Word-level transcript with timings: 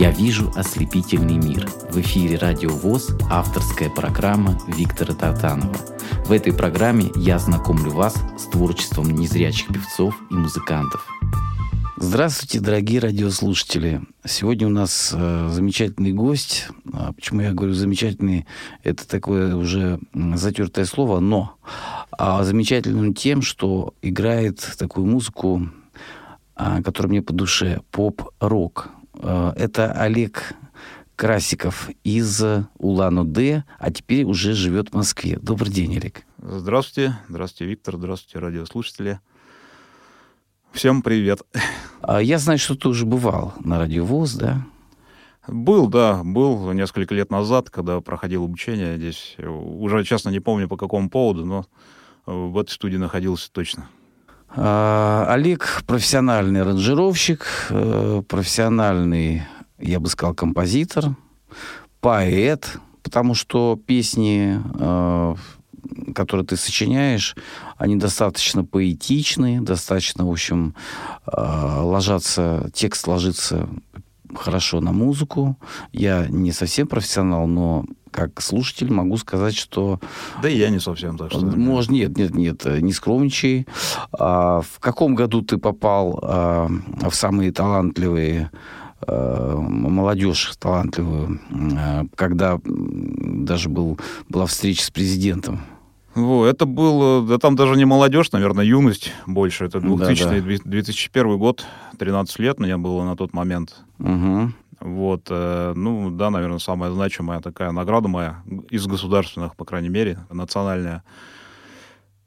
Я 0.00 0.12
вижу 0.12 0.50
ослепительный 0.56 1.36
мир. 1.36 1.68
В 1.90 2.00
эфире 2.00 2.38
Радио 2.38 2.70
ВОЗ 2.70 3.10
авторская 3.28 3.90
программа 3.90 4.58
Виктора 4.66 5.12
Татанова. 5.12 5.76
В 6.24 6.32
этой 6.32 6.54
программе 6.54 7.10
я 7.16 7.38
знакомлю 7.38 7.90
вас 7.90 8.14
с 8.38 8.44
творчеством 8.44 9.10
незрячих 9.10 9.68
певцов 9.68 10.18
и 10.30 10.34
музыкантов. 10.34 11.06
Здравствуйте, 11.98 12.60
дорогие 12.60 13.00
радиослушатели. 13.00 14.00
Сегодня 14.24 14.68
у 14.68 14.70
нас 14.70 15.12
э, 15.14 15.48
замечательный 15.52 16.14
гость. 16.14 16.68
А 16.94 17.12
почему 17.12 17.42
я 17.42 17.52
говорю 17.52 17.74
замечательный? 17.74 18.46
Это 18.82 19.06
такое 19.06 19.54
уже 19.54 20.00
затертое 20.14 20.86
слово, 20.86 21.20
но 21.20 21.56
а 22.10 22.42
замечательным 22.42 23.12
тем, 23.12 23.42
что 23.42 23.92
играет 24.00 24.66
такую 24.78 25.04
музыку, 25.04 25.68
а, 26.56 26.82
которая 26.82 27.10
мне 27.10 27.20
по 27.20 27.34
душе, 27.34 27.82
поп-рок. 27.90 28.88
Э, 29.22 29.52
это 29.56 29.92
Олег 29.92 30.54
Красиков 31.16 31.90
из 32.02 32.42
Улан-Удэ, 32.78 33.64
а 33.78 33.90
теперь 33.90 34.24
уже 34.24 34.54
живет 34.54 34.90
в 34.90 34.94
Москве. 34.94 35.38
Добрый 35.40 35.70
день, 35.70 35.96
Олег. 35.96 36.22
Здравствуйте. 36.38 37.18
Здравствуйте, 37.28 37.70
Виктор. 37.70 37.96
Здравствуйте, 37.96 38.38
радиослушатели. 38.38 39.20
Всем 40.72 41.02
привет. 41.02 41.42
А 42.00 42.22
я 42.22 42.38
знаю, 42.38 42.58
что 42.58 42.74
ты 42.74 42.88
уже 42.88 43.04
бывал 43.04 43.52
на 43.62 43.78
радиовоз, 43.78 44.34
да? 44.34 44.64
Был, 45.46 45.88
да, 45.88 46.22
был 46.22 46.72
несколько 46.72 47.14
лет 47.14 47.30
назад, 47.30 47.70
когда 47.70 48.00
проходил 48.00 48.44
обучение 48.44 48.96
здесь. 48.96 49.36
Уже, 49.38 50.04
честно, 50.04 50.30
не 50.30 50.40
помню 50.40 50.68
по 50.68 50.76
какому 50.76 51.10
поводу, 51.10 51.44
но 51.44 51.66
в 52.24 52.56
этой 52.56 52.70
студии 52.70 52.98
находился 52.98 53.50
точно. 53.50 53.88
А, 54.56 55.26
Олег 55.28 55.84
профессиональный 55.86 56.62
аранжировщик, 56.62 57.46
э, 57.70 58.22
профессиональный, 58.28 59.42
я 59.78 60.00
бы 60.00 60.08
сказал, 60.08 60.34
композитор, 60.34 61.14
поэт, 62.00 62.78
потому 63.04 63.34
что 63.34 63.78
песни, 63.86 64.60
э, 64.74 65.34
которые 66.14 66.44
ты 66.46 66.56
сочиняешь, 66.56 67.36
они 67.76 67.94
достаточно 67.94 68.64
поэтичны, 68.64 69.60
достаточно, 69.60 70.26
в 70.26 70.30
общем, 70.30 70.74
э, 71.26 71.80
ложатся, 71.82 72.70
текст 72.74 73.06
ложится 73.06 73.68
хорошо 74.34 74.80
на 74.80 74.92
музыку. 74.92 75.56
Я 75.92 76.26
не 76.28 76.52
совсем 76.52 76.86
профессионал, 76.86 77.46
но 77.46 77.84
как 78.10 78.40
слушатель 78.40 78.92
могу 78.92 79.16
сказать, 79.16 79.56
что... 79.56 80.00
Да 80.42 80.48
и 80.48 80.56
я 80.56 80.70
не 80.70 80.80
совсем 80.80 81.16
так 81.16 81.30
что... 81.30 81.40
Может, 81.40 81.90
нет, 81.90 82.16
нет, 82.16 82.34
нет, 82.34 82.64
не 82.64 82.92
скромничай. 82.92 83.66
А, 84.12 84.60
в 84.62 84.80
каком 84.80 85.14
году 85.14 85.42
ты 85.42 85.58
попал 85.58 86.18
а, 86.22 86.68
в 87.08 87.14
самые 87.14 87.52
талантливые 87.52 88.50
а, 89.06 89.56
молодежь 89.56 90.52
талантливую, 90.58 91.40
а, 91.76 92.04
когда 92.16 92.58
даже 92.64 93.68
был, 93.68 93.98
была 94.28 94.46
встреча 94.46 94.84
с 94.84 94.90
президентом? 94.90 95.60
Во, 96.14 96.44
это 96.44 96.66
был, 96.66 97.24
да 97.24 97.38
там 97.38 97.54
даже 97.54 97.76
не 97.76 97.84
молодежь, 97.84 98.32
наверное, 98.32 98.64
юность 98.64 99.12
больше. 99.26 99.66
Это 99.66 99.80
2000 99.80 100.24
да, 100.24 100.30
да. 100.30 100.40
2001 100.64 101.38
год, 101.38 101.64
13 101.98 102.38
лет 102.40 102.58
мне 102.58 102.76
было 102.76 103.04
на 103.04 103.16
тот 103.16 103.32
момент. 103.32 103.76
Угу. 103.98 104.52
Вот, 104.80 105.26
э, 105.28 105.72
ну, 105.76 106.10
да, 106.10 106.30
наверное, 106.30 106.58
самая 106.58 106.90
значимая 106.90 107.40
такая 107.40 107.70
награда 107.70 108.08
моя 108.08 108.42
из 108.70 108.86
государственных, 108.86 109.54
по 109.54 109.64
крайней 109.64 109.90
мере, 109.90 110.18
национальное 110.30 111.04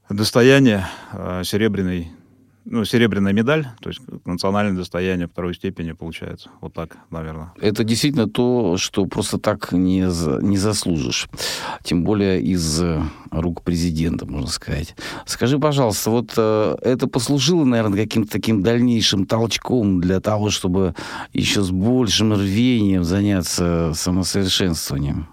достояние, 0.10 0.86
э, 1.12 1.42
серебряный 1.44 2.12
ну, 2.66 2.86
серебряная 2.86 3.34
медаль, 3.34 3.68
то 3.82 3.90
есть 3.90 4.02
национальное 4.26 4.78
достояние 4.78 5.28
второй 5.28 5.54
степени 5.54 5.92
получается. 5.92 6.50
Вот 6.62 6.74
так, 6.74 6.98
наверное. 7.10 7.54
Это 7.60 7.84
действительно 7.84 8.28
то, 8.28 8.78
что 8.78 9.06
просто 9.06 9.38
так 9.38 9.72
не, 9.72 10.02
не 10.42 10.58
заслужишь. 10.58 11.28
Тем 11.84 12.04
более 12.04 12.42
из 12.42 12.82
рук 13.32 13.64
президента, 13.64 14.26
можно 14.26 14.50
сказать. 14.50 14.96
Скажи, 15.26 15.60
пожалуйста, 15.60 16.10
вот 16.10 16.34
э, 16.38 16.76
это 16.82 17.08
послужило, 17.08 17.66
наверное, 17.66 18.04
каким-то 18.04 18.32
таким 18.32 18.64
дальнейшим 18.64 19.26
толчком 19.26 20.02
для 20.02 20.20
того, 20.20 20.50
чтобы 20.50 20.96
еще 21.34 21.62
с 21.64 21.72
большим 21.72 22.34
рвением 22.34 23.04
заняться 23.04 23.92
самосовершенствованием? 23.96 25.28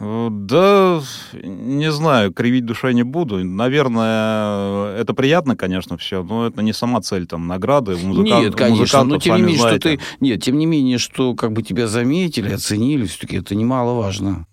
Э, 0.00 0.28
да, 0.30 1.00
не 1.42 1.92
знаю, 1.92 2.32
кривить 2.32 2.66
душой 2.66 2.94
не 2.94 3.04
буду. 3.04 3.44
Наверное, 3.44 4.96
это 4.96 5.14
приятно, 5.14 5.56
конечно, 5.56 5.96
все, 5.96 6.22
но 6.22 6.46
это 6.46 6.62
не 6.62 6.72
сама 6.72 7.00
цель, 7.00 7.26
там, 7.26 7.46
награды, 7.46 7.96
музыкант, 7.96 8.44
Нет, 8.44 8.54
конечно, 8.56 9.04
но 9.04 9.18
тем 9.18 9.36
не 9.36 9.42
менее, 9.42 9.58
что 9.58 9.78
ты... 9.78 10.00
Нет, 10.20 10.42
тем 10.42 10.58
не 10.58 10.66
менее, 10.66 10.98
что 10.98 11.34
как 11.34 11.52
бы 11.52 11.62
тебя 11.62 11.86
заметили, 11.86 12.52
оценили, 12.52 13.06
все-таки 13.06 13.36
это 13.36 13.54
немаловажно. 13.54 14.46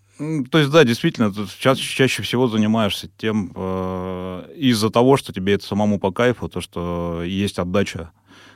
То 0.52 0.60
есть, 0.60 0.70
да, 0.70 0.84
действительно, 0.84 1.34
ты 1.34 1.42
ча- 1.58 1.76
чаще 1.76 2.22
всего 2.22 2.48
занимаешься 2.48 3.10
тем 3.18 3.52
э, 3.56 4.54
из-за 4.56 4.92
того, 4.92 5.18
что 5.18 5.34
тебе 5.34 5.54
это 5.54 5.66
самому 5.66 6.00
по 6.00 6.12
кайфу, 6.12 6.48
то, 6.48 6.62
что 6.62 7.24
есть 7.26 7.58
отдача 7.58 8.12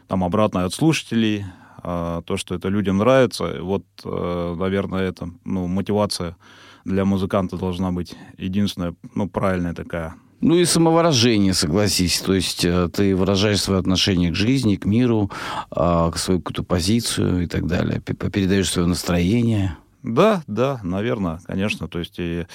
там 0.07 0.23
обратная 0.23 0.65
от 0.65 0.73
слушателей, 0.75 1.45
э, 1.83 2.21
то, 2.23 2.37
что 2.37 2.53
это 2.53 2.67
людям 2.69 2.97
нравится. 2.97 3.57
Вот, 3.61 3.83
э, 4.03 4.55
наверное, 4.59 5.09
это 5.09 5.29
ну, 5.43 5.65
мотивация 5.65 6.37
для 6.85 7.03
музыканта 7.03 7.57
должна 7.57 7.91
быть 7.91 8.15
единственная, 8.37 8.95
ну, 9.15 9.27
правильная 9.27 9.73
такая. 9.73 10.15
Ну 10.41 10.55
и 10.55 10.65
самовыражение, 10.65 11.53
согласись. 11.53 12.21
То 12.21 12.33
есть 12.33 12.63
э, 12.65 12.89
ты 12.93 13.15
выражаешь 13.15 13.61
свое 13.61 13.79
отношение 13.79 14.31
к 14.31 14.35
жизни, 14.35 14.75
к 14.75 14.85
миру, 14.85 15.31
э, 15.75 16.11
к 16.13 16.17
свою 16.17 16.39
какую-то 16.39 16.63
позицию 16.63 17.43
и 17.43 17.47
так 17.47 17.65
далее. 17.65 17.99
Передаешь 18.01 18.69
свое 18.69 18.87
настроение. 18.87 19.77
Да, 20.03 20.43
да, 20.45 20.79
наверное, 20.83 21.39
конечно. 21.47 21.87
То 21.87 21.99
есть 21.99 22.19
и 22.19 22.45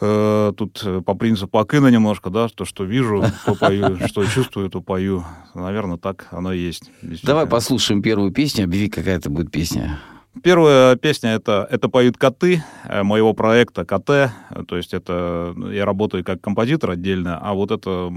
э, 0.00 0.52
тут 0.56 0.86
по 1.04 1.14
принципу 1.14 1.58
Акына 1.58 1.88
немножко, 1.88 2.30
да, 2.30 2.48
то, 2.48 2.64
что 2.64 2.84
вижу, 2.84 3.24
то 3.44 3.54
пою, 3.54 3.98
что 4.06 4.24
чувствую, 4.24 4.70
то 4.70 4.80
пою. 4.80 5.24
Наверное, 5.54 5.98
так 5.98 6.28
оно 6.30 6.52
и 6.52 6.60
есть. 6.60 6.90
Давай 7.22 7.46
послушаем 7.46 8.00
первую 8.00 8.30
песню, 8.30 8.64
объяви, 8.64 8.88
какая 8.88 9.16
это 9.16 9.28
будет 9.28 9.50
песня. 9.50 9.98
Первая 10.42 10.96
песня 10.96 11.30
это, 11.30 11.66
это 11.70 11.88
поют 11.88 12.16
коты 12.18 12.62
э, 12.84 13.02
моего 13.02 13.32
проекта 13.32 13.84
КТ. 13.84 14.32
То 14.68 14.76
есть 14.76 14.94
это 14.94 15.54
я 15.72 15.84
работаю 15.84 16.24
как 16.24 16.40
композитор 16.40 16.90
отдельно, 16.90 17.38
а 17.38 17.54
вот 17.54 17.70
это 17.70 18.12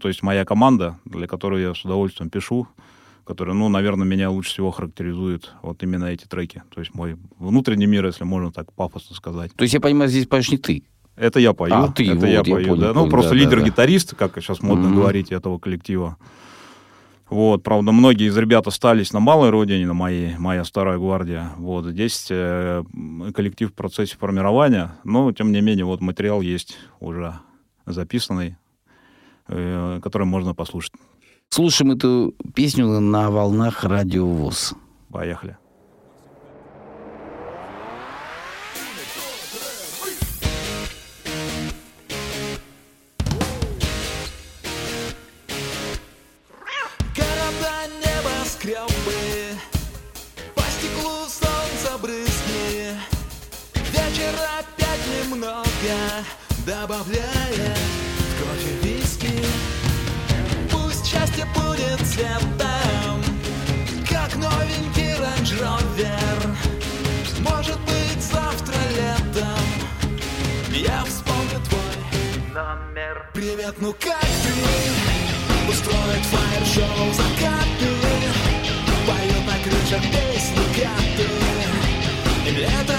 то 0.00 0.08
есть 0.08 0.22
моя 0.22 0.44
команда, 0.44 0.98
для 1.04 1.26
которой 1.26 1.62
я 1.62 1.74
с 1.74 1.84
удовольствием 1.84 2.30
пишу, 2.30 2.68
которая, 3.24 3.54
ну, 3.54 3.68
наверное, 3.68 4.06
меня 4.06 4.30
лучше 4.30 4.50
всего 4.50 4.70
характеризует 4.70 5.52
вот 5.62 5.82
именно 5.82 6.06
эти 6.06 6.24
треки. 6.24 6.62
То 6.74 6.80
есть 6.80 6.94
мой 6.94 7.16
внутренний 7.38 7.86
мир, 7.86 8.04
если 8.06 8.24
можно 8.24 8.50
так 8.50 8.72
пафосно 8.72 9.14
сказать. 9.14 9.52
То 9.54 9.62
есть 9.62 9.74
я 9.74 9.80
понимаю, 9.80 10.10
здесь 10.10 10.26
поешь 10.26 10.50
не 10.50 10.58
ты? 10.58 10.82
Это 11.14 11.38
я 11.40 11.52
пою. 11.52 11.74
А, 11.74 11.92
ты, 11.92 12.04
это 12.06 12.16
вот, 12.16 12.26
я, 12.26 12.32
я 12.32 12.42
пою, 12.42 12.68
понял, 12.68 12.76
да. 12.76 12.88
Ну, 12.88 12.94
понял, 12.94 13.04
ну, 13.04 13.10
просто 13.10 13.30
да, 13.30 13.36
лидер-гитарист, 13.36 14.10
да, 14.12 14.16
как 14.16 14.42
сейчас 14.42 14.62
модно 14.62 14.86
mm-hmm. 14.86 14.94
говорить, 14.94 15.30
этого 15.30 15.58
коллектива. 15.58 16.16
Вот, 17.32 17.62
правда, 17.62 17.92
многие 17.92 18.28
из 18.28 18.36
ребят 18.36 18.66
остались 18.66 19.14
на 19.14 19.18
малой 19.18 19.48
родине, 19.48 19.86
на 19.86 19.94
моей, 19.94 20.36
моя 20.36 20.64
старая 20.64 20.98
гвардия. 20.98 21.52
Вот, 21.56 21.86
здесь 21.86 22.26
э, 22.28 22.84
коллектив 23.34 23.70
в 23.70 23.72
процессе 23.72 24.18
формирования, 24.18 24.92
но, 25.02 25.32
тем 25.32 25.50
не 25.50 25.62
менее, 25.62 25.86
вот 25.86 26.02
материал 26.02 26.42
есть 26.42 26.76
уже 27.00 27.32
записанный, 27.86 28.58
э, 29.48 30.00
который 30.02 30.26
можно 30.26 30.54
послушать. 30.54 30.92
Слушаем 31.48 31.92
эту 31.92 32.34
песню 32.54 33.00
на 33.00 33.30
волнах 33.30 33.82
радио 33.84 34.26
ВОЗ. 34.26 34.74
Поехали. 35.08 35.56
Добавляя 56.66 57.74
в 58.18 58.42
кофе 58.42 58.74
виски. 58.82 59.44
Пусть 60.70 61.06
счастье 61.06 61.46
будет 61.54 62.00
цветом, 62.06 63.22
как 64.08 64.34
новенький 64.36 65.14
Range 65.14 65.60
Rover. 65.60 66.56
Может 67.40 67.80
быть 67.80 68.22
завтра 68.22 68.74
летом 68.90 69.58
я 70.70 71.04
вспомню 71.04 71.60
твой 71.68 72.54
номер. 72.54 73.30
Привет, 73.34 73.74
ну 73.80 73.92
как 73.92 74.20
ты? 74.20 75.70
Устроить 75.70 76.26
фаер-шоу 76.26 77.12
закаты 77.12 77.86
Поют 79.06 79.46
на 79.46 79.58
крышах 79.62 80.02
песни 80.02 80.64
коты 80.74 81.52
тепло 82.52 82.91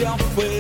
А 0.05 0.19
ты 0.37 0.58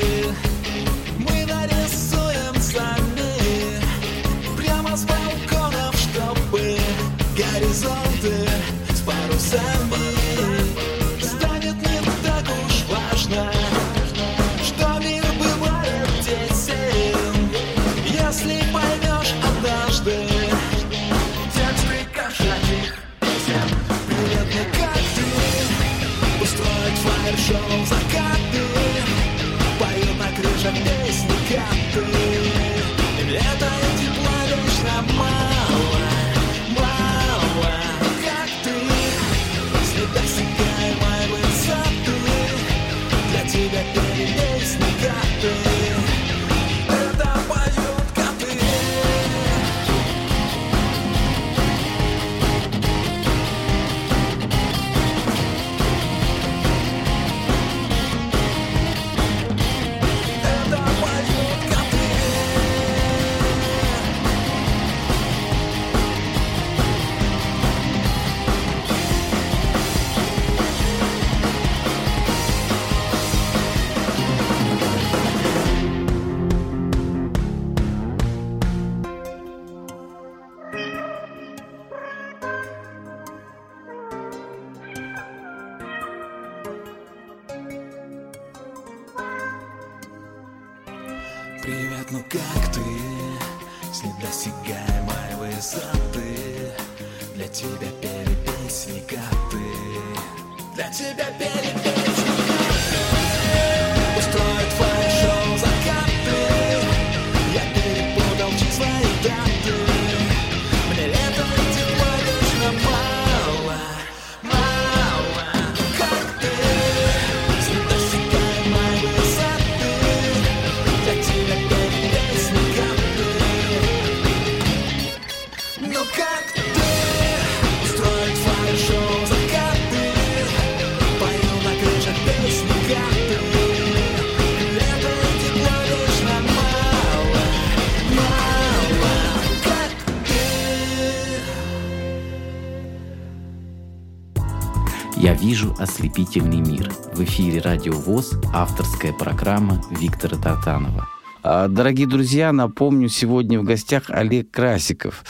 «Вижу 145.49 145.75
ослепительный 145.79 146.61
мир». 146.61 146.93
В 147.15 147.25
эфире 147.25 147.62
«Радио 147.62 147.95
ВОЗ» 147.95 148.39
авторская 148.53 149.15
программа 149.15 149.83
Виктора 149.91 150.37
Татанова. 150.37 151.09
А, 151.43 151.69
дорогие 151.69 152.06
друзья, 152.06 152.53
напомню, 152.53 153.09
сегодня 153.09 153.59
в 153.59 153.65
гостях 153.65 154.11
Олег 154.11 154.50
Красиков. 154.50 155.25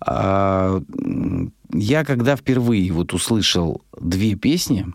А, 0.00 0.80
я 1.72 2.04
когда 2.04 2.36
впервые 2.36 2.92
вот 2.92 3.12
услышал 3.14 3.82
две 4.00 4.36
песни, 4.36 4.86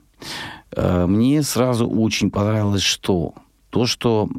а, 0.74 1.08
мне 1.08 1.44
сразу 1.44 1.86
очень 1.86 2.31
понравилось 2.31 2.81
что? 2.81 3.34
То, 3.72 3.86
что 3.86 4.30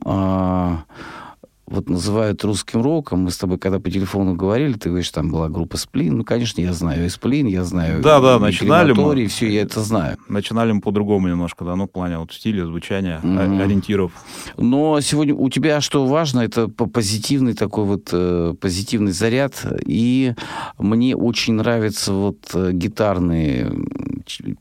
вот 1.71 1.89
называют 1.89 2.45
русским 2.45 2.83
роком. 2.83 3.21
Мы 3.21 3.31
с 3.31 3.39
тобой, 3.39 3.59
когда 3.59 3.79
по 3.79 3.91
телефону 3.91 4.35
говорили, 4.35 4.73
ты 4.73 4.89
говоришь, 4.89 5.11
там 5.11 5.31
была 5.31 5.49
группа 5.49 5.77
Сплин. 5.77 6.19
Ну, 6.19 6.25
конечно, 6.25 6.61
я 6.61 6.73
знаю 6.73 7.07
и 7.07 7.09
Сплин, 7.09 7.47
я 7.47 7.65
знаю 7.65 8.03
да, 8.03 8.21
да, 8.21 8.39
начинали 8.39 8.93
мы, 8.93 9.27
все 9.27 9.49
я 9.49 9.63
это 9.63 9.81
знаю. 9.81 10.19
Начинали 10.29 10.73
мы 10.73 10.81
по-другому 10.81 11.29
немножко, 11.29 11.65
да, 11.65 11.77
ну, 11.77 11.85
в 11.85 11.91
плане 11.91 12.19
вот 12.19 12.33
стиля, 12.33 12.67
звучания, 12.67 13.21
mm-hmm. 13.23 13.63
ориентиров. 13.63 14.13
Но 14.57 15.01
сегодня 15.01 15.35
у 15.35 15.49
тебя 15.49 15.81
что 15.81 16.07
важно, 16.07 16.41
это 16.41 16.69
позитивный 16.69 17.55
такой 17.55 17.85
вот 17.85 18.09
э, 18.13 18.55
позитивный 18.61 19.13
заряд. 19.13 19.65
И 19.87 20.35
мне 20.79 21.17
очень 21.17 21.55
нравятся 21.55 22.13
вот 22.13 22.51
э, 22.55 22.73
гитарные 22.73 23.71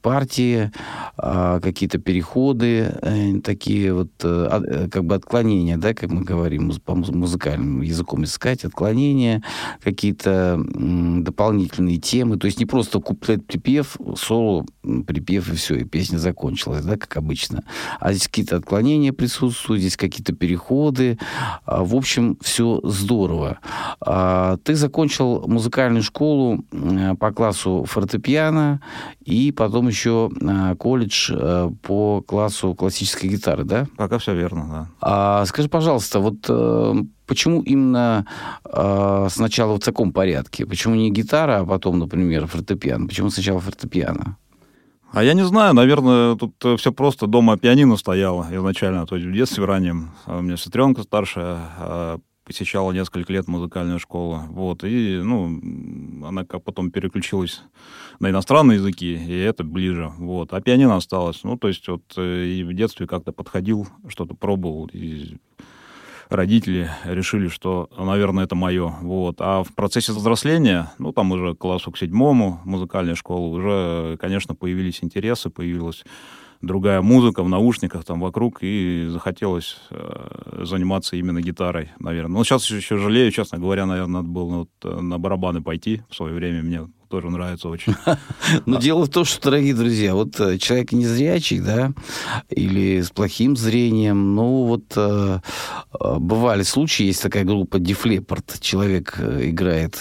партии, 0.02 0.72
э, 1.18 1.60
какие-то 1.62 1.98
переходы, 1.98 2.94
э, 3.02 3.40
такие 3.44 3.94
вот 3.94 4.10
э, 4.24 4.62
э 4.68 4.90
как 4.90 5.06
бы 5.06 5.16
отклонения, 5.16 5.78
да, 5.78 5.94
как 5.94 6.12
мы 6.12 6.24
говорим 6.24 6.72
по 6.86 6.99
музыкальным 7.08 7.82
языком 7.82 8.24
искать, 8.24 8.66
отклонения, 8.66 9.44
какие-то 9.84 10.60
дополнительные 10.60 11.98
темы. 11.98 12.38
То 12.38 12.48
есть 12.48 12.60
не 12.60 12.66
просто 12.66 13.00
куплет-припев, 13.00 13.98
соло, 14.16 14.66
припев 15.06 15.52
и 15.52 15.56
все, 15.56 15.76
и 15.76 15.84
песня 15.84 16.18
закончилась, 16.18 16.84
да, 16.84 16.98
как 16.98 17.18
обычно. 17.18 17.64
А 18.00 18.12
здесь 18.14 18.28
какие-то 18.28 18.58
отклонения 18.58 19.14
присутствуют, 19.14 19.82
здесь 19.82 19.98
какие-то 19.98 20.34
переходы. 20.34 21.18
А, 21.66 21.84
в 21.84 21.96
общем, 21.96 22.38
все 22.42 22.80
здорово. 22.84 23.60
А, 24.02 24.58
ты 24.64 24.76
закончил 24.76 25.48
музыкальную 25.48 26.04
школу 26.04 26.64
по 27.20 27.32
классу 27.32 27.86
фортепиано 27.88 28.82
и 29.24 29.52
потом 29.52 29.88
еще 29.88 30.30
а, 30.42 30.76
колледж 30.76 31.32
по 31.82 32.22
классу 32.22 32.74
классической 32.74 33.30
гитары, 33.30 33.64
да? 33.64 33.88
Пока 33.98 34.18
все 34.18 34.34
верно, 34.34 34.68
да. 34.70 34.88
А, 35.02 35.46
скажи, 35.46 35.70
пожалуйста, 35.70 36.20
вот 36.20 36.46
э, 36.48 36.89
Почему 37.26 37.62
именно 37.62 38.26
э, 38.66 39.28
сначала 39.30 39.76
в 39.76 39.80
таком 39.80 40.12
порядке? 40.12 40.66
Почему 40.66 40.96
не 40.96 41.12
гитара, 41.12 41.60
а 41.60 41.66
потом, 41.66 42.00
например, 42.00 42.48
фортепиано? 42.48 43.08
Почему 43.08 43.30
сначала 43.30 43.60
фортепиано? 43.60 44.38
А 45.12 45.24
я 45.24 45.34
не 45.34 45.44
знаю, 45.44 45.74
наверное, 45.74 46.36
тут 46.36 46.54
э, 46.64 46.78
все 46.78 46.92
просто. 46.92 47.26
Дома 47.28 47.58
пианино 47.58 47.98
стояло 47.98 48.48
изначально, 48.52 49.08
то 49.08 49.16
есть 49.16 49.28
в 49.28 49.34
детстве 49.34 49.66
раннем. 49.66 50.12
А 50.26 50.38
у 50.38 50.42
меня 50.42 50.56
сестренка 50.56 51.02
старшая 51.02 51.58
а, 51.80 52.20
посещала 52.50 52.92
несколько 52.92 53.34
лет 53.34 53.48
музыкальную 53.48 54.00
школу. 54.00 54.42
Вот, 54.50 54.84
и, 54.84 55.22
ну, 55.24 56.26
она 56.28 56.46
как 56.46 56.64
потом 56.64 56.92
переключилась 56.92 57.62
на 58.20 58.30
иностранные 58.30 58.78
языки, 58.78 59.14
и 59.14 59.38
это 59.38 59.64
ближе. 59.64 60.12
Вот. 60.18 60.54
А 60.54 60.62
пианино 60.62 60.96
осталось. 60.96 61.44
Ну, 61.44 61.58
то 61.58 61.68
есть 61.68 61.88
вот 61.88 62.04
э, 62.18 62.46
и 62.46 62.64
в 62.64 62.74
детстве 62.74 63.08
как-то 63.08 63.32
подходил, 63.32 63.88
что-то 64.08 64.36
пробовал, 64.36 64.90
и 64.94 65.38
родители 66.30 66.90
решили, 67.04 67.48
что, 67.48 67.90
наверное, 67.98 68.46
это 68.46 68.56
мое. 68.56 68.96
Вот. 69.02 69.38
А 69.40 69.64
в 69.64 69.74
процессе 69.74 70.12
взросления, 70.14 70.92
ну, 71.00 71.12
там 71.12 71.32
уже 71.32 71.56
классу 71.56 71.92
к 71.92 71.98
седьмому 71.98 72.62
музыкальной 72.64 73.16
школы, 73.16 73.58
уже, 73.58 74.18
конечно, 74.18 74.56
появились 74.56 75.04
интересы, 75.04 75.50
появилась 75.50 76.04
другая 76.62 77.02
музыка 77.02 77.42
в 77.44 77.50
наушниках 77.50 78.04
там 78.04 78.20
вокруг, 78.20 78.60
и 78.62 79.08
захотелось 79.10 79.78
э, 79.92 80.64
заниматься 80.66 81.16
именно 81.16 81.42
гитарой, 81.42 81.92
наверное. 82.00 82.38
Но 82.38 82.44
сейчас 82.44 82.70
еще 82.70 82.98
жалею, 82.98 83.32
честно 83.32 83.58
говоря, 83.58 83.86
наверное, 83.86 84.22
надо 84.22 84.28
было 84.28 84.56
вот, 84.58 84.70
э, 84.84 85.00
на 85.00 85.18
барабаны 85.18 85.62
пойти 85.62 86.02
в 86.10 86.16
свое 86.16 86.34
время. 86.34 86.62
Мне 86.62 86.88
тоже 87.10 87.30
нравится 87.30 87.70
очень. 87.70 87.96
Но 88.66 88.80
дело 88.80 89.06
в 89.06 89.10
том, 89.10 89.26
что, 89.26 89.50
дорогие 89.50 89.74
друзья, 89.74 90.14
вот 90.14 90.36
человек 90.60 90.92
незрячий, 90.92 91.60
да, 91.60 91.92
или 92.50 93.02
с 93.02 93.10
плохим 93.10 93.58
зрением, 93.58 94.36
ну 94.36 94.64
вот 94.66 94.98
бывали 96.20 96.64
случаи, 96.64 97.04
есть 97.04 97.22
такая 97.22 97.44
группа 97.44 97.80
Дефлепорт, 97.80 98.60
человек 98.60 99.20
играет 99.20 99.98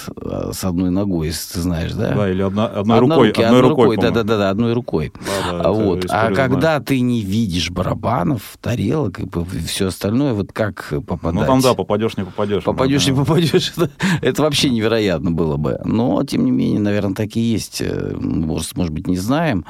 с 0.53 0.65
одной 0.65 0.91
ногой, 0.91 1.29
если 1.29 1.55
ты 1.55 1.61
знаешь, 1.61 1.93
да? 1.93 2.15
Да, 2.15 2.31
или 2.31 2.43
одна, 2.43 2.67
одной, 2.67 2.99
рукой. 2.99 3.31
Одной, 3.31 3.61
рукой, 3.61 3.97
да-да-да, 3.97 4.51
одной 4.51 4.73
рукой. 4.75 5.13
Вот. 5.51 6.05
А 6.11 6.33
когда 6.33 6.81
ты 6.81 7.01
не 7.01 7.23
видишь 7.23 7.71
барабанов, 7.71 8.59
тарелок 8.61 9.19
и 9.21 9.29
все 9.67 9.89
остальное, 9.89 10.35
вот 10.35 10.53
как 10.53 10.93
попадать? 11.07 11.41
Ну 11.41 11.47
там, 11.47 11.61
да, 11.61 11.75
попадешь, 11.75 12.17
не 12.17 12.25
попадешь. 12.25 12.65
Попадешь, 12.65 13.07
не 13.07 13.15
попадешь. 13.15 13.73
Это 14.23 14.43
вообще 14.43 14.71
невероятно 14.71 15.31
было 15.31 15.57
бы. 15.57 15.81
Но, 15.85 16.23
тем 16.25 16.45
не 16.45 16.51
менее, 16.51 16.81
наверное, 16.81 16.98
так 17.15 17.37
и 17.37 17.41
есть. 17.41 17.81
Э, 17.81 18.17
может, 18.17 18.77
может 18.77 18.93
быть, 18.93 19.07
не 19.07 19.17
знаем. 19.17 19.65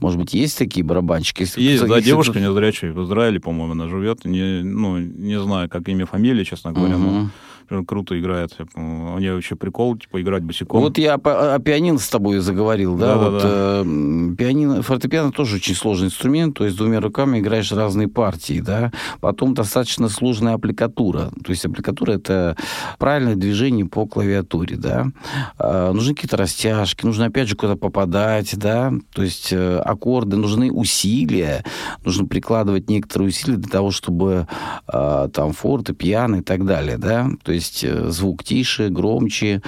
Может 0.00 0.18
быть, 0.18 0.34
есть 0.34 0.56
такие 0.58 0.84
барабанщики? 0.84 1.42
Есть, 1.42 1.56
если, 1.56 1.86
да, 1.86 1.96
если 1.96 2.10
девушка 2.10 2.38
это... 2.38 2.48
незрячая 2.48 2.92
в 2.92 3.04
Израиле, 3.04 3.40
по-моему, 3.40 3.72
она 3.72 3.88
живет. 3.88 4.24
Не, 4.24 4.62
ну, 4.62 4.98
не 4.98 5.40
знаю, 5.40 5.68
как 5.68 5.88
имя, 5.88 6.06
фамилия, 6.06 6.44
честно 6.44 6.72
говоря, 6.72 6.94
uh-huh. 6.94 7.22
но 7.22 7.30
круто 7.86 8.18
играет. 8.18 8.56
У 8.74 9.18
нее 9.18 9.34
вообще 9.34 9.56
прикол, 9.56 9.96
типа, 9.96 10.20
играть 10.20 10.42
босиком. 10.42 10.80
Вот 10.80 10.98
я 10.98 11.14
о, 11.14 11.54
о 11.54 11.58
пианино 11.58 11.98
с 11.98 12.08
тобой 12.08 12.38
заговорил, 12.38 12.96
да? 12.96 13.14
да 13.14 13.16
вот 13.16 13.42
да. 13.42 13.82
Э, 13.84 14.34
пианино, 14.36 14.82
фортепиано 14.82 15.32
тоже 15.32 15.56
очень 15.56 15.74
сложный 15.74 16.06
инструмент, 16.06 16.56
то 16.56 16.64
есть 16.64 16.76
двумя 16.76 17.00
руками 17.00 17.38
играешь 17.38 17.72
разные 17.72 18.08
партии, 18.08 18.60
да? 18.60 18.92
Потом 19.20 19.54
достаточно 19.54 20.08
сложная 20.08 20.54
аппликатура. 20.54 21.30
То 21.44 21.50
есть 21.50 21.64
аппликатура— 21.64 22.12
это 22.14 22.56
правильное 22.98 23.36
движение 23.36 23.86
по 23.86 24.06
клавиатуре, 24.06 24.76
да? 24.76 25.08
Э, 25.58 25.92
нужны 25.92 26.14
какие-то 26.14 26.36
растяжки, 26.36 27.04
нужно 27.04 27.26
опять 27.26 27.48
же 27.48 27.56
куда-то 27.56 27.78
попадать, 27.78 28.56
да? 28.56 28.92
То 29.12 29.22
есть 29.22 29.52
э, 29.52 29.78
аккорды, 29.78 30.36
нужны 30.36 30.72
усилия, 30.72 31.64
нужно 32.04 32.26
прикладывать 32.26 32.88
некоторые 32.88 33.28
усилия 33.28 33.56
для 33.56 33.70
того, 33.70 33.90
чтобы 33.90 34.46
э, 34.92 35.28
там 35.32 35.52
форте, 35.52 35.92
пиано 35.92 36.36
и 36.36 36.42
так 36.42 36.64
далее, 36.64 36.96
да? 36.98 37.28
То 37.42 37.52
есть 37.52 37.57
есть 37.58 37.84
э, 37.84 38.10
звук 38.10 38.44
тише, 38.44 38.88
громче. 38.88 39.62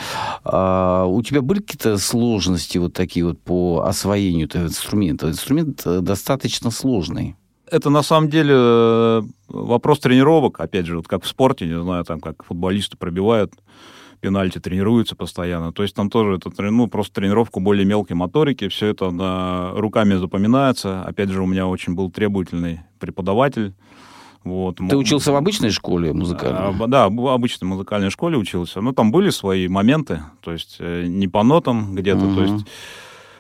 А 0.45 1.05
у 1.05 1.23
тебя 1.23 1.43
были 1.43 1.61
какие-то 1.61 1.99
сложности 1.99 2.79
вот 2.79 2.93
такие 2.93 3.25
вот 3.25 3.41
по 3.41 3.85
освоению 3.87 4.47
этого 4.47 4.65
инструмента? 4.65 5.29
Инструмент 5.29 5.83
э, 5.85 6.01
достаточно 6.01 6.71
сложный. 6.71 7.37
Это 7.71 7.91
на 7.91 8.03
самом 8.03 8.31
деле 8.31 8.55
э, 8.57 9.23
вопрос 9.49 10.01
тренировок, 10.01 10.61
опять 10.61 10.87
же, 10.87 10.97
вот 10.97 11.07
как 11.07 11.25
в 11.25 11.29
спорте, 11.29 11.67
не 11.67 11.81
знаю, 11.81 12.05
там 12.05 12.21
как 12.21 12.45
футболисты 12.45 12.97
пробивают 12.97 13.53
пенальти, 14.21 14.59
тренируются 14.59 15.17
постоянно. 15.17 15.73
То 15.73 15.83
есть 15.83 15.95
там 15.95 16.11
тоже 16.11 16.37
это, 16.37 16.51
ну, 16.71 16.89
просто 16.89 17.21
тренировку 17.21 17.61
более 17.61 17.85
мелкой 17.85 18.15
моторики, 18.15 18.69
все 18.69 18.87
это 18.89 19.11
на, 19.11 19.73
руками 19.73 20.15
запоминается. 20.15 21.03
Опять 21.03 21.31
же, 21.31 21.43
у 21.43 21.47
меня 21.47 21.67
очень 21.67 21.95
был 21.95 22.11
требовательный 22.11 22.81
преподаватель, 22.99 23.75
вот. 24.45 24.77
Ты 24.77 24.97
учился 24.97 25.33
в 25.33 25.37
обычной 25.37 25.71
школе 25.71 26.13
музыкальной? 26.13 26.85
А, 26.85 26.87
да, 26.87 27.09
в 27.09 27.29
обычной 27.29 27.69
музыкальной 27.69 28.11
школе 28.11 28.39
учился. 28.39 28.81
Ну, 28.81 28.93
там 28.93 29.13
были 29.13 29.31
свои 29.31 29.69
моменты, 29.69 30.23
то 30.41 30.53
есть 30.53 30.77
э, 30.79 31.05
не 31.07 31.29
по 31.29 31.43
нотам 31.43 31.95
где-то, 31.95 32.25
угу. 32.25 32.35
то 32.37 32.43
есть 32.43 32.67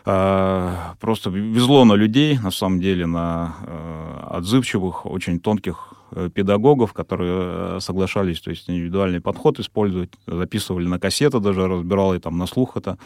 а, 0.04 0.94
просто 1.00 1.30
везло 1.30 1.84
на 1.84 1.94
людей, 1.94 2.38
на 2.38 2.50
самом 2.50 2.80
деле, 2.80 3.06
на 3.06 3.54
а, 3.66 4.36
отзывчивых, 4.38 5.06
очень 5.06 5.40
тонких 5.40 5.94
э, 6.10 6.28
педагогов, 6.34 6.92
которые 6.92 7.80
соглашались, 7.80 8.40
то 8.40 8.50
есть 8.50 8.68
индивидуальный 8.68 9.20
подход 9.22 9.58
использовать, 9.58 10.10
записывали 10.26 10.86
на 10.86 10.98
кассеты 10.98 11.40
даже, 11.40 11.66
разбирал 11.66 12.14
и 12.14 12.18
там 12.18 12.36
на 12.36 12.46
слух 12.46 12.76
это. 12.76 12.98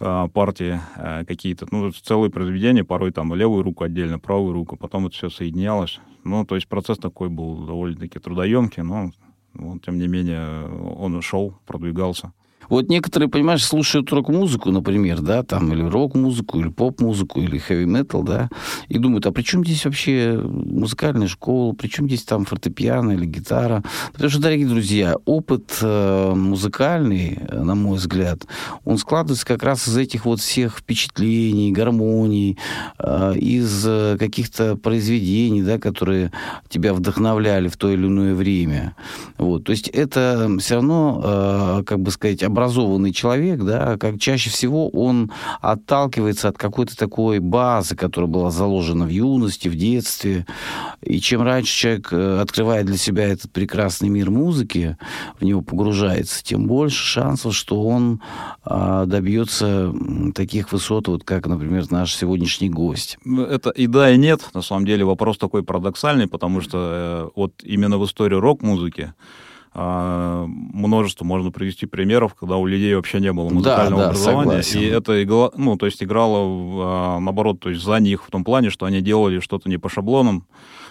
А, 0.00 0.28
партии 0.28 0.80
а, 0.96 1.24
какие-то, 1.24 1.66
ну, 1.72 1.90
целые 1.90 2.30
произведения, 2.30 2.84
порой 2.84 3.10
там 3.10 3.34
левую 3.34 3.64
руку 3.64 3.82
отдельно, 3.82 4.20
правую 4.20 4.52
руку, 4.52 4.76
потом 4.76 5.06
это 5.06 5.16
все 5.16 5.28
соединялось. 5.28 5.98
Ну, 6.22 6.44
то 6.44 6.54
есть 6.54 6.68
процесс 6.68 6.98
такой 6.98 7.28
был 7.28 7.66
довольно-таки 7.66 8.20
трудоемкий, 8.20 8.84
но 8.84 9.10
вот, 9.54 9.82
тем 9.82 9.98
не 9.98 10.06
менее 10.06 10.68
он 10.68 11.20
шел, 11.20 11.58
продвигался. 11.66 12.32
Вот 12.68 12.88
некоторые, 12.88 13.28
понимаешь, 13.28 13.64
слушают 13.64 14.12
рок-музыку, 14.12 14.70
например, 14.70 15.20
да, 15.20 15.42
там, 15.42 15.72
или 15.72 15.82
рок-музыку, 15.82 16.60
или 16.60 16.68
поп-музыку, 16.68 17.40
или 17.40 17.58
хэви-метал, 17.58 18.22
да, 18.22 18.48
и 18.88 18.98
думают, 18.98 19.26
а 19.26 19.32
при 19.32 19.42
чем 19.42 19.64
здесь 19.64 19.84
вообще 19.84 20.40
музыкальная 20.42 21.28
школа, 21.28 21.72
при 21.72 21.88
чем 21.88 22.06
здесь 22.06 22.22
там 22.24 22.44
фортепиано 22.44 23.12
или 23.12 23.26
гитара? 23.26 23.82
Потому 24.12 24.30
что, 24.30 24.40
дорогие 24.40 24.66
друзья, 24.66 25.16
опыт 25.24 25.78
э, 25.80 26.32
музыкальный, 26.34 27.38
на 27.50 27.74
мой 27.74 27.98
взгляд, 27.98 28.46
он 28.84 28.98
складывается 28.98 29.46
как 29.46 29.62
раз 29.62 29.88
из 29.88 29.96
этих 29.96 30.24
вот 30.24 30.40
всех 30.40 30.78
впечатлений, 30.78 31.72
гармоний, 31.72 32.58
э, 32.98 33.34
из 33.36 34.18
каких-то 34.18 34.76
произведений, 34.76 35.62
да, 35.62 35.78
которые 35.78 36.32
тебя 36.68 36.92
вдохновляли 36.94 37.68
в 37.68 37.76
то 37.76 37.90
или 37.90 38.06
иное 38.06 38.34
время. 38.34 38.94
Вот, 39.36 39.64
то 39.64 39.72
есть 39.72 39.88
это 39.88 40.50
все 40.60 40.76
равно, 40.76 41.78
э, 41.80 41.82
как 41.84 42.00
бы 42.00 42.10
сказать, 42.10 42.42
образованный 42.58 43.12
человек, 43.12 43.60
да, 43.60 43.96
как 43.98 44.18
чаще 44.18 44.50
всего 44.50 44.88
он 44.88 45.30
отталкивается 45.60 46.48
от 46.48 46.58
какой-то 46.58 46.96
такой 46.96 47.38
базы, 47.38 47.94
которая 47.94 48.28
была 48.28 48.50
заложена 48.50 49.04
в 49.04 49.10
юности, 49.10 49.68
в 49.68 49.76
детстве. 49.76 50.44
И 51.00 51.20
чем 51.20 51.42
раньше 51.42 51.72
человек 51.72 52.12
э, 52.12 52.40
открывает 52.40 52.86
для 52.86 52.96
себя 52.96 53.28
этот 53.28 53.52
прекрасный 53.52 54.08
мир 54.08 54.30
музыки, 54.30 54.96
в 55.38 55.44
него 55.44 55.62
погружается, 55.62 56.42
тем 56.42 56.66
больше 56.66 57.04
шансов, 57.04 57.54
что 57.54 57.82
он 57.82 58.20
а, 58.64 59.06
добьется 59.06 59.94
таких 60.34 60.72
высот, 60.72 61.08
вот 61.08 61.24
как, 61.24 61.46
например, 61.46 61.84
наш 61.90 62.14
сегодняшний 62.14 62.70
гость. 62.70 63.18
Ну, 63.24 63.42
это 63.42 63.70
и 63.70 63.86
да, 63.86 64.10
и 64.10 64.18
нет. 64.18 64.40
На 64.54 64.62
самом 64.62 64.84
деле 64.84 65.04
вопрос 65.04 65.38
такой 65.38 65.62
парадоксальный, 65.62 66.26
потому 66.26 66.60
что 66.60 66.78
э, 66.80 67.30
вот 67.36 67.52
именно 67.62 67.98
в 67.98 68.04
историю 68.04 68.40
рок-музыки 68.40 69.14
множество 69.74 71.24
можно 71.24 71.50
привести 71.50 71.86
примеров, 71.86 72.34
когда 72.34 72.56
у 72.56 72.66
людей 72.66 72.94
вообще 72.94 73.20
не 73.20 73.32
было 73.32 73.48
музыкального 73.50 74.02
да, 74.02 74.08
образования, 74.08 74.62
согласен. 74.62 74.80
и 74.80 74.84
это 74.84 75.22
игла, 75.22 75.50
ну, 75.56 75.76
то 75.76 75.86
есть 75.86 76.02
играло 76.02 76.38
а, 76.82 77.20
наоборот, 77.20 77.60
то 77.60 77.70
есть 77.70 77.82
за 77.82 77.98
них 78.00 78.24
в 78.24 78.30
том 78.30 78.44
плане, 78.44 78.70
что 78.70 78.86
они 78.86 79.00
делали 79.00 79.40
что-то 79.40 79.68
не 79.68 79.78
по 79.78 79.88
шаблонам, 79.88 80.46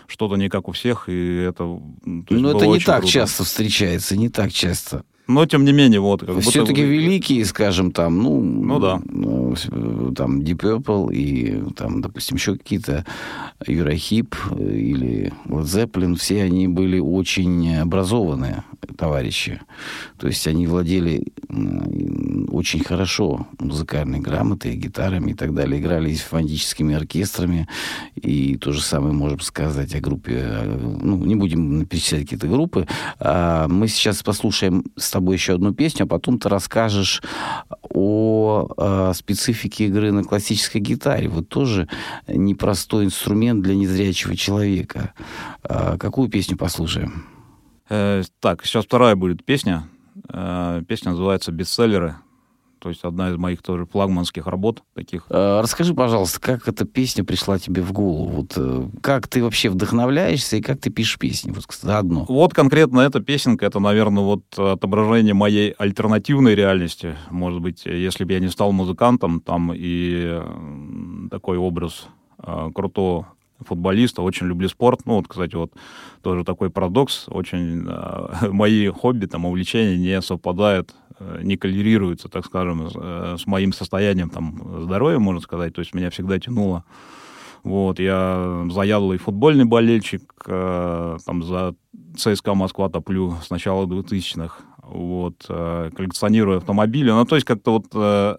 что-то 0.08 0.36
не 0.36 0.50
как 0.50 0.68
у 0.68 0.72
всех, 0.72 1.10
и 1.10 1.36
это. 1.38 1.64
Ну, 2.06 2.50
это 2.50 2.66
не 2.66 2.80
так 2.80 3.00
круто. 3.00 3.14
часто 3.14 3.44
встречается, 3.44 4.18
не 4.18 4.30
так 4.30 4.52
часто. 4.52 5.04
Но, 5.28 5.46
тем 5.46 5.66
не 5.66 5.74
менее, 5.74 6.00
вот... 6.00 6.22
Как 6.22 6.40
Все-таки 6.40 6.82
будто... 6.82 6.94
великие, 6.94 7.44
скажем, 7.44 7.92
там, 7.92 8.24
ну... 8.24 8.42
Ну, 8.42 8.80
да. 8.80 9.02
Ну, 9.04 9.56
там 10.16 10.40
Deep 10.40 10.58
Purple 10.58 11.14
и, 11.14 11.74
там, 11.76 12.02
допустим, 12.02 12.38
еще 12.38 12.56
какие-то 12.56 13.06
Юрахип 13.66 14.36
или 14.58 15.34
Led 15.46 15.64
Zeppelin, 15.64 16.16
все 16.16 16.44
они 16.44 16.70
были 16.70 17.00
очень 17.00 17.76
образованные 17.76 18.64
товарищи. 18.98 19.60
То 20.18 20.28
есть 20.28 20.48
они 20.48 20.66
владели 20.66 21.28
очень 22.50 22.84
хорошо 22.84 23.48
музыкальной 23.60 24.20
грамотой, 24.20 24.76
гитарами 24.76 25.32
и 25.32 25.34
так 25.34 25.54
далее. 25.54 25.82
Играли 25.82 26.14
с 26.14 26.22
симфоническими 26.22 26.96
оркестрами. 26.96 27.68
И 28.16 28.56
то 28.56 28.72
же 28.72 28.82
самое 28.82 29.14
можем 29.14 29.42
сказать 29.42 29.94
о 29.98 30.02
группе... 30.02 30.62
Ну, 30.66 31.18
не 31.18 31.36
будем 31.36 31.86
перечислять 31.86 32.24
какие-то 32.24 32.48
группы. 32.48 32.88
А 33.20 33.68
мы 33.68 33.88
сейчас 33.88 34.24
послушаем 34.24 34.84
с 34.96 35.12
тобой 35.12 35.36
еще 35.36 35.56
одну 35.56 35.74
песню, 35.74 36.04
а 36.06 36.08
потом 36.08 36.40
ты 36.40 36.50
расскажешь 36.50 37.22
о, 37.82 38.68
о 38.78 39.14
специфике 39.14 39.88
игры 39.88 40.12
на 40.12 40.24
классической 40.24 40.80
гитаре. 40.80 41.30
Вот 41.30 41.50
тоже 41.50 41.88
непростой 42.28 43.06
инструмент 43.06 43.62
для 43.62 43.76
незрячего 43.76 44.36
человека. 44.36 45.14
А 45.64 45.98
какую 45.98 46.30
песню 46.30 46.58
послушаем? 46.58 47.26
Э, 47.90 48.24
так, 48.40 48.66
сейчас 48.66 48.86
вторая 48.86 49.16
будет 49.16 49.46
песня. 49.46 49.88
Э, 50.30 50.82
песня 50.88 51.12
называется 51.12 51.52
«Бестселлеры». 51.52 52.16
То 52.80 52.90
есть 52.90 53.04
одна 53.04 53.30
из 53.30 53.38
моих 53.38 53.62
тоже 53.62 53.86
флагманских 53.86 54.48
работ 54.48 54.84
таких. 54.94 55.26
Э, 55.30 55.62
расскажи, 55.62 55.94
пожалуйста, 55.94 56.40
как 56.40 56.68
эта 56.68 56.86
песня 56.86 57.24
пришла 57.24 57.60
тебе 57.60 57.82
в 57.82 57.92
голову? 57.92 58.28
Вот 58.28 58.54
э, 58.56 58.90
как 59.02 59.28
ты 59.28 59.44
вообще 59.44 59.70
вдохновляешься 59.70 60.58
и 60.58 60.62
как 60.62 60.80
ты 60.80 60.90
пишешь 60.90 61.18
песни? 61.18 61.52
Вот 61.52 61.66
заодно. 61.82 62.26
Вот 62.28 62.54
конкретно 62.54 63.02
эта 63.02 63.20
песенка, 63.20 63.66
это, 63.66 63.80
наверное, 63.80 64.24
вот 64.24 64.44
отображение 64.58 65.34
моей 65.34 65.72
альтернативной 65.72 66.56
реальности. 66.56 67.16
Может 67.30 67.62
быть, 67.62 67.86
если 67.86 68.24
бы 68.24 68.34
я 68.34 68.40
не 68.40 68.50
стал 68.50 68.72
музыкантом, 68.72 69.42
там 69.42 69.72
и 69.74 70.42
такой 71.30 71.58
образ 71.58 72.08
крутого 72.74 73.28
футболиста, 73.60 74.22
очень 74.22 74.48
люблю 74.48 74.70
спорт. 74.70 75.02
Ну, 75.06 75.16
вот, 75.16 75.28
кстати, 75.28 75.56
вот 75.56 75.74
тоже 76.22 76.44
такой 76.44 76.70
парадокс. 76.70 77.26
Очень 77.28 77.86
э, 77.88 78.50
мои 78.52 78.88
хобби, 78.88 79.26
там, 79.26 79.46
увлечения 79.46 79.98
не 79.98 80.22
совпадают 80.22 80.94
Э, 81.07 81.07
не 81.20 81.58
коллерируется, 81.58 82.30
так 82.30 82.46
скажем, 82.46 82.90
с 82.90 82.96
э, 82.96 83.36
моим 83.46 83.74
состоянием 83.74 84.30
там, 84.30 84.84
здоровья, 84.84 85.20
можно 85.20 85.42
сказать. 85.42 85.74
То 85.74 85.80
есть 85.80 85.94
меня 85.94 86.10
всегда 86.10 86.40
тянуло. 86.40 86.84
Вот, 87.64 88.00
я 88.00 88.66
заядлый 88.70 89.18
футбольный 89.18 89.66
болельщик, 89.66 90.32
э, 90.46 91.18
там 91.26 91.44
за 91.44 91.76
ЦСКА 92.16 92.54
Москва 92.54 92.90
топлю 92.90 93.36
с 93.44 93.50
начала 93.50 93.86
2000-х. 93.86 94.64
вот, 94.84 95.46
э, 95.50 95.90
коллекционирую 95.96 96.58
автомобили. 96.58 97.12
Ну, 97.12 97.26
то 97.26 97.36
есть 97.36 97.46
как-то 97.46 97.72
вот 97.74 97.88
э, 97.94 98.38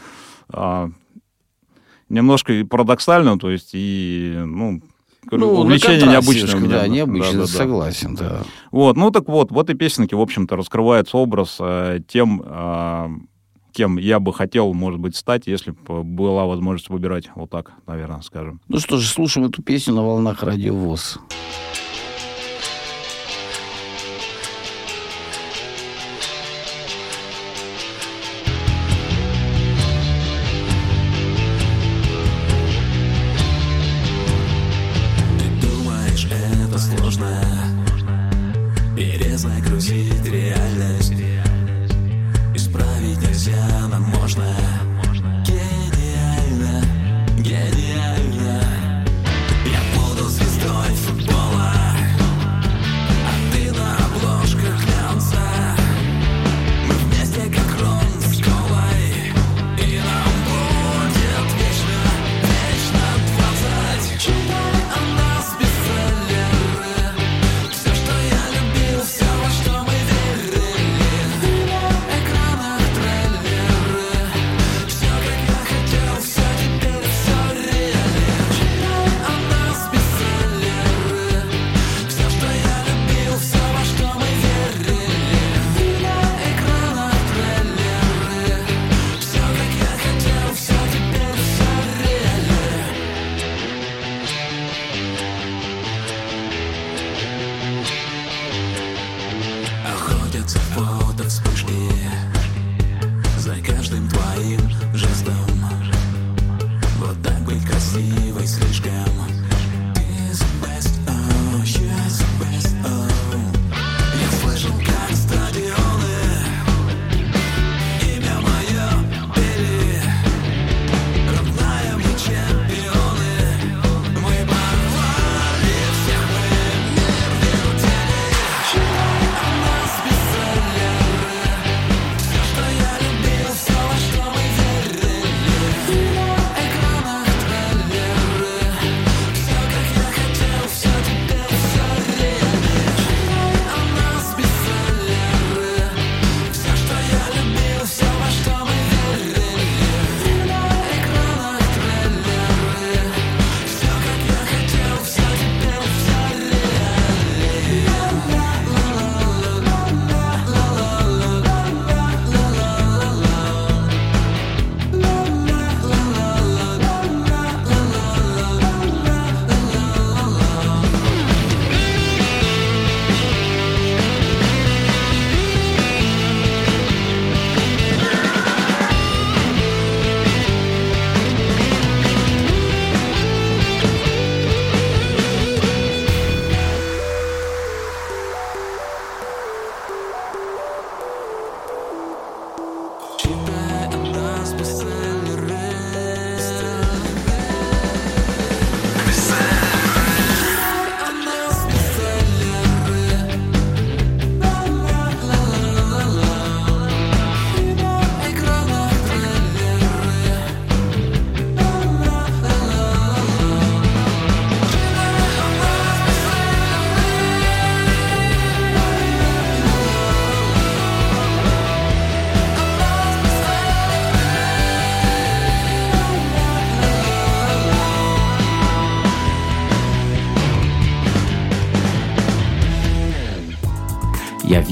а, 0.50 0.90
немножко 2.08 2.64
парадоксально, 2.64 3.38
то 3.38 3.50
есть 3.50 3.70
и, 3.72 4.34
ну, 4.46 4.80
ну, 5.30 5.60
увлечение 5.60 6.06
необычное. 6.06 6.68
Да, 6.68 6.86
необычно, 6.88 7.32
да, 7.32 7.38
да, 7.40 7.46
согласен, 7.46 8.14
да. 8.14 8.28
да. 8.28 8.42
Вот, 8.70 8.96
ну 8.96 9.10
так 9.10 9.28
вот, 9.28 9.50
вот 9.50 9.70
и 9.70 9.74
песенки, 9.74 10.14
в 10.14 10.20
общем-то, 10.20 10.56
раскрывается 10.56 11.16
образ 11.16 11.56
э, 11.60 12.00
тем, 12.08 12.42
э, 12.44 13.08
кем 13.72 13.98
я 13.98 14.20
бы 14.20 14.32
хотел, 14.32 14.72
может 14.74 15.00
быть, 15.00 15.16
стать, 15.16 15.46
если 15.46 15.70
бы 15.72 16.02
была 16.02 16.46
возможность 16.46 16.88
выбирать. 16.88 17.30
Вот 17.34 17.50
так, 17.50 17.72
наверное, 17.86 18.22
скажем. 18.22 18.60
Ну 18.68 18.78
что 18.78 18.96
же, 18.96 19.08
слушаем 19.08 19.46
эту 19.46 19.62
песню 19.62 19.94
на 19.94 20.02
волнах 20.02 20.42
радио 20.42 20.74
ВОЗ. 20.74 21.18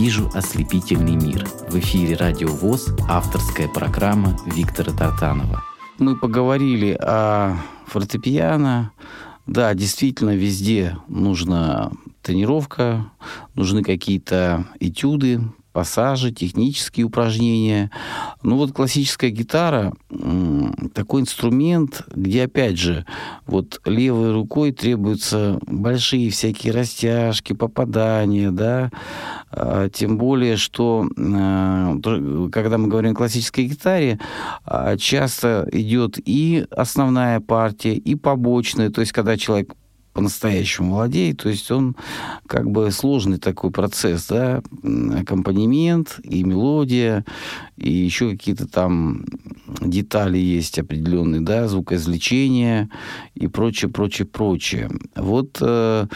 «Вижу 0.07 0.31
ослепительный 0.35 1.16
мир». 1.16 1.45
В 1.69 1.81
эфире 1.81 2.14
«Радио 2.14 2.47
ВОЗ» 2.47 2.95
авторская 3.09 3.66
программа 3.66 4.38
Виктора 4.47 4.92
Тартанова. 4.92 5.64
Мы 5.99 6.14
поговорили 6.14 6.92
о 6.92 7.57
фортепиано. 7.88 8.92
Да, 9.47 9.75
действительно, 9.75 10.37
везде 10.37 10.97
нужна 11.09 11.90
тренировка, 12.23 13.11
нужны 13.57 13.83
какие-то 13.83 14.69
этюды, 14.79 15.40
пассажи, 15.77 16.33
технические 16.33 17.05
упражнения. 17.05 17.91
Ну 18.43 18.57
вот 18.57 18.73
классическая 18.73 19.29
гитара 19.29 19.93
такой 20.95 21.21
инструмент, 21.21 22.01
где 22.15 22.45
опять 22.45 22.79
же 22.79 23.05
вот 23.45 23.83
левой 23.85 24.33
рукой 24.33 24.73
требуются 24.73 25.59
большие 25.67 26.31
всякие 26.31 26.73
растяжки, 26.73 27.53
попадания, 27.53 28.51
да, 28.51 28.91
а, 29.51 29.91
тем 29.91 30.17
более, 30.17 30.57
что 30.57 31.11
а, 31.15 31.95
когда 32.51 32.79
мы 32.79 32.89
говорим 32.89 33.12
о 33.12 33.17
классической 33.17 33.67
гитаре, 33.67 34.19
а, 34.65 34.97
часто 34.97 35.69
идет 35.73 36.19
и 36.25 36.65
основная 36.71 37.41
партия, 37.41 37.97
и 37.97 38.15
побочная, 38.15 38.89
то 38.89 39.03
есть 39.03 39.12
когда 39.12 39.37
человек 39.37 39.75
по-настоящему 40.16 40.94
владеет, 40.94 41.42
то 41.42 41.50
есть 41.50 41.70
он 41.70 41.94
как 42.46 42.70
бы 42.70 42.90
сложный 42.90 43.37
такой 43.37 43.70
процесс, 43.70 44.29
да, 44.29 44.62
аккомпанемент 45.14 46.20
и 46.22 46.42
мелодия, 46.42 47.26
и 47.76 47.92
еще 47.92 48.31
какие-то 48.31 48.66
там 48.66 49.26
детали 49.83 50.38
есть 50.38 50.79
определенные, 50.79 51.42
да, 51.42 51.68
звукоизвлечение 51.68 52.88
и 53.35 53.46
прочее, 53.46 53.90
прочее, 53.90 54.26
прочее. 54.26 54.90
Вот 55.16 55.59
э, 55.61 56.07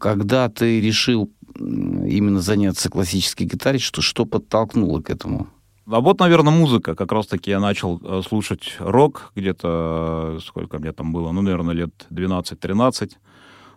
когда 0.00 0.48
ты 0.48 0.80
решил 0.80 1.30
именно 1.56 2.40
заняться 2.40 2.90
классической 2.90 3.44
гитарой? 3.44 3.78
Что, 3.78 4.02
что 4.02 4.24
подтолкнуло 4.24 5.00
к 5.02 5.10
этому? 5.10 5.46
А 5.86 6.00
вот, 6.00 6.18
наверное, 6.18 6.52
музыка. 6.52 6.94
Как 6.94 7.12
раз-таки 7.12 7.50
я 7.50 7.60
начал 7.60 8.00
э, 8.02 8.22
слушать 8.26 8.76
рок 8.78 9.32
где-то, 9.36 10.38
сколько 10.42 10.78
мне 10.78 10.92
там 10.92 11.12
было, 11.12 11.30
ну, 11.30 11.42
наверное, 11.42 11.74
лет 11.74 12.06
12-13. 12.10 13.12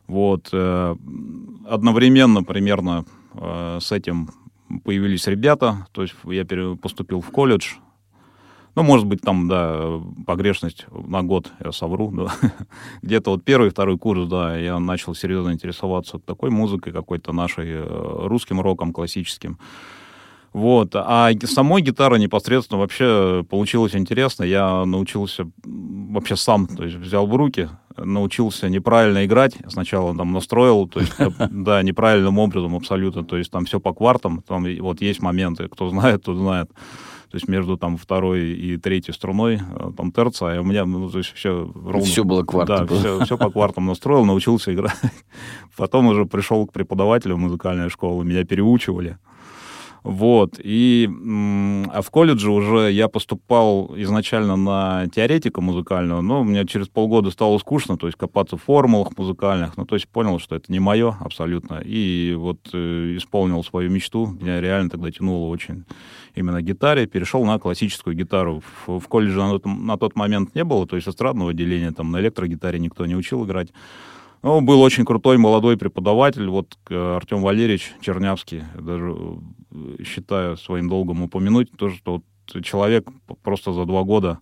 Вот. 0.08 0.48
Э, 0.54 0.96
одновременно 1.70 2.43
примерно 2.43 3.06
э, 3.34 3.80
с 3.82 3.91
этим 3.91 4.30
появились 4.86 5.28
ребята. 5.28 5.88
То 5.91 6.04
есть 6.04 6.15
я 6.24 6.46
поступил 6.82 7.20
в 7.20 7.30
колледж. 7.30 7.74
Ну, 8.76 8.84
может 8.84 9.06
быть, 9.06 9.20
там, 9.22 9.50
да, 9.50 10.00
погрешность 10.26 10.86
на 10.91 11.24
год, 11.24 11.52
я 11.65 11.74
совру, 11.74 12.12
да. 12.12 12.34
Где-то 13.02 13.32
вот 13.32 13.43
первый, 13.43 13.72
второй 13.72 13.98
курс, 13.98 14.30
да, 14.30 14.56
я 14.56 14.80
начал 14.80 15.13
серьезно 15.13 15.52
интересоваться 15.52 16.20
такой 16.20 16.52
музыкой, 16.52 16.93
какой-то 16.93 17.34
нашей, 17.34 17.82
русским 17.82 18.62
роком 18.62 18.93
классическим. 18.93 19.58
Вот. 20.58 20.96
А 20.96 21.30
самой 21.43 21.84
гитары 21.84 22.17
непосредственно 22.17 22.80
вообще 22.80 23.46
получилось 23.48 23.96
интересно. 23.96 24.43
Я 24.43 24.86
научился 24.86 25.48
вообще 25.63 26.36
сам, 26.36 26.65
то 26.65 26.84
есть 26.84 26.96
взял 26.96 27.28
в 27.28 27.36
руки, 27.36 27.70
научился 27.96 28.67
неправильно 28.67 29.24
играть. 29.24 29.56
Сначала 29.67 30.17
там 30.17 30.34
настроил, 30.34 30.88
то 30.88 31.02
есть, 31.02 31.13
да, 31.52 31.84
неправильным 31.84 32.39
образом 32.39 32.76
абсолютно. 32.76 33.24
То 33.24 33.38
есть 33.38 33.52
там 33.52 33.65
все 33.65 33.80
по 33.80 33.93
квартам. 33.93 34.41
Там 34.48 34.65
вот 34.80 35.00
есть 35.00 35.22
моменты, 35.22 35.67
кто 35.67 35.91
знает, 35.91 36.24
тот 36.24 36.38
знает. 36.38 36.72
То 37.30 37.36
есть 37.36 37.48
между 37.48 37.78
там 37.78 37.98
второй 37.98 38.50
и 38.50 38.78
третьей 38.78 39.13
струной 39.13 39.60
э, 39.60 39.91
там 39.96 40.12
терция, 40.12 40.58
а 40.58 40.62
у 40.62 40.63
меня, 40.63 40.86
ну, 40.86 41.08
то 41.08 41.20
есть 41.20 41.34
все 41.36 41.72
ровно. 41.76 42.02
Все 42.02 42.24
было 42.24 42.41
квартом. 42.43 42.88
Да, 42.88 42.96
все, 42.96 43.20
все 43.26 43.38
по 43.38 43.52
квартам 43.52 43.86
настроил, 43.86 44.26
научился 44.26 44.74
играть. 44.74 44.98
Потом 45.78 46.08
уже 46.08 46.26
пришел 46.26 46.65
к 46.65 46.74
преподавателю 46.74 47.38
музыкальной 47.38 47.89
школы, 47.89 48.26
меня 48.26 48.43
переучивали. 48.43 49.20
Вот. 50.08 50.54
И 50.63 51.10
а 51.91 52.02
в 52.02 52.10
колледже 52.12 52.50
уже 52.50 52.93
я 52.93 53.10
поступал 53.10 53.93
изначально 53.98 54.56
на 54.56 55.08
теоретика 55.13 55.60
музыкального, 55.60 56.22
но 56.22 56.46
мне 56.46 56.65
через 56.65 56.88
полгода 56.88 57.30
стало 57.30 57.58
скучно, 57.58 57.98
то 57.98 58.08
есть 58.08 58.17
копаться 58.17 58.56
в 58.56 58.63
формулах 58.63 59.17
музыкальных, 59.17 59.76
ну, 59.76 59.86
то 59.86 59.96
есть 59.96 60.08
понял, 60.08 60.39
что 60.39 60.56
это 60.56 60.72
не 60.72 60.80
мое 60.80 61.17
абсолютно, 61.20 61.82
и 61.84 62.34
вот 62.38 62.58
э, 62.72 63.17
исполнил 63.17 63.62
свою 63.65 63.89
мечту, 63.89 64.28
меня 64.28 64.62
реально 64.62 64.91
тогда 64.91 65.12
тянуло 65.12 65.50
очень 65.50 65.84
именно 66.36 66.62
гитаре, 66.62 67.06
перешел 67.06 67.43
на 67.43 67.60
классическую 67.60 68.15
гитару. 68.15 68.63
В, 68.86 69.00
в 69.00 69.08
колледже 69.10 69.39
на, 69.39 69.60
на 69.65 69.98
тот 69.98 70.15
момент 70.15 70.56
не 70.56 70.63
было, 70.63 70.88
то 70.88 70.96
есть 70.96 71.10
эстрадного 71.10 71.52
отделения, 71.52 71.91
там 71.91 72.12
на 72.12 72.22
электрогитаре 72.22 72.80
никто 72.80 73.06
не 73.06 73.15
учил 73.15 73.43
играть. 73.46 73.74
Ну, 74.48 74.62
был 74.62 74.82
очень 74.82 75.04
крутой 75.04 75.38
молодой 75.38 75.76
преподаватель, 75.76 76.48
вот 76.48 76.78
Артем 76.90 77.42
Валерьевич 77.42 77.92
Чернявский, 78.00 78.64
даже 78.80 79.14
э, 79.72 80.04
считаю 80.06 80.56
своим 80.56 80.88
долгом 80.88 81.22
упомянуть, 81.22 81.70
то, 81.74 81.90
что 81.90 82.22
вот 82.46 82.64
человек 82.64 83.10
просто 83.44 83.74
за 83.74 83.84
два 83.84 84.04
года 84.04 84.40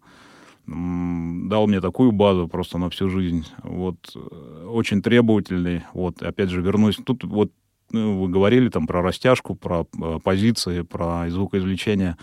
дал 0.67 1.65
мне 1.65 1.81
такую 1.81 2.11
базу 2.11 2.47
просто 2.47 2.77
на 2.77 2.91
всю 2.91 3.09
жизнь. 3.09 3.47
Вот 3.63 3.97
э, 4.13 4.67
очень 4.67 5.01
требовательный. 5.01 5.81
Вот 5.93 6.21
опять 6.21 6.51
же 6.51 6.61
вернусь. 6.61 6.97
Тут 7.03 7.23
вот 7.23 7.51
ну, 7.89 8.21
вы 8.21 8.29
говорили 8.29 8.69
там 8.69 8.85
про 8.85 9.01
растяжку, 9.01 9.55
про 9.55 9.87
э, 9.99 10.19
позиции, 10.23 10.81
про 10.81 11.27
звукоизвлечение. 11.31 12.15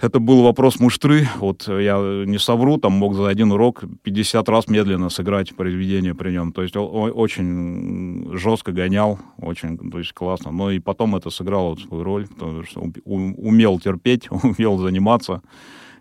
Это 0.00 0.20
был 0.20 0.44
вопрос 0.44 0.78
муштры. 0.78 1.26
Вот 1.38 1.66
я 1.66 1.96
не 2.24 2.38
совру, 2.38 2.78
там 2.78 2.92
мог 2.92 3.14
за 3.14 3.28
один 3.28 3.50
урок 3.50 3.82
50 4.02 4.48
раз 4.48 4.68
медленно 4.68 5.08
сыграть 5.08 5.56
произведение 5.56 6.14
при 6.14 6.30
нем. 6.30 6.52
То 6.52 6.62
есть 6.62 6.76
очень 6.76 8.30
жестко 8.36 8.70
гонял, 8.70 9.18
очень 9.38 9.76
то 9.90 9.98
есть 9.98 10.12
классно. 10.12 10.52
Но 10.52 10.70
и 10.70 10.78
потом 10.78 11.16
это 11.16 11.30
сыграло 11.30 11.70
вот 11.70 11.80
свою 11.80 12.04
роль, 12.04 12.28
потому 12.28 12.62
что 12.62 12.88
умел 13.04 13.80
терпеть, 13.80 14.28
умел 14.30 14.78
заниматься, 14.78 15.42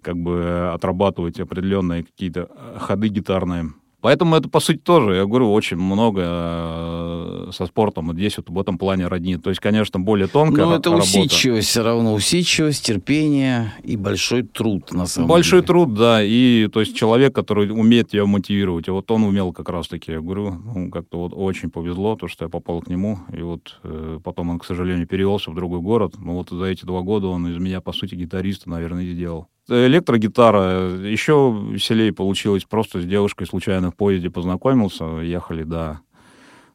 как 0.01 0.17
бы 0.17 0.69
отрабатывать 0.71 1.39
определенные 1.39 2.03
какие-то 2.03 2.49
ходы 2.77 3.07
гитарные. 3.07 3.73
Поэтому 3.99 4.35
это, 4.35 4.47
по 4.47 4.59
сути, 4.59 4.77
тоже, 4.77 5.15
я 5.15 5.25
говорю, 5.25 5.51
очень 5.51 5.77
много 5.77 6.21
э, 6.23 7.49
со 7.51 7.65
спортом 7.65 8.13
здесь 8.13 8.37
вот 8.37 8.49
в 8.49 8.59
этом 8.59 8.77
плане 8.77 9.07
роднит. 9.07 9.41
То 9.41 9.49
есть, 9.49 9.59
конечно, 9.59 9.99
более 9.99 10.27
тонкая 10.27 10.65
Но 10.65 10.75
это 10.75 10.91
работа. 10.91 11.07
усидчивость, 11.07 11.69
все 11.69 11.81
равно 11.81 12.13
усидчивость, 12.13 12.85
терпение 12.85 13.73
и 13.83 13.97
большой 13.97 14.43
труд, 14.43 14.91
на 14.93 15.07
самом 15.07 15.29
большой 15.29 15.61
деле. 15.61 15.61
Большой 15.61 15.61
труд, 15.63 15.93
да, 15.95 16.23
и 16.23 16.67
то 16.67 16.79
есть 16.79 16.95
человек, 16.95 17.33
который 17.33 17.71
умеет 17.71 18.09
тебя 18.09 18.27
мотивировать, 18.27 18.87
и 18.87 18.91
вот 18.91 19.09
он 19.09 19.23
умел 19.23 19.51
как 19.51 19.69
раз-таки, 19.69 20.11
я 20.11 20.21
говорю, 20.21 20.51
ну, 20.51 20.91
как-то 20.91 21.19
вот 21.19 21.33
очень 21.35 21.71
повезло, 21.71 22.15
то, 22.15 22.27
что 22.27 22.45
я 22.45 22.49
попал 22.49 22.81
к 22.81 22.87
нему, 22.89 23.17
и 23.35 23.41
вот 23.41 23.79
э, 23.83 24.19
потом 24.23 24.51
он, 24.51 24.59
к 24.59 24.65
сожалению, 24.65 25.07
перевелся 25.07 25.49
в 25.49 25.55
другой 25.55 25.79
город, 25.79 26.13
но 26.19 26.35
вот 26.35 26.49
за 26.51 26.65
эти 26.65 26.85
два 26.85 27.01
года 27.01 27.27
он 27.27 27.47
из 27.47 27.57
меня, 27.57 27.81
по 27.81 27.93
сути, 27.93 28.13
гитариста, 28.13 28.69
наверное, 28.69 29.05
и 29.05 29.13
сделал 29.13 29.47
электрогитара 29.69 30.89
еще 30.89 31.55
веселее 31.71 32.13
получилось. 32.13 32.65
Просто 32.65 33.01
с 33.01 33.05
девушкой 33.05 33.47
случайно 33.47 33.91
в 33.91 33.95
поезде 33.95 34.29
познакомился. 34.29 35.05
Ехали 35.19 35.63
до 35.63 36.01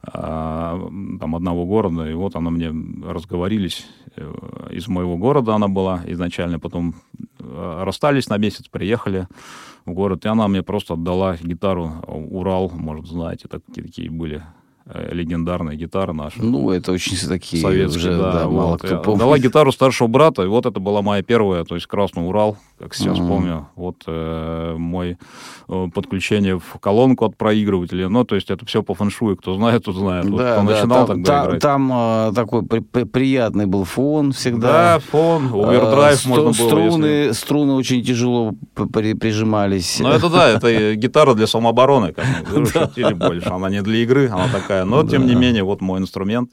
а, 0.05 0.78
там 1.20 1.37
одного 1.37 1.64
города, 1.64 2.11
и 2.11 2.14
вот 2.14 2.35
она 2.35 2.50
мне 2.50 2.72
разговорились. 3.07 3.87
Э, 4.16 4.68
из 4.72 4.88
моего 4.88 5.16
города 5.16 5.55
она 5.55 5.68
была 5.68 6.02
изначально, 6.07 6.59
потом 6.59 6.96
э, 7.38 7.83
расстались 7.85 8.28
на 8.28 8.37
месяц, 8.37 8.66
приехали 8.68 9.28
в 9.87 9.92
город, 9.92 10.24
и 10.24 10.28
она 10.28 10.48
мне 10.48 10.64
просто 10.64 10.94
отдала 10.94 11.37
гитару 11.37 12.02
Урал, 12.09 12.70
может, 12.74 13.07
знаете, 13.07 13.46
такие, 13.48 13.87
такие 13.87 14.11
были 14.11 14.42
Э, 14.85 15.14
легендарная 15.14 15.76
гитара 15.76 16.12
наша. 16.12 16.42
Ну, 16.42 16.70
это 16.70 16.90
очень 16.90 17.16
такие 17.28 17.62
советские, 17.62 18.11
уже, 18.11 18.18
да, 18.18 18.33
да 18.33 18.48
вот. 18.48 18.57
мало 18.57 18.76
кто 18.78 18.98
помнит. 18.98 19.20
Дала 19.20 19.38
гитару 19.38 19.70
старшего 19.70 20.09
брата, 20.09 20.42
и 20.42 20.46
вот 20.46 20.66
это 20.66 20.81
была 20.81 21.02
моя 21.02 21.22
первая, 21.22 21.64
то 21.64 21.76
есть 21.76 21.87
Красный 21.87 22.26
Урал, 22.26 22.59
как 22.82 22.94
сейчас 22.94 23.16
mm-hmm. 23.16 23.28
помню. 23.28 23.68
Вот 23.76 24.02
э, 24.08 24.74
мой 24.76 25.16
э, 25.68 25.86
подключение 25.94 26.58
в 26.58 26.80
колонку 26.80 27.24
от 27.24 27.36
проигрывателя. 27.36 28.08
Ну, 28.08 28.24
то 28.24 28.34
есть 28.34 28.50
это 28.50 28.66
все 28.66 28.82
по 28.82 28.94
фэншую, 28.94 29.36
кто 29.36 29.54
знает, 29.54 29.84
тот 29.84 29.94
знает. 29.94 30.24
Вот, 30.24 30.38
да, 30.38 30.56
кто 30.56 30.66
да, 30.66 30.72
начинал 30.74 31.06
там, 31.06 31.16
тогда 31.16 31.44
играть. 31.44 31.62
Там 31.62 31.92
э, 31.94 32.32
такой 32.34 32.64
при, 32.64 32.80
при, 32.80 33.04
приятный 33.04 33.66
был 33.66 33.84
фон 33.84 34.32
всегда. 34.32 34.72
Да, 34.72 34.98
фон, 34.98 35.46
овердрайв 35.54 36.26
э, 36.26 36.28
можно 36.28 36.44
было. 36.46 36.52
Струны, 36.52 37.06
если... 37.06 37.32
струны 37.32 37.72
очень 37.74 38.02
тяжело 38.02 38.52
при, 38.74 39.14
прижимались. 39.14 40.00
Ну, 40.00 40.08
это 40.08 40.28
да, 40.28 40.48
это 40.48 40.94
гитара 40.96 41.34
для 41.34 41.46
самообороны, 41.46 42.12
как 42.12 42.24
мы 42.52 42.66
шутили 42.66 43.14
больше. 43.14 43.48
Она 43.48 43.70
не 43.70 43.82
для 43.82 43.98
игры, 43.98 44.28
она 44.28 44.48
такая. 44.48 44.84
Но, 44.84 45.06
тем 45.06 45.26
не 45.26 45.36
менее, 45.36 45.62
вот 45.62 45.80
мой 45.80 46.00
инструмент 46.00 46.50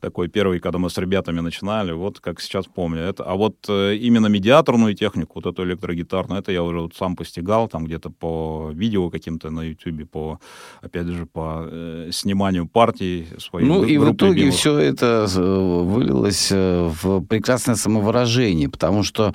такой 0.00 0.28
первый, 0.28 0.60
когда 0.60 0.78
мы 0.78 0.90
с 0.90 0.98
ребятами 0.98 1.40
начинали, 1.40 1.92
вот 1.92 2.20
как 2.20 2.40
сейчас 2.40 2.66
помню. 2.66 3.00
Это, 3.00 3.24
а 3.24 3.34
вот 3.34 3.56
э, 3.68 3.96
именно 3.96 4.26
медиаторную 4.26 4.94
технику, 4.94 5.32
вот 5.34 5.46
эту 5.46 5.64
электрогитарную, 5.64 6.40
это 6.40 6.52
я 6.52 6.62
уже 6.62 6.80
вот 6.80 6.94
сам 6.94 7.16
постигал, 7.16 7.68
там 7.68 7.84
где-то 7.84 8.10
по 8.10 8.70
видео 8.72 9.10
каким-то 9.10 9.50
на 9.50 9.62
ютюбе, 9.62 10.04
по, 10.04 10.38
опять 10.80 11.06
же, 11.06 11.26
по 11.26 11.66
э, 11.66 12.10
сниманию 12.12 12.66
партий 12.66 13.26
своих 13.38 13.68
Ну 13.68 13.84
и 13.84 13.98
в 13.98 14.12
итоге 14.12 14.34
любимых. 14.34 14.54
все 14.54 14.78
это 14.78 15.26
э, 15.34 15.40
вылилось 15.40 16.48
э, 16.52 16.90
в 17.02 17.24
прекрасное 17.24 17.76
самовыражение, 17.76 18.68
потому 18.68 19.02
что, 19.02 19.32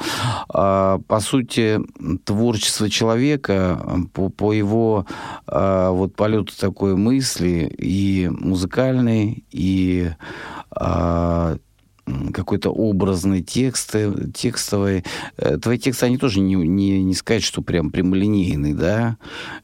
э, 0.54 0.99
по 1.08 1.19
сути, 1.19 1.80
творчество 2.26 2.89
человека 2.89 3.80
по, 4.13 4.30
по 4.30 4.54
его 4.54 5.06
э, 5.47 5.89
вот 5.89 6.15
полету 6.15 6.54
такой 6.60 6.95
мысли 6.95 7.73
и 7.78 8.30
музыкальной, 8.30 9.43
и 9.52 10.12
а, 10.71 11.57
какой-то 12.33 12.69
образный 12.69 13.41
текст, 13.41 13.95
текстовый. 14.33 15.03
Э, 15.37 15.57
твои 15.57 15.77
тексты, 15.77 16.05
они 16.05 16.17
тоже 16.17 16.41
не, 16.41 16.55
не, 16.55 17.01
не 17.01 17.13
сказать, 17.13 17.43
что 17.43 17.61
прям 17.61 17.91
прямолинейные, 17.91 18.75
да? 18.75 19.17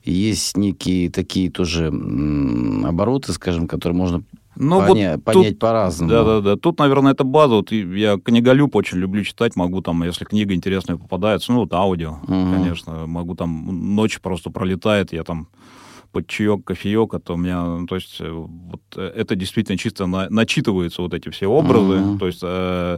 Есть 0.03 0.55
некие 0.55 1.09
такие 1.09 1.51
тоже 1.51 1.87
обороты, 1.87 3.33
скажем, 3.33 3.67
которые 3.67 3.97
можно 3.97 4.23
ну, 4.55 4.81
поня- 4.81 5.15
вот 5.15 5.23
понять 5.23 5.49
тут, 5.51 5.59
по-разному. 5.59 6.11
Да-да-да. 6.11 6.55
Тут, 6.57 6.79
наверное, 6.79 7.13
это 7.13 7.23
база. 7.23 7.55
Вот 7.55 7.71
я 7.71 8.17
книголюб 8.17 8.75
очень 8.75 8.97
люблю 8.97 9.23
читать. 9.23 9.55
Могу 9.55 9.81
там, 9.81 10.03
если 10.03 10.25
книга 10.25 10.53
интересная 10.53 10.97
попадается, 10.97 11.51
ну, 11.51 11.59
вот 11.59 11.73
аудио, 11.73 12.19
угу. 12.23 12.27
конечно. 12.27 13.05
Могу 13.07 13.35
там, 13.35 13.95
ночь 13.95 14.19
просто 14.19 14.49
пролетает, 14.49 15.13
я 15.13 15.23
там 15.23 15.47
под 16.11 16.27
чаек, 16.27 16.63
кофеек, 16.65 17.13
а 17.13 17.19
то 17.19 17.33
у 17.33 17.37
меня, 17.37 17.63
ну, 17.63 17.87
то 17.87 17.95
есть, 17.95 18.19
э, 18.19 18.29
вот 18.31 18.81
э, 18.95 19.11
это 19.15 19.35
действительно 19.35 19.77
чисто 19.77 20.05
на, 20.05 20.29
начитываются 20.29 21.01
вот 21.01 21.13
эти 21.13 21.29
все 21.29 21.47
образы, 21.47 21.93
mm-hmm. 21.93 22.17
то 22.17 22.27
есть 22.27 22.39
э, 22.43 22.97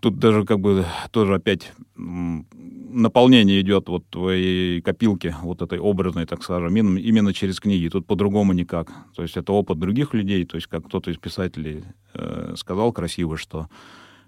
тут 0.00 0.18
даже 0.18 0.44
как 0.44 0.60
бы 0.60 0.84
тоже 1.12 1.34
опять 1.34 1.72
наполнение 1.96 3.60
идет 3.60 3.88
вот 3.88 4.06
твоей 4.08 4.80
копилки, 4.80 5.34
вот 5.42 5.62
этой 5.62 5.78
образной, 5.78 6.26
так 6.26 6.42
скажем, 6.42 6.76
именно 6.76 7.32
через 7.32 7.58
книги. 7.58 7.88
Тут 7.88 8.06
по-другому 8.06 8.52
никак. 8.52 8.92
То 9.14 9.22
есть 9.22 9.36
это 9.36 9.52
опыт 9.52 9.78
других 9.78 10.14
людей, 10.14 10.44
то 10.44 10.56
есть 10.56 10.66
как 10.68 10.86
кто-то 10.86 11.10
из 11.10 11.16
писателей 11.16 11.84
э, 12.14 12.54
сказал 12.56 12.92
красиво, 12.92 13.36
что 13.36 13.68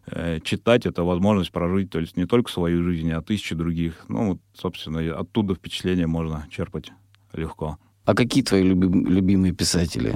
э, 0.06 0.40
читать— 0.42 0.86
это 0.86 1.04
возможность 1.04 1.52
прожить, 1.52 1.90
то 1.90 2.00
есть 2.00 2.16
не 2.16 2.26
только 2.26 2.50
свою 2.50 2.82
жизнь, 2.82 3.10
а 3.12 3.22
тысячи 3.22 3.54
других. 3.54 4.04
Ну, 4.08 4.30
вот, 4.30 4.38
собственно, 4.54 5.14
оттуда 5.14 5.54
впечатление 5.54 6.06
можно 6.06 6.46
черпать 6.50 6.90
легко. 7.36 7.78
А 8.04 8.14
какие 8.14 8.42
твои 8.42 8.62
люби- 8.62 9.04
любимые 9.08 9.52
писатели? 9.52 10.14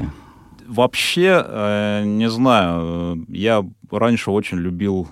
вообще, 0.70 1.44
э, 1.44 2.04
не 2.04 2.30
знаю, 2.30 3.24
я 3.28 3.64
раньше 3.90 4.30
очень 4.30 4.58
любил 4.58 5.08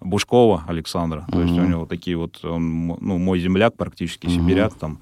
Бушкова 0.00 0.64
Александра. 0.66 1.26
То 1.30 1.42
есть 1.42 1.52
у 1.58 1.66
него 1.66 1.86
такие 1.86 2.16
вот, 2.16 2.44
он, 2.44 2.86
ну, 2.86 3.18
мой 3.18 3.38
земляк 3.38 3.76
практически, 3.76 4.28
сибиряк 4.28 4.74
там 4.74 4.98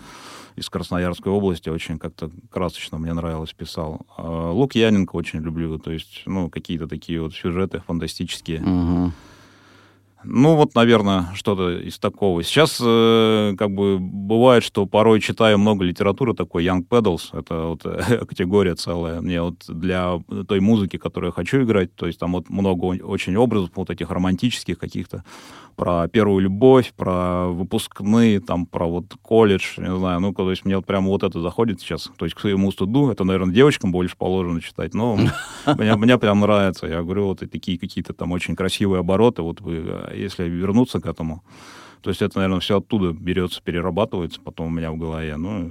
из 0.56 0.68
Красноярской 0.68 1.32
области, 1.32 1.68
очень 1.68 1.98
как-то 1.98 2.30
красочно 2.50 2.98
мне 2.98 3.12
нравилось, 3.14 3.52
писал. 3.52 4.02
А 4.16 4.50
Лукьяненко 4.50 5.14
очень 5.16 5.40
люблю, 5.40 5.78
то 5.78 5.92
есть, 5.92 6.22
ну, 6.26 6.50
какие-то 6.50 6.86
такие 6.86 7.22
вот 7.22 7.32
сюжеты 7.32 7.80
фантастические. 7.86 8.60
Угу. 8.62 9.12
Ну, 10.22 10.54
вот, 10.54 10.74
наверное, 10.74 11.28
что-то 11.34 11.78
из 11.78 11.98
такого. 11.98 12.42
Сейчас, 12.42 12.78
э, 12.82 13.54
как 13.56 13.70
бы, 13.70 13.98
бывает, 13.98 14.62
что 14.62 14.84
порой 14.84 15.20
читаю 15.20 15.58
много 15.58 15.84
литературы 15.84 16.34
такой, 16.34 16.64
Young 16.64 16.86
Pedals, 16.86 17.30
это 17.32 17.68
вот 17.68 17.82
категория 18.28 18.74
целая. 18.74 19.20
Мне 19.20 19.40
вот 19.40 19.64
для 19.66 20.20
той 20.46 20.60
музыки, 20.60 20.98
которую 20.98 21.28
я 21.28 21.32
хочу 21.32 21.62
играть, 21.62 21.94
то 21.94 22.06
есть 22.06 22.18
там 22.18 22.32
вот 22.32 22.50
много 22.50 22.84
очень 22.84 23.36
образов 23.36 23.70
вот 23.74 23.88
этих 23.90 24.10
романтических 24.10 24.78
каких-то, 24.78 25.24
про 25.80 26.08
первую 26.08 26.40
любовь, 26.40 26.92
про 26.94 27.48
выпускные, 27.48 28.40
там, 28.40 28.66
про 28.66 28.86
вот 28.86 29.14
колледж, 29.22 29.78
не 29.78 29.96
знаю, 29.96 30.20
ну, 30.20 30.34
то 30.34 30.50
есть 30.50 30.66
мне 30.66 30.76
вот 30.76 30.84
прямо 30.84 31.08
вот 31.08 31.22
это 31.22 31.40
заходит 31.40 31.80
сейчас, 31.80 32.10
то 32.18 32.26
есть 32.26 32.36
к 32.36 32.40
своему 32.40 32.70
студу, 32.70 33.10
это, 33.10 33.24
наверное, 33.24 33.54
девочкам 33.54 33.90
больше 33.90 34.14
положено 34.14 34.60
читать, 34.60 34.92
но 34.92 35.16
мне, 35.78 35.96
мне 35.96 36.18
прям 36.18 36.40
нравится, 36.40 36.86
я 36.86 37.02
говорю, 37.02 37.28
вот 37.28 37.42
и 37.42 37.46
такие 37.46 37.78
какие-то 37.78 38.12
там 38.12 38.30
очень 38.32 38.56
красивые 38.56 39.00
обороты, 39.00 39.40
вот 39.40 39.62
вы, 39.62 39.78
а 39.88 40.14
если 40.14 40.44
вернуться 40.44 41.00
к 41.00 41.06
этому, 41.06 41.42
то 42.02 42.10
есть 42.10 42.20
это, 42.20 42.36
наверное, 42.36 42.60
все 42.60 42.76
оттуда 42.76 43.12
берется, 43.12 43.62
перерабатывается 43.62 44.38
потом 44.42 44.66
у 44.66 44.70
меня 44.70 44.92
в 44.92 44.98
голове, 44.98 45.34
ну, 45.38 45.70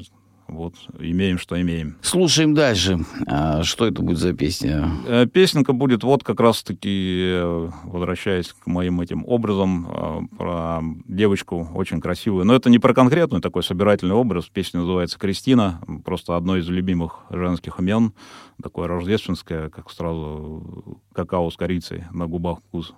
вот, 0.49 0.75
имеем, 0.99 1.37
что 1.37 1.59
имеем. 1.61 1.97
Слушаем 2.01 2.53
дальше. 2.53 2.99
А 3.27 3.63
что 3.63 3.85
это 3.85 4.01
будет 4.01 4.17
за 4.17 4.33
песня? 4.33 4.89
Э, 5.07 5.25
песенка 5.27 5.73
будет 5.73 6.03
вот 6.03 6.23
как 6.23 6.39
раз-таки, 6.39 7.31
э, 7.33 7.69
возвращаясь 7.83 8.53
к 8.53 8.67
моим 8.67 8.99
этим 9.01 9.23
образам, 9.25 9.87
э, 9.89 10.35
про 10.37 10.81
девочку 11.07 11.69
очень 11.73 12.01
красивую. 12.01 12.45
Но 12.45 12.55
это 12.55 12.69
не 12.69 12.79
про 12.79 12.93
конкретный 12.93 13.41
такой 13.41 13.63
собирательный 13.63 14.15
образ. 14.15 14.49
Песня 14.49 14.79
называется 14.79 15.19
«Кристина». 15.19 15.81
Просто 16.03 16.35
одно 16.35 16.57
из 16.57 16.67
любимых 16.67 17.19
женских 17.29 17.79
имен. 17.79 18.13
Такое 18.61 18.87
рождественское, 18.87 19.69
как 19.69 19.89
сразу 19.91 21.01
какао 21.13 21.49
с 21.49 21.57
корицей 21.57 22.05
на 22.11 22.27
губах 22.27 22.59
вкус. 22.59 22.93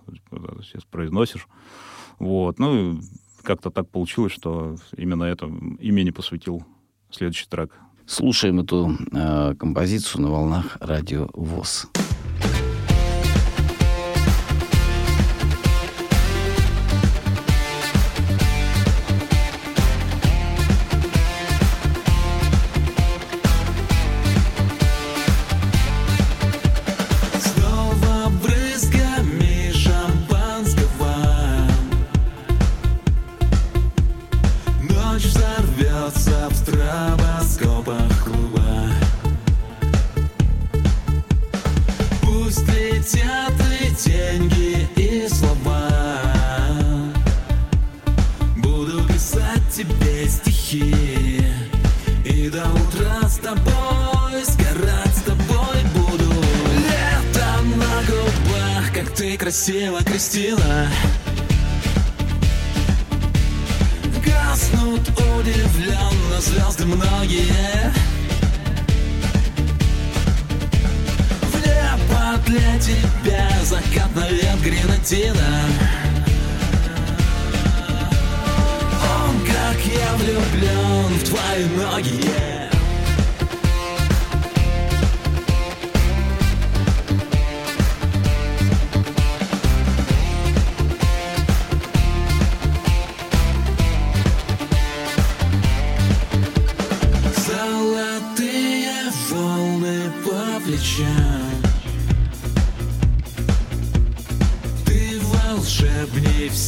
Сейчас 0.62 0.84
произносишь. 0.86 1.48
Вот. 2.18 2.60
Ну, 2.60 3.00
как-то 3.44 3.70
так 3.72 3.90
получилось, 3.90 4.32
что 4.32 4.76
именно 4.96 5.24
это 5.24 5.48
имени 5.80 6.12
посвятил 6.12 6.64
следующий 7.12 7.48
трек. 7.48 7.72
Слушаем 8.06 8.60
эту 8.60 8.98
э, 9.12 9.56
композицию 9.58 10.24
на 10.24 10.32
волнах 10.32 10.78
радио 10.80 11.30
ВОЗ. 11.34 11.88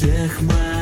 Красиво, 0.03 0.72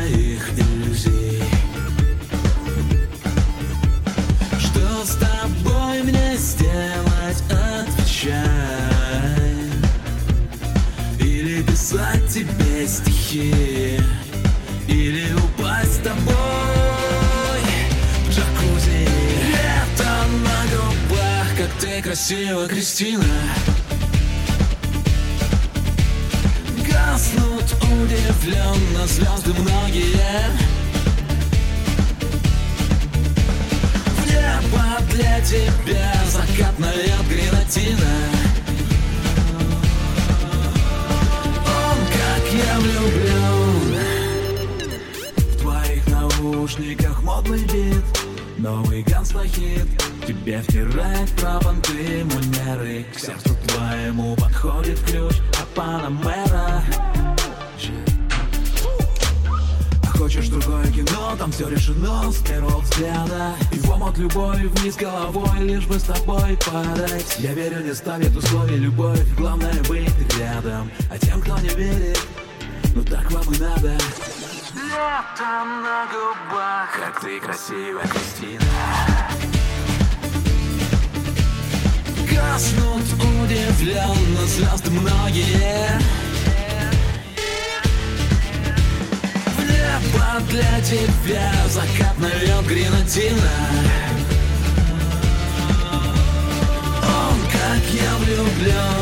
влюблен 98.60 98.99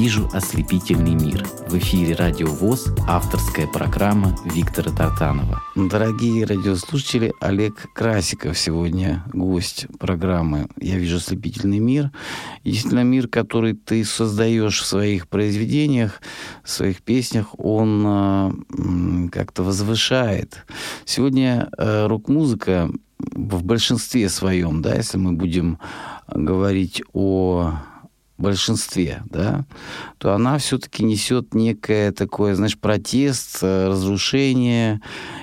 вижу 0.00 0.30
ослепительный 0.32 1.14
мир. 1.14 1.44
В 1.68 1.76
эфире 1.76 2.14
Радио 2.14 2.46
ВОЗ 2.46 2.86
авторская 3.06 3.66
программа 3.66 4.34
Виктора 4.46 4.90
Тартанова. 4.90 5.62
Дорогие 5.76 6.46
радиослушатели, 6.46 7.34
Олег 7.38 7.92
Красиков 7.92 8.56
сегодня 8.56 9.22
гость 9.34 9.88
программы 9.98 10.68
«Я 10.80 10.96
вижу 10.96 11.18
ослепительный 11.18 11.80
мир». 11.80 12.12
Действительно, 12.64 13.04
мир, 13.04 13.28
который 13.28 13.74
ты 13.74 14.02
создаешь 14.06 14.80
в 14.80 14.86
своих 14.86 15.28
произведениях, 15.28 16.22
в 16.64 16.70
своих 16.70 17.02
песнях, 17.02 17.48
он 17.58 18.02
э, 18.06 19.28
как-то 19.30 19.62
возвышает. 19.62 20.64
Сегодня 21.04 21.68
э, 21.76 22.06
рок-музыка 22.06 22.90
в 23.18 23.62
большинстве 23.64 24.30
своем, 24.30 24.80
да, 24.80 24.94
если 24.94 25.18
мы 25.18 25.32
будем 25.32 25.78
говорить 26.26 27.02
о 27.12 27.74
большинстве, 28.40 29.22
да, 29.26 29.64
то 30.18 30.34
она 30.34 30.58
все-таки 30.58 31.04
несет 31.04 31.54
некое 31.54 32.12
такое, 32.12 32.54
знаешь, 32.54 32.78
протест, 32.78 33.58
э, 33.62 33.88
разрушение 33.88 35.00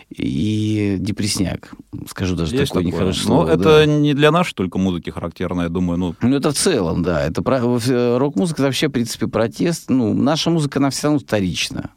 и 0.09 0.97
депресняк. 0.99 1.71
Скажу 2.07 2.35
даже 2.35 2.55
Есть 2.55 2.69
такое, 2.69 2.83
такое. 2.83 2.93
нехорошее 2.93 3.25
слово. 3.25 3.45
Но 3.45 3.51
это 3.51 3.85
не 3.85 4.13
для 4.13 4.31
нашей 4.31 4.53
только 4.53 4.77
музыки 4.77 5.09
характерно, 5.09 5.63
я 5.63 5.69
думаю. 5.69 5.97
Ну, 5.97 6.15
ну 6.21 6.35
это 6.35 6.51
в 6.51 6.55
целом, 6.55 7.03
да. 7.03 7.25
Это 7.25 7.41
э, 7.41 8.17
рок-музыка 8.17 8.61
это 8.61 8.67
вообще, 8.67 8.87
в 8.87 8.91
принципе, 8.91 9.27
протест. 9.27 9.89
Ну, 9.89 10.13
наша 10.13 10.49
музыка, 10.49 10.79
она 10.79 10.89
все 10.89 11.07
равно 11.07 11.19
вторична. 11.19 11.91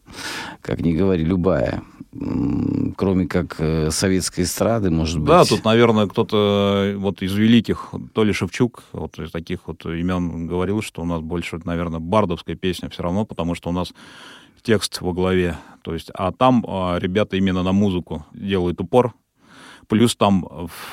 Как 0.60 0.80
ни 0.80 0.92
говори, 0.92 1.24
любая 1.24 1.82
кроме 2.96 3.26
как 3.26 3.56
э, 3.60 3.90
советской 3.90 4.42
эстрады, 4.42 4.90
может 4.90 5.18
быть. 5.18 5.28
Да, 5.28 5.44
тут, 5.44 5.64
наверное, 5.64 6.06
кто-то 6.06 6.94
вот 6.96 7.22
из 7.22 7.34
великих, 7.34 7.92
то 8.12 8.24
ли 8.24 8.32
Шевчук, 8.32 8.82
вот 8.92 9.18
из 9.18 9.30
таких 9.30 9.68
вот 9.68 9.86
имен 9.86 10.46
говорил, 10.46 10.82
что 10.82 11.02
у 11.02 11.04
нас 11.04 11.20
больше, 11.20 11.60
наверное, 11.64 12.00
бардовская 12.00 12.56
песня 12.56 12.88
все 12.90 13.04
равно, 13.04 13.24
потому 13.24 13.54
что 13.54 13.68
у 13.70 13.72
нас 13.72 13.92
текст 14.62 15.00
во 15.00 15.12
главе. 15.12 15.56
То 15.82 15.94
есть, 15.94 16.10
а 16.14 16.32
там 16.32 16.64
а, 16.66 16.98
ребята 16.98 17.36
именно 17.36 17.62
на 17.62 17.72
музыку 17.72 18.26
делают 18.32 18.80
упор, 18.80 19.14
Плюс 19.88 20.14
там 20.14 20.46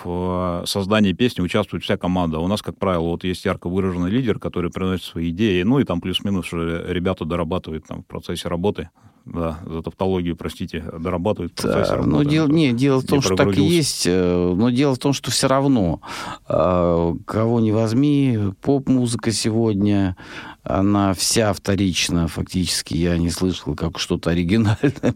в 0.04 0.64
создании 0.66 1.14
песни 1.14 1.44
участвует 1.44 1.84
вся 1.84 1.98
команда. 1.98 2.40
У 2.40 2.48
нас, 2.48 2.64
как 2.64 2.80
правило, 2.80 3.10
вот 3.10 3.24
есть 3.24 3.46
ярко 3.46 3.70
выраженный 3.70 4.10
лидер, 4.10 4.40
который 4.40 4.72
приносит 4.72 5.06
свои 5.06 5.30
идеи, 5.30 5.62
ну 5.62 5.78
и 5.78 5.84
там 5.84 6.02
плюс-минус 6.02 6.52
ребята 6.52 7.24
дорабатывают 7.24 7.86
там 7.86 8.02
в 8.02 8.08
процессе 8.08 8.48
работы 8.48 8.90
да, 9.34 9.60
за 9.66 9.82
тавтологию, 9.82 10.36
простите, 10.36 10.84
дорабатывают 10.98 11.54
процесс 11.54 11.90
да, 11.90 11.98
Но 11.98 12.24
дело, 12.24 12.48
не, 12.48 12.74
дело 12.74 13.02
в 13.02 13.06
том, 13.06 13.22
что 13.22 13.36
так 13.36 13.58
и 13.58 13.62
есть, 13.62 14.06
э, 14.08 14.54
но 14.56 14.70
дело 14.70 14.96
в 14.96 15.00
том, 15.00 15.14
что 15.14 15.32
все 15.32 15.48
равно, 15.48 16.02
э, 16.48 17.14
кого 17.26 17.60
не 17.60 17.72
возьми, 17.72 18.40
поп-музыка 18.62 19.32
сегодня, 19.32 20.16
она 20.64 21.14
вся 21.14 21.54
вторична, 21.54 22.28
фактически, 22.28 22.96
я 22.96 23.18
не 23.18 23.30
слышал 23.30 23.76
как 23.76 24.00
что-то 24.00 24.32
оригинальное. 24.32 25.16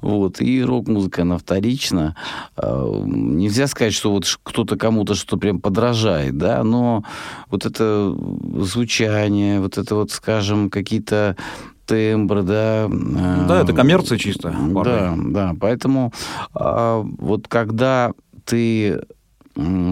вот, 0.00 0.40
и 0.40 0.62
рок-музыка, 0.62 1.22
она 1.22 1.38
вторична. 1.38 2.16
Э, 2.56 3.02
нельзя 3.04 3.66
сказать, 3.66 3.94
что 3.94 4.12
вот 4.12 4.24
кто-то 4.42 4.76
кому-то 4.76 5.14
что 5.14 5.36
прям 5.36 5.60
подражает, 5.60 6.36
да, 6.38 6.62
но 6.64 7.04
вот 7.50 7.66
это 7.66 8.14
звучание, 8.60 9.60
вот 9.60 9.78
это 9.78 9.94
вот, 9.94 10.10
скажем, 10.10 10.70
какие-то 10.70 11.36
тембр, 11.88 12.42
да. 12.42 12.88
Да, 13.48 13.62
это 13.62 13.72
коммерция 13.72 14.18
чисто. 14.18 14.54
Да, 14.84 15.14
да. 15.16 15.54
Поэтому 15.58 16.12
а, 16.54 17.02
вот 17.02 17.48
когда 17.48 18.12
ты 18.44 19.00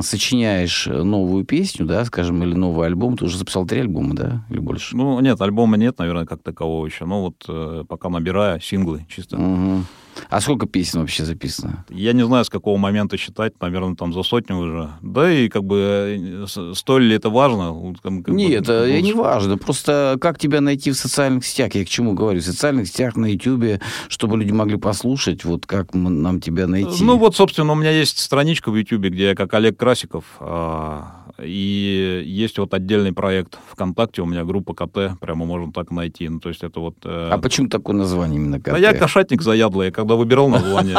сочиняешь 0.03 0.87
новую 0.87 1.45
песню, 1.45 1.87
да, 1.87 2.05
скажем, 2.05 2.41
или 2.45 2.55
новый 2.55 2.87
альбом, 2.87 3.17
ты 3.17 3.25
уже 3.25 3.37
записал 3.37 3.67
три 3.67 3.81
альбома, 3.81 4.15
да, 4.15 4.45
или 4.49 4.61
больше? 4.61 4.97
Ну, 4.97 5.19
нет, 5.19 5.41
альбома 5.41 5.77
нет, 5.77 5.99
наверное, 5.99 6.25
как 6.25 6.43
такового 6.43 6.87
еще. 6.87 7.05
Но 7.05 7.23
вот 7.23 7.45
э, 7.49 7.83
пока 7.89 8.09
набираю 8.09 8.61
синглы 8.61 9.07
чисто. 9.09 9.37
Угу. 9.37 9.83
А 10.29 10.41
сколько 10.41 10.67
песен 10.67 11.01
вообще 11.01 11.25
записано? 11.25 11.85
Я 11.91 12.13
не 12.13 12.25
знаю, 12.25 12.45
с 12.45 12.51
какого 12.51 12.77
момента 12.77 13.17
считать, 13.17 13.55
наверное, 13.61 13.95
там 13.95 14.13
за 14.13 14.23
сотню 14.23 14.57
уже. 14.57 14.91
Да 15.03 15.31
и 15.31 15.49
как 15.49 15.65
бы 15.65 16.47
э, 16.47 16.73
столь 16.75 17.05
ли 17.05 17.17
это 17.17 17.31
важно? 17.31 17.75
Как 18.03 18.29
Нет, 18.29 18.67
бы, 18.67 18.73
это 18.73 19.01
не 19.01 19.13
важно. 19.13 19.59
Просто 19.59 20.17
как 20.21 20.39
тебя 20.39 20.61
найти 20.61 20.91
в 20.91 20.97
социальных 20.97 21.45
сетях? 21.45 21.75
Я 21.75 21.85
к 21.85 21.89
чему 21.89 22.15
говорю? 22.15 22.41
В 22.41 22.45
социальных 22.45 22.89
сетях, 22.89 23.17
на 23.17 23.27
Ютьюбе, 23.27 23.81
чтобы 24.09 24.39
люди 24.39 24.53
могли 24.53 24.77
послушать, 24.77 25.45
вот 25.45 25.67
как 25.67 25.95
нам 25.95 26.41
тебя 26.41 26.67
найти? 26.67 27.03
Ну 27.05 27.17
вот, 27.17 27.37
собственно, 27.37 27.73
у 27.73 27.77
меня 27.77 27.91
есть 27.91 28.19
страничка 28.19 28.71
в 28.71 28.77
Ютьюбе, 28.77 29.11
где 29.11 29.29
я 29.29 29.35
как 29.35 29.55
Олег 29.55 29.77
Красиков 29.77 30.25
а, 30.41 31.27
и 31.43 32.23
есть 32.25 32.59
вот 32.59 32.73
отдельный 32.73 33.13
проект 33.13 33.59
ВКонтакте, 33.73 34.23
у 34.23 34.27
меня 34.27 34.45
группа 34.45 34.75
КТ, 34.75 35.19
прямо 35.21 35.45
можно 35.45 35.73
так 35.73 35.91
найти. 35.91 36.29
Ну, 36.29 36.41
то 36.41 36.49
есть 36.49 36.63
это 36.63 36.81
вот... 36.81 36.97
Э... 37.05 37.31
А 37.31 37.39
почему 37.39 37.69
такое 37.69 37.97
название 37.97 38.41
именно 38.41 38.59
КТ? 38.59 38.69
А 38.69 38.79
я 38.79 38.95
кошатник 38.95 39.43
заядлый, 39.43 39.87
я 39.87 39.93
когда 40.07 40.15
выбирал 40.15 40.49
название, 40.49 40.99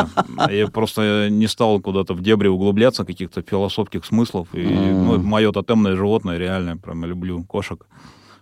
я 0.49 0.67
просто 0.67 1.29
не 1.29 1.47
стал 1.47 1.79
куда-то 1.79 2.13
в 2.13 2.21
дебри 2.21 2.49
углубляться, 2.49 3.05
каких-то 3.05 3.41
философских 3.41 4.05
смыслов. 4.05 4.47
И 4.53 4.63
ну, 4.63 5.17
мое 5.19 5.51
тотемное 5.51 5.95
животное, 5.95 6.37
реально, 6.37 6.77
прям 6.77 7.05
люблю 7.05 7.43
кошек 7.45 7.87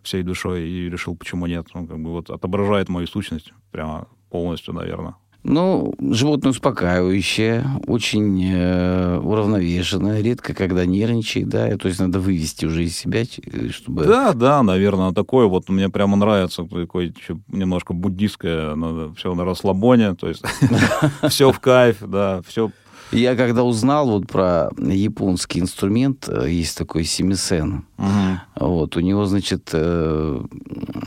всей 0.02 0.24
душой, 0.24 0.68
и 0.68 0.90
решил, 0.90 1.16
почему 1.16 1.46
нет. 1.46 1.68
Он 1.74 1.88
как 1.88 2.00
бы 2.00 2.12
вот 2.12 2.30
отображает 2.32 2.90
мою 2.90 3.08
сущность 3.08 3.54
прямо 3.72 4.08
полностью, 4.32 4.74
наверное. 4.74 5.16
Ну, 5.48 5.94
животное 6.00 6.50
успокаивающее, 6.50 7.64
очень 7.86 8.44
э, 8.52 9.20
уравновешенное, 9.20 10.22
редко 10.22 10.56
когда 10.56 10.88
нервничает, 10.88 11.50
да, 11.50 11.78
то 11.78 11.88
есть 11.88 12.00
надо 12.00 12.20
вывести 12.20 12.66
уже 12.66 12.84
из 12.84 12.98
себя, 12.98 13.24
чтобы... 13.70 14.06
Да, 14.06 14.34
да, 14.34 14.64
наверное, 14.64 15.12
такое 15.12 15.46
вот 15.46 15.70
мне 15.70 15.90
прямо 15.90 16.18
нравится, 16.18 16.64
такое 16.64 17.14
немножко 17.48 17.94
буддистское, 17.94 18.76
все 19.16 19.36
на 19.36 19.46
расслабоне, 19.46 20.16
то 20.16 20.30
есть 20.30 20.44
все 21.30 21.52
в 21.52 21.60
кайф, 21.60 21.98
да, 22.02 22.42
все 22.48 22.72
я 23.12 23.36
когда 23.36 23.64
узнал 23.64 24.10
вот 24.10 24.28
про 24.28 24.70
японский 24.78 25.60
инструмент, 25.60 26.28
э, 26.28 26.50
есть 26.50 26.78
такой 26.78 27.04
семисен. 27.04 27.86
Угу. 27.98 28.68
Вот, 28.68 28.98
у 28.98 29.00
него, 29.00 29.26
значит, 29.26 29.70
э, 29.74 30.42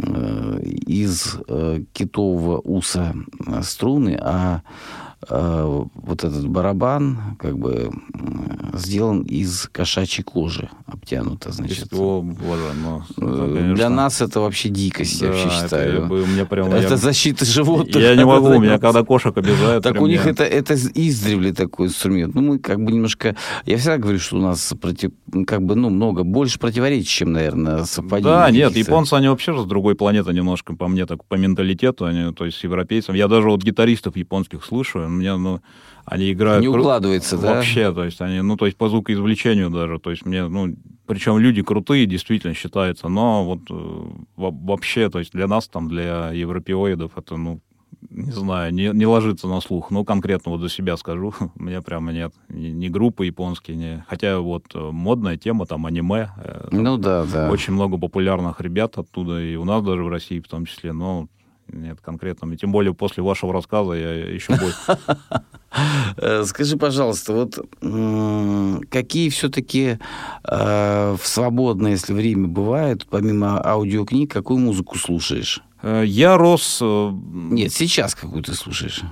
э, 0.07 0.61
из 0.87 1.37
китового 1.93 2.59
уса 2.61 3.15
струны, 3.63 4.19
а 4.21 4.63
Э, 5.29 5.83
вот 5.95 6.23
этот 6.23 6.47
барабан 6.47 7.37
как 7.41 7.59
бы 7.59 7.91
сделан 8.73 9.23
из 9.23 9.69
кошачьей 9.73 10.23
кожи, 10.23 10.71
обтянуто, 10.87 11.51
значит. 11.51 11.89
О, 11.93 12.23
боже, 12.23 12.63
ну, 12.81 13.03
это, 13.17 13.75
Для 13.75 13.91
нас 13.91 14.21
это 14.21 14.41
вообще 14.41 14.69
дикость, 14.69 15.21
да, 15.21 15.27
я 15.27 15.33
вообще 15.33 15.51
считаю. 15.51 16.05
Это, 16.05 16.15
у 16.15 16.27
меня 16.27 16.47
прям, 16.47 16.69
это 16.69 16.91
я, 16.91 16.97
защита 16.97 17.45
животных. 17.45 17.97
Я 17.97 18.15
не 18.15 18.25
могу, 18.25 18.47
у 18.49 18.61
меня 18.61 18.79
когда 18.79 19.03
кошек 19.03 19.37
обижают. 19.37 19.83
Так 19.83 20.01
у 20.01 20.07
них 20.07 20.25
это, 20.25 20.45
это 20.45 20.75
издревле 20.75 21.53
такой 21.53 21.89
инструмент. 21.89 22.35
Ну, 22.37 22.43
мы 22.43 22.59
как 22.61 22.79
бы 22.79 22.93
немножко... 22.93 23.35
Я 23.67 23.77
всегда 23.79 23.99
говорю, 23.99 24.21
что 24.21 24.37
у 24.37 24.41
нас 24.41 24.73
против, 24.81 25.11
как 25.49 25.63
бы, 25.63 25.75
ну, 25.75 25.91
много, 25.91 26.23
больше 26.23 26.61
противоречий, 26.61 27.09
чем, 27.09 27.33
наверное, 27.33 27.85
совпадений. 27.85 28.31
Да, 28.31 28.51
нет, 28.53 28.77
японцы, 28.77 29.15
они 29.15 29.29
вообще 29.29 29.61
с 29.61 29.65
другой 29.67 29.97
планеты 29.97 30.33
немножко, 30.33 30.77
по 30.77 30.87
мне, 30.87 31.07
так, 31.07 31.25
по 31.25 31.35
менталитету, 31.35 32.05
они, 32.05 32.33
то 32.33 32.45
есть, 32.45 32.63
европейцам. 32.63 33.17
Я 33.17 33.27
даже 33.27 33.49
вот 33.49 33.63
гитаристов 33.65 34.17
японских 34.17 34.65
слушаю, 34.65 35.08
меня, 35.09 35.37
ну, 35.37 35.61
они 36.05 36.33
играют... 36.33 36.63
Не 36.63 36.69
укладывается, 36.69 37.37
кру... 37.37 37.47
да? 37.47 37.55
Вообще, 37.55 37.93
то 37.93 38.05
есть, 38.05 38.21
они, 38.21 38.41
ну, 38.41 38.57
то 38.57 38.67
есть, 38.67 38.79
по 38.79 38.89
звукоизвлечению 38.89 39.71
даже, 39.71 39.99
то 39.99 40.11
есть, 40.11 40.25
мне, 40.25 40.47
ну, 40.47 40.75
причем 41.07 41.39
люди 41.39 41.63
крутые, 41.63 42.07
действительно, 42.07 42.55
считается, 42.55 43.09
но 43.09 43.45
вот 43.45 43.61
э, 43.71 44.05
вообще, 44.37 45.11
то 45.11 45.19
есть, 45.19 45.33
для 45.33 45.47
нас, 45.47 45.69
там, 45.69 45.89
для 45.89 46.31
европеоидов, 46.33 47.17
это, 47.17 47.37
ну, 47.37 47.61
не 48.11 48.31
знаю, 48.31 48.73
не, 48.73 48.91
не 48.93 49.07
ложится 49.07 49.49
на 49.49 49.61
слух. 49.61 49.91
Ну, 49.91 50.05
конкретно 50.05 50.53
вот 50.53 50.61
за 50.61 50.69
себя 50.69 50.97
скажу, 50.97 51.35
у 51.57 51.63
меня 51.63 51.83
прямо 51.83 52.13
нет 52.13 52.33
ни, 52.49 52.69
ни 52.69 52.89
группы 52.89 53.27
японские, 53.27 53.77
ни... 53.77 54.05
Хотя 54.09 54.39
вот 54.39 54.65
э, 54.75 54.79
модная 54.79 55.37
тема, 55.37 55.67
там, 55.67 55.87
аниме. 55.87 56.31
Э, 56.37 56.69
ну, 56.71 56.97
да, 56.97 57.25
да. 57.25 57.51
Очень 57.51 57.75
много 57.75 57.99
популярных 57.99 58.61
ребят 58.61 58.99
оттуда, 58.99 59.41
и 59.43 59.57
у 59.57 59.65
нас 59.65 59.83
даже 59.83 60.03
в 60.03 60.09
России 60.09 60.41
в 60.41 60.49
том 60.49 60.67
числе, 60.67 60.93
но 60.93 61.29
нет, 61.73 62.01
конкретно. 62.01 62.53
И 62.53 62.57
тем 62.57 62.73
более 62.73 62.95
после 62.95 63.23
вашего 63.23 63.53
рассказа 63.53 63.93
я 63.93 64.15
еще 64.15 64.57
больше. 64.57 64.79
Э, 66.17 66.45
скажи, 66.45 66.79
пожалуйста, 66.79 67.35
вот 67.35 67.59
какие 68.91 69.29
все-таки 69.29 69.99
э, 70.45 71.17
в 71.21 71.27
свободное, 71.27 71.91
если 71.91 72.15
время 72.15 72.49
бывает, 72.49 73.07
помимо 73.09 73.63
аудиокниг, 73.63 74.33
какую 74.33 74.61
музыку 74.61 74.97
слушаешь? 74.97 75.63
Э, 75.83 76.03
я 76.07 76.39
рос... 76.39 76.81
Нет, 76.81 77.73
сейчас 77.73 78.15
какую 78.15 78.43
ты 78.43 78.55
слушаешь? 78.55 79.03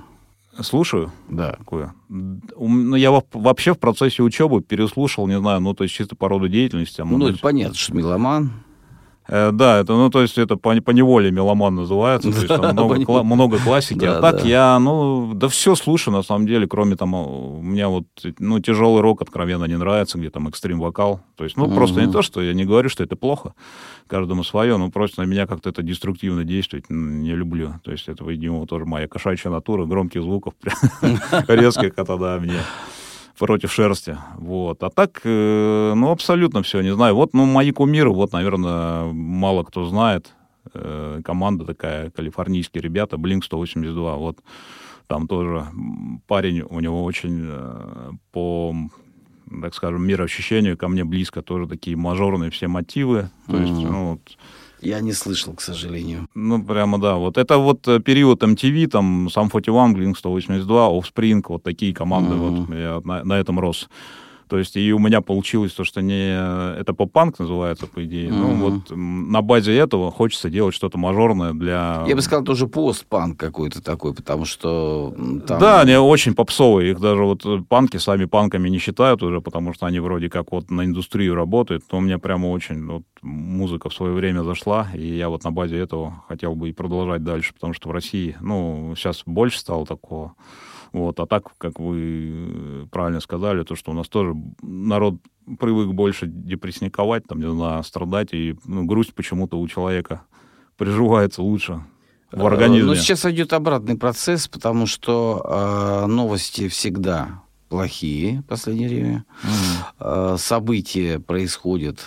Слушаю? 0.61 1.11
Да. 1.29 1.51
Какую? 1.59 1.93
Ну, 2.09 2.95
я 2.95 3.11
вообще 3.11 3.73
в 3.73 3.79
процессе 3.79 4.23
учебы 4.23 4.61
переслушал, 4.61 5.27
не 5.27 5.37
знаю, 5.39 5.61
ну, 5.61 5.73
то 5.75 5.83
есть 5.83 5.95
чисто 5.95 6.15
по 6.15 6.27
роду 6.27 6.49
деятельности. 6.49 7.01
А 7.01 7.05
ну, 7.05 7.27
это 7.27 7.37
понятно, 7.37 7.75
что 7.75 7.93
меломан. 7.93 8.51
Э, 9.27 9.51
да, 9.51 9.79
это, 9.79 9.93
ну, 9.93 10.09
то 10.09 10.21
есть 10.21 10.37
это 10.37 10.55
по, 10.55 10.73
по 10.81 10.91
неволе 10.91 11.31
меломан 11.31 11.75
называется, 11.75 12.31
то 12.31 12.35
есть 12.37 12.47
там 12.47 12.73
много, 12.73 12.95
кла- 12.95 13.23
много 13.23 13.57
классики. 13.59 14.05
а 14.05 14.21
так 14.21 14.45
я, 14.45 14.79
ну, 14.79 15.33
да 15.33 15.47
все 15.49 15.75
слушаю, 15.75 16.13
на 16.13 16.23
самом 16.23 16.47
деле, 16.47 16.67
кроме 16.67 16.95
там, 16.95 17.13
у 17.13 17.61
меня 17.61 17.89
вот, 17.89 18.05
ну, 18.39 18.59
тяжелый 18.59 19.01
рок 19.01 19.21
откровенно 19.21 19.65
не 19.65 19.77
нравится, 19.77 20.17
где 20.17 20.29
там 20.29 20.47
экстрим-вокал. 20.47 21.19
То 21.35 21.43
есть, 21.43 21.57
ну, 21.57 21.65
просто 21.75 22.01
не 22.01 22.11
то, 22.11 22.21
что 22.21 22.41
я 22.41 22.53
не 22.53 22.65
говорю, 22.65 22.89
что 22.89 23.03
это 23.03 23.15
плохо, 23.15 23.53
каждому 24.07 24.43
свое, 24.43 24.77
но 24.77 24.89
просто 24.89 25.21
на 25.21 25.25
меня 25.25 25.45
как-то 25.45 25.69
это 25.69 25.83
деструктивно 25.83 26.43
действует, 26.45 26.85
не 26.89 27.35
люблю. 27.35 27.73
То 27.83 27.91
есть 27.91 28.07
это, 28.07 28.23
видимо, 28.23 28.65
тоже 28.65 28.85
моя 28.85 29.07
кошачья 29.07 29.49
натура, 29.51 29.85
громких 29.85 30.21
звуков 30.21 30.53
резких, 31.47 31.93
это 31.97 32.17
да, 32.17 32.39
мне 32.39 32.59
против 33.37 33.71
шерсти. 33.71 34.17
Вот. 34.37 34.83
А 34.83 34.89
так, 34.89 35.21
э, 35.23 35.93
ну, 35.95 36.11
абсолютно 36.11 36.61
все, 36.63 36.81
не 36.81 36.93
знаю. 36.93 37.15
Вот, 37.15 37.33
ну, 37.33 37.45
мои 37.45 37.71
кумиры, 37.71 38.09
вот, 38.09 38.33
наверное, 38.33 39.05
мало 39.11 39.63
кто 39.63 39.85
знает. 39.85 40.33
Э, 40.73 41.21
команда 41.23 41.65
такая, 41.65 42.09
калифорнийские 42.09 42.81
ребята, 42.81 43.17
Blink-182, 43.17 44.17
вот. 44.17 44.37
Там 45.07 45.27
тоже 45.27 45.65
парень, 46.27 46.63
у 46.69 46.81
него 46.81 47.03
очень 47.05 47.45
э, 47.47 48.11
по 48.33 48.75
так 49.61 49.73
скажем, 49.73 50.05
мироощущению 50.05 50.77
ко 50.77 50.89
мне 50.89 51.05
близко, 51.05 51.41
тоже 51.41 51.67
такие 51.67 51.95
мажорные 51.95 52.51
все 52.51 52.67
мотивы. 52.67 53.29
То 53.47 53.53
mm-hmm. 53.53 53.61
есть, 53.61 53.89
ну, 53.89 54.11
вот, 54.11 54.37
я 54.81 55.01
не 55.01 55.13
слышал, 55.13 55.53
к 55.53 55.61
сожалению. 55.61 56.27
Ну, 56.35 56.63
прямо 56.63 56.99
да. 56.99 57.15
Вот 57.15 57.37
это 57.37 57.57
вот 57.57 57.87
э, 57.87 57.99
период 57.99 58.43
MTV, 58.43 58.87
там, 58.87 59.29
сам 59.29 59.49
41, 59.49 59.95
Blink 59.95 60.17
182, 60.17 60.89
Offspring, 60.89 61.43
вот 61.47 61.63
такие 61.63 61.93
команды, 61.93 62.35
mm-hmm. 62.35 62.65
вот 62.65 62.77
я 62.77 63.01
на, 63.03 63.23
на 63.23 63.33
этом 63.33 63.59
рос. 63.59 63.89
То 64.47 64.57
есть 64.57 64.75
и 64.75 64.93
у 64.93 64.99
меня 64.99 65.21
получилось 65.21 65.73
то, 65.73 65.83
что 65.83 66.01
не... 66.01 66.79
Это 66.79 66.93
поп-панк 66.93 67.39
называется, 67.39 67.87
по 67.87 68.03
идее. 68.05 68.29
Mm-hmm. 68.29 68.33
Ну, 68.33 68.55
вот 68.55 68.91
на 68.91 69.41
базе 69.41 69.75
этого 69.75 70.11
хочется 70.11 70.49
делать 70.49 70.75
что-то 70.75 70.97
мажорное 70.97 71.53
для... 71.53 72.03
Я 72.07 72.15
бы 72.15 72.21
сказал, 72.21 72.43
тоже 72.43 72.67
пост-панк 72.67 73.39
какой-то 73.39 73.83
такой, 73.83 74.13
потому 74.13 74.45
что 74.45 75.13
там... 75.47 75.59
Да, 75.59 75.81
они 75.81 75.95
очень 75.95 76.33
попсовые. 76.33 76.91
Их 76.91 76.99
даже 76.99 77.23
вот 77.23 77.45
э, 77.45 77.59
панки 77.67 77.97
сами 77.97 78.25
панками 78.25 78.69
не 78.69 78.79
считают 78.79 79.23
уже, 79.23 79.41
потому 79.41 79.73
что 79.73 79.85
они 79.85 79.99
вроде 79.99 80.29
как 80.29 80.51
вот 80.51 80.69
на 80.71 80.85
индустрию 80.85 81.35
работают. 81.35 81.83
Но 81.91 81.99
у 81.99 82.01
меня 82.01 82.19
прямо 82.19 82.47
очень 82.47 82.85
вот, 82.85 83.03
музыка 83.21 83.89
в 83.89 83.93
свое 83.93 84.13
время 84.13 84.43
зашла, 84.43 84.87
и 84.93 85.05
я 85.05 85.29
вот 85.29 85.43
на 85.43 85.51
базе 85.51 85.77
этого 85.77 86.23
хотел 86.27 86.55
бы 86.55 86.69
и 86.69 86.73
продолжать 86.73 87.23
дальше, 87.23 87.53
потому 87.53 87.73
что 87.73 87.89
в 87.89 87.91
России, 87.91 88.35
ну, 88.41 88.93
сейчас 88.95 89.23
больше 89.25 89.59
стало 89.59 89.85
такого 89.85 90.33
вот. 90.91 91.19
А 91.19 91.25
так, 91.25 91.49
как 91.57 91.79
вы 91.79 92.87
правильно 92.91 93.19
сказали, 93.19 93.63
то, 93.63 93.75
что 93.75 93.91
у 93.91 93.93
нас 93.93 94.07
тоже 94.07 94.35
народ 94.61 95.15
привык 95.59 95.89
больше 95.89 96.27
депрессниковать, 96.27 97.25
там, 97.25 97.39
не 97.39 97.49
знаю, 97.49 97.83
страдать, 97.83 98.33
и 98.33 98.55
ну, 98.65 98.85
грусть 98.85 99.13
почему-то 99.13 99.59
у 99.59 99.67
человека 99.67 100.23
приживается 100.77 101.41
лучше 101.41 101.83
в 102.31 102.43
э, 102.43 102.47
организме. 102.47 102.83
Но 102.83 102.93
ну, 102.93 102.95
сейчас 102.95 103.25
идет 103.25 103.53
обратный 103.53 103.97
процесс, 103.97 104.47
потому 104.47 104.87
что 104.87 105.41
э, 105.43 106.07
новости 106.07 106.67
всегда 106.67 107.41
плохие 107.69 108.41
в 108.41 108.45
последнее 108.45 108.89
время. 108.89 109.25
Mm. 109.43 110.35
Э, 110.35 110.37
события 110.37 111.19
происходят 111.19 111.99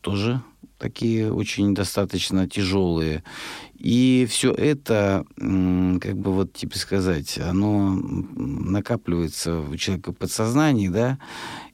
тоже 0.00 0.42
такие 0.78 1.32
очень 1.32 1.74
достаточно 1.74 2.48
тяжелые. 2.48 3.22
И 3.80 4.26
все 4.28 4.52
это, 4.52 5.24
как 5.36 6.18
бы 6.18 6.32
вот 6.32 6.52
тебе 6.52 6.76
сказать, 6.76 7.38
оно 7.38 7.94
накапливается 7.94 9.60
у 9.60 9.74
человека 9.76 10.12
в 10.12 10.16
подсознании, 10.16 10.88
да, 10.88 11.18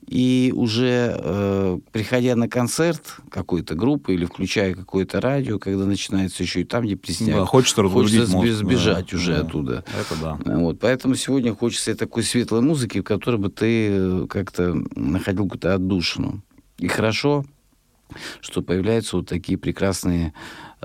и 0.06 0.52
уже 0.54 1.18
э, 1.18 1.78
приходя 1.90 2.36
на 2.36 2.48
концерт 2.48 3.16
какой-то 3.28 3.74
группы 3.74 4.14
или 4.14 4.24
включая 4.24 4.74
какое-то 4.74 5.20
радио, 5.20 5.58
когда 5.58 5.84
начинается 5.84 6.44
еще 6.44 6.60
и 6.60 6.64
там 6.64 6.86
депрессняк, 6.86 7.40
да, 7.40 7.44
хочется, 7.44 7.82
хочется 7.88 8.30
мозг, 8.30 8.52
сбежать 8.52 9.08
да, 9.10 9.16
уже 9.16 9.34
да, 9.34 9.40
оттуда. 9.40 9.84
Это 9.98 10.20
да. 10.20 10.38
Вот, 10.58 10.78
поэтому 10.78 11.16
сегодня 11.16 11.56
хочется 11.56 11.96
такой 11.96 12.22
светлой 12.22 12.60
музыки, 12.60 13.00
в 13.00 13.02
которой 13.02 13.38
бы 13.38 13.48
ты 13.48 13.88
э, 13.90 14.26
как-то 14.28 14.76
находил 14.94 15.46
какую-то 15.46 15.74
отдушину. 15.74 16.40
И 16.78 16.86
хорошо, 16.86 17.44
что 18.40 18.62
появляются 18.62 19.16
вот 19.16 19.28
такие 19.28 19.58
прекрасные 19.58 20.34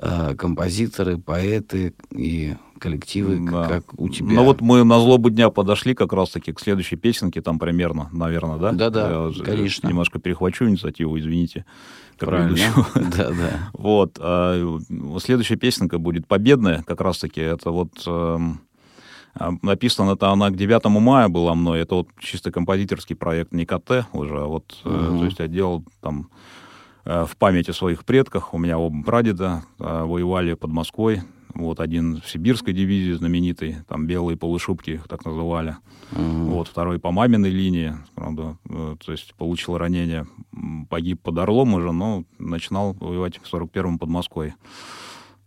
э, 0.02 0.36
композиторы, 0.36 1.18
поэты 1.18 1.94
и 2.12 2.56
коллективы, 2.80 3.40
да. 3.40 3.68
как 3.68 4.00
у 4.00 4.10
тебя. 4.10 4.34
Ну 4.34 4.44
вот 4.44 4.62
мы 4.62 4.84
на 4.84 5.00
злобу 5.00 5.30
дня 5.30 5.50
подошли 5.50 5.94
как 5.94 6.12
раз-таки 6.14 6.52
к 6.52 6.60
следующей 6.60 6.96
песенке, 6.96 7.42
там 7.42 7.60
примерно, 7.60 8.10
наверное, 8.12 8.58
да? 8.58 8.72
Да-да, 8.72 9.30
Я 9.34 9.44
конечно. 9.44 9.88
Немножко 9.88 10.20
перехвачу 10.20 10.66
инициативу, 10.66 11.18
извините. 11.18 11.66
Правильно. 12.18 12.58
да, 12.96 13.30
да. 13.30 13.70
Вот. 13.74 14.18
А, 14.20 14.80
следующая 15.20 15.56
песенка 15.56 15.98
будет 15.98 16.28
победная, 16.28 16.84
как 16.84 17.02
раз-таки. 17.02 17.42
Это 17.42 17.72
вот... 17.72 17.92
Э, 18.06 18.38
Написана 19.62 20.12
это 20.12 20.30
она 20.30 20.50
к 20.50 20.58
9 20.58 20.84
мая 21.00 21.30
была 21.30 21.56
мной. 21.56 21.80
Это 21.80 21.96
вот 21.96 22.10
чисто 22.20 22.52
композиторский 22.52 23.16
проект 23.16 23.54
не 23.54 23.66
КТ 23.66 24.06
уже, 24.12 24.42
а 24.42 24.46
вот, 24.46 24.78
угу. 24.84 25.20
то 25.20 25.26
есть 25.26 25.40
я 25.40 25.48
делал 25.48 25.86
там 26.02 26.28
Э, 26.28 26.61
в 27.06 27.32
памяти 27.38 27.72
о 27.72 27.74
своих 27.74 28.06
предках. 28.06 28.54
У 28.54 28.58
меня 28.58 28.78
оба 28.78 29.04
прадеда 29.04 29.64
э, 29.80 30.04
воевали 30.04 30.54
под 30.54 30.72
Москвой. 30.72 31.22
Вот 31.54 31.80
один 31.80 32.22
в 32.22 32.30
сибирской 32.30 32.74
дивизии 32.74 33.14
знаменитый, 33.14 33.78
там 33.88 34.08
белые 34.08 34.38
полушубки 34.38 34.92
их 34.92 35.08
так 35.08 35.26
называли. 35.26 35.78
Uh-huh. 36.12 36.46
Вот 36.46 36.68
второй 36.68 37.00
по 37.00 37.12
маминой 37.12 37.50
линии, 37.50 37.94
правда, 38.16 38.58
э, 38.70 38.96
то 39.04 39.12
есть 39.12 39.34
получил 39.36 39.78
ранение, 39.78 40.28
погиб 40.90 41.22
под 41.22 41.38
Орлом 41.40 41.74
уже, 41.74 41.92
но 41.92 42.24
начинал 42.40 42.94
воевать 42.94 43.40
в 43.42 43.54
41-м 43.54 44.00
под 44.00 44.10
Москвой. 44.10 44.54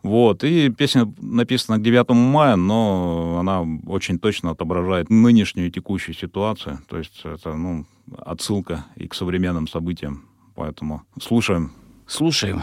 Вот, 0.02 0.44
и 0.44 0.68
песня 0.68 1.10
написана 1.18 1.78
к 1.78 1.82
9 1.82 2.10
мая, 2.10 2.56
но 2.56 3.38
она 3.40 3.64
очень 3.86 4.18
точно 4.18 4.50
отображает 4.50 5.08
нынешнюю 5.08 5.70
текущую 5.70 6.14
ситуацию. 6.14 6.80
То 6.88 6.98
есть 6.98 7.22
это, 7.24 7.54
ну, 7.54 7.86
отсылка 8.18 8.84
и 8.96 9.08
к 9.08 9.14
современным 9.14 9.66
событиям. 9.66 10.24
Поэтому 10.54 11.02
слушаем. 11.20 11.72
Слушаем. 12.06 12.62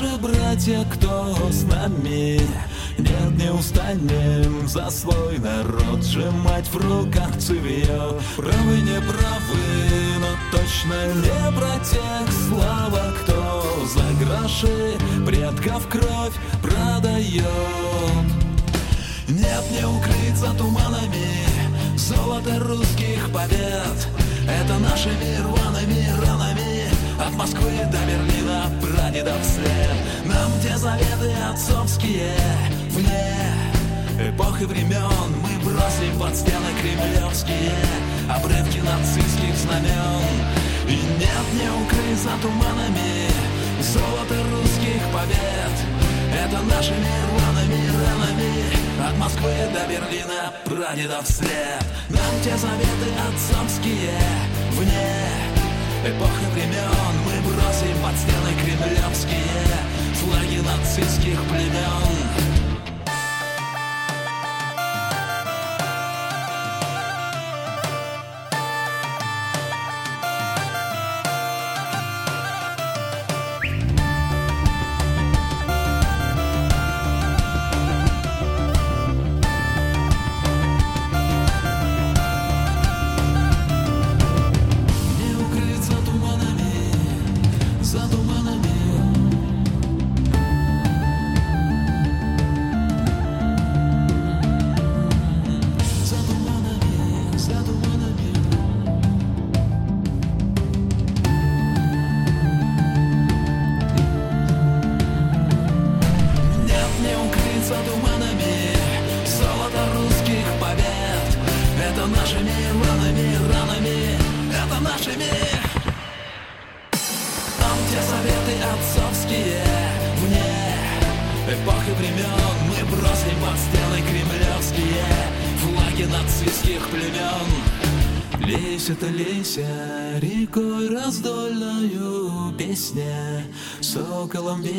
наши 0.00 0.16
братья, 0.18 0.84
кто 0.92 1.34
с 1.50 1.62
нами? 1.64 2.40
Нет, 2.98 3.30
не 3.36 3.50
устанем 3.50 4.66
за 4.66 4.90
свой 4.90 5.38
народ 5.38 6.04
Сжимать 6.04 6.66
в 6.68 6.76
руках 6.76 7.36
цевье 7.38 7.86
Правы, 8.36 8.80
не 8.82 9.00
правы, 9.00 9.64
но 10.20 10.58
точно 10.58 11.06
не 11.14 11.84
тех. 11.84 12.32
Слава, 12.48 13.14
кто 13.22 13.64
за 13.86 14.24
гроши 14.24 14.98
предков 15.26 15.88
кровь 15.88 16.34
продает. 16.62 17.44
Нет, 19.28 19.64
не 19.70 19.86
укрыться 19.86 20.52
туманами 20.56 21.96
Золото 21.96 22.58
русских 22.60 23.30
побед. 23.32 24.08
Это 24.48 24.78
нашими 24.78 25.36
рваными 25.42 26.08
ранами 26.24 26.88
От 27.20 27.34
Москвы 27.34 27.70
до 27.90 27.98
Берлина 28.06 28.70
прадедов 29.08 29.42
след 29.42 30.26
Нам 30.26 30.50
те 30.62 30.76
заветы 30.76 31.32
отцовские 31.50 32.34
Вне 32.90 33.34
эпох 34.28 34.60
и 34.60 34.64
времен 34.64 35.34
Мы 35.42 35.64
бросим 35.64 36.18
под 36.18 36.34
стены 36.36 36.70
кремлевские. 36.80 37.72
Обрывки 38.28 38.78
нацистских 38.78 39.56
знамен. 39.56 40.22
И 40.86 40.96
нет, 41.18 41.46
не 41.54 41.70
укрыться 41.70 42.30
туманами. 42.42 43.28
Золото 43.80 44.34
русских 44.50 45.00
побед. 45.12 45.98
Это 46.34 46.60
нашими 46.62 47.08
рваными 47.30 47.88
ранами 47.88 49.08
от 49.08 49.16
Москвы 49.18 49.52
до 49.72 49.86
Берлина 49.88 50.52
прадедов 50.64 51.26
след 51.26 51.84
Нам 52.10 52.42
те 52.42 52.56
заветы 52.56 53.10
отцовские 53.28 54.18
Вне 54.72 55.47
эпохи 56.04 56.46
времен. 56.54 57.14
Мы 57.24 57.40
бросим 57.42 57.96
под 58.02 58.16
стены 58.16 58.52
кремлевские. 58.62 59.78
Флаги 60.14 60.60
нацистских 60.60 61.40
племен 61.44 62.47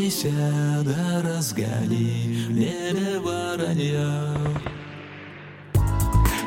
вися, 0.10 0.84
да 0.86 1.22
разгони 1.22 2.46
в 2.48 2.52
небе 2.52 3.20
воронья. 3.20 4.38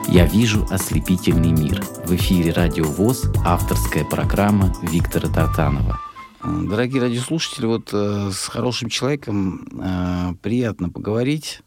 Я 0.09 0.27
вижу 0.27 0.67
ослепительный 0.71 1.53
мир. 1.53 1.85
В 2.05 2.13
эфире 2.17 2.53
Радио 2.53 2.85
ВОЗ, 2.85 3.31
авторская 3.45 4.05
программа 4.05 4.75
Виктора 4.83 5.29
Тартанова. 5.29 6.01
Дорогие 6.45 7.03
радиослушатели, 7.03 7.67
вот 7.67 7.91
э, 7.93 8.31
с 8.33 8.49
хорошим 8.49 8.89
человеком 8.89 9.65
э, 9.81 10.35
приятно 10.43 10.89
поговорить. 10.89 11.63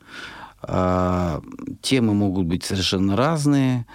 Э, 0.64 1.40
темы 1.82 2.14
могут 2.14 2.46
быть 2.46 2.66
совершенно 2.66 3.16
разные. 3.16 3.86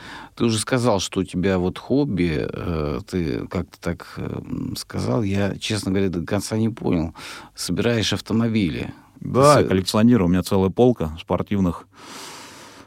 Ты 0.40 0.46
уже 0.46 0.58
сказал, 0.58 1.00
что 1.00 1.20
у 1.20 1.22
тебя 1.22 1.58
вот 1.58 1.76
хобби, 1.76 2.48
э, 2.50 3.00
ты 3.06 3.46
как-то 3.48 3.78
так 3.78 4.06
э, 4.16 4.40
сказал, 4.74 5.22
я, 5.22 5.54
честно 5.58 5.90
говоря, 5.90 6.08
до 6.08 6.24
конца 6.24 6.56
не 6.56 6.70
понял. 6.70 7.14
Собираешь 7.54 8.14
автомобили. 8.14 8.94
Да, 9.20 9.62
С... 9.62 9.68
коллекционирую. 9.68 10.28
У 10.28 10.30
меня 10.30 10.42
целая 10.42 10.70
полка 10.70 11.14
спортивных 11.20 11.86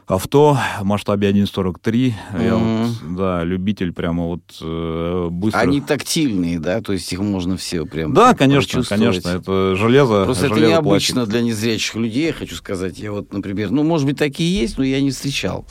авто 0.06 0.58
в 0.80 0.84
масштабе 0.84 1.30
1.43. 1.30 1.82
Mm-hmm. 1.82 2.44
Я 2.44 2.56
вот, 2.56 3.16
да, 3.16 3.44
любитель 3.44 3.92
прямо 3.92 4.24
вот 4.24 4.42
э, 4.60 5.28
быстро. 5.30 5.60
Они 5.60 5.80
тактильные, 5.80 6.58
да? 6.58 6.80
То 6.80 6.92
есть 6.92 7.12
их 7.12 7.20
можно 7.20 7.56
все 7.56 7.86
прям 7.86 8.12
Да, 8.12 8.34
конечно, 8.34 8.82
конечно. 8.82 9.28
Это 9.28 9.76
железо. 9.76 10.24
Просто 10.24 10.48
железо 10.48 10.60
это 10.60 10.70
необычно 10.70 11.14
платит. 11.22 11.30
для 11.30 11.42
незрячих 11.42 11.94
людей, 11.94 12.26
я 12.26 12.32
хочу 12.32 12.54
сказать. 12.54 12.98
Я 12.98 13.12
вот, 13.12 13.32
например, 13.32 13.70
ну, 13.70 13.82
может 13.82 14.06
быть, 14.06 14.18
такие 14.18 14.60
есть, 14.60 14.78
но 14.78 14.84
я 14.84 15.00
не 15.00 15.10
встречал 15.10 15.66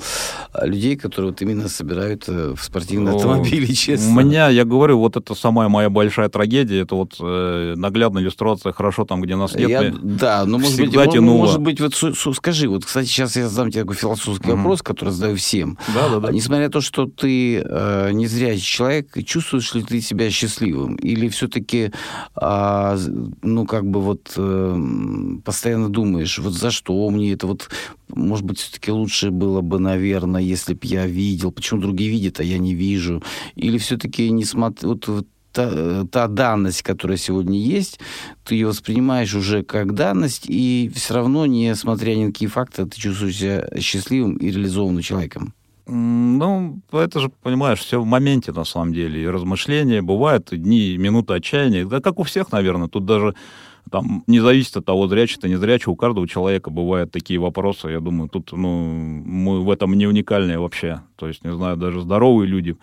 а, 0.51 0.65
людей, 0.65 0.95
которые 0.95 1.31
вот 1.31 1.41
именно 1.41 1.67
собирают 1.69 2.23
э, 2.27 2.55
в 2.55 2.63
спортивные 2.63 3.11
ну, 3.11 3.17
автомобили, 3.17 3.71
честно. 3.73 4.09
У 4.09 4.13
меня, 4.13 4.49
я 4.49 4.65
говорю, 4.65 4.97
вот 4.97 5.15
это 5.15 5.35
самая 5.35 5.69
моя 5.69 5.89
большая 5.89 6.29
трагедия. 6.29 6.81
Это 6.81 6.95
вот 6.95 7.15
э, 7.19 7.73
наглядная 7.77 8.23
иллюстрация 8.23 8.73
«Хорошо 8.73 9.05
там, 9.05 9.21
где 9.21 9.35
нас 9.35 9.53
нет». 9.55 9.69
Я, 9.69 9.93
да, 10.01 10.45
но 10.45 10.57
может 10.57 10.79
быть, 10.79 10.91
тянуло. 11.11 11.37
может 11.37 11.61
быть, 11.61 11.79
вот 11.79 11.93
скажи, 12.35 12.67
вот, 12.67 12.85
кстати, 12.85 13.07
сейчас 13.07 13.35
я 13.35 13.47
задам 13.47 13.69
тебе 13.69 13.81
такой 13.81 13.95
философский 13.95 14.22
философский 14.23 14.49
mm-hmm. 14.49 14.55
вопрос, 14.55 14.81
который 14.81 15.09
задаю 15.09 15.35
всем. 15.35 15.77
Да, 15.93 16.09
да, 16.09 16.19
да. 16.19 16.31
Несмотря 16.31 16.65
на 16.65 16.71
то, 16.71 16.81
что 16.81 17.05
ты 17.05 17.57
э, 17.59 18.11
незрячий 18.13 18.63
человек, 18.63 19.25
чувствуешь 19.25 19.73
ли 19.73 19.83
ты 19.83 20.01
себя 20.01 20.29
счастливым? 20.29 20.95
Или 20.95 21.27
все-таки, 21.29 21.91
э, 22.41 22.97
ну, 23.41 23.65
как 23.65 23.85
бы 23.85 24.01
вот 24.01 24.33
э, 24.37 24.79
постоянно 25.43 25.89
думаешь, 25.89 26.39
вот 26.39 26.53
за 26.53 26.71
что 26.71 27.09
мне 27.09 27.33
это 27.33 27.47
вот, 27.47 27.69
может 28.09 28.45
быть, 28.45 28.59
все-таки 28.59 28.91
лучше 28.91 29.31
было 29.31 29.61
бы, 29.61 29.79
наверное, 29.79 30.41
если 30.41 30.73
бы 30.73 30.81
я 30.83 31.05
видел, 31.05 31.51
почему 31.51 31.81
другие 31.81 32.09
видят, 32.09 32.39
а 32.39 32.43
я 32.43 32.57
не 32.57 32.73
вижу? 32.73 33.21
Или 33.55 33.77
все-таки 33.77 34.29
не 34.31 34.45
смотрю, 34.45 34.89
вот, 34.89 35.07
вот 35.07 35.27
та, 35.53 36.05
та 36.05 36.27
данность, 36.27 36.81
которая 36.81 37.17
сегодня 37.17 37.57
есть, 37.59 37.99
ты 38.43 38.55
ее 38.55 38.67
воспринимаешь 38.67 39.33
уже 39.35 39.63
как 39.63 39.93
данность, 39.93 40.45
и 40.47 40.91
все 40.93 41.13
равно, 41.13 41.45
несмотря 41.45 42.15
ни 42.15 42.25
на 42.25 42.31
какие 42.31 42.49
факты, 42.49 42.85
ты 42.85 42.99
чувствуешь 42.99 43.37
себя 43.37 43.69
счастливым 43.79 44.37
и 44.37 44.51
реализованным 44.51 45.01
человеком. 45.01 45.53
Ну, 45.85 46.79
это 46.91 47.19
же, 47.19 47.29
понимаешь, 47.41 47.79
все 47.79 48.01
в 48.01 48.05
моменте, 48.05 48.53
на 48.53 48.63
самом 48.63 48.93
деле. 48.93 49.21
И 49.21 49.27
размышления 49.27 50.01
бывают, 50.01 50.53
и 50.53 50.57
дни, 50.57 50.97
минуты 50.97 51.33
отчаяния. 51.33 51.85
Да 51.85 51.99
как 51.99 52.19
у 52.19 52.23
всех, 52.23 52.53
наверное. 52.53 52.87
Тут 52.87 53.05
даже 53.05 53.35
там 53.91 54.23
не 54.27 54.39
зависит 54.39 54.77
от 54.77 54.85
того, 54.85 55.07
зрячий 55.09 55.39
ты, 55.41 55.49
не 55.49 55.57
зрячий. 55.57 55.91
У 55.91 55.97
каждого 55.97 56.25
человека 56.25 56.69
бывают 56.69 57.11
такие 57.11 57.37
вопросы. 57.37 57.89
Я 57.89 57.99
думаю, 57.99 58.29
тут, 58.29 58.53
ну, 58.53 58.85
мы 59.25 59.61
в 59.61 59.69
этом 59.69 59.93
не 59.97 60.07
уникальные 60.07 60.57
вообще. 60.57 61.01
То 61.17 61.27
есть, 61.27 61.43
не 61.43 61.53
знаю, 61.53 61.75
даже 61.75 61.99
здоровые 61.99 62.47
люди 62.47 62.77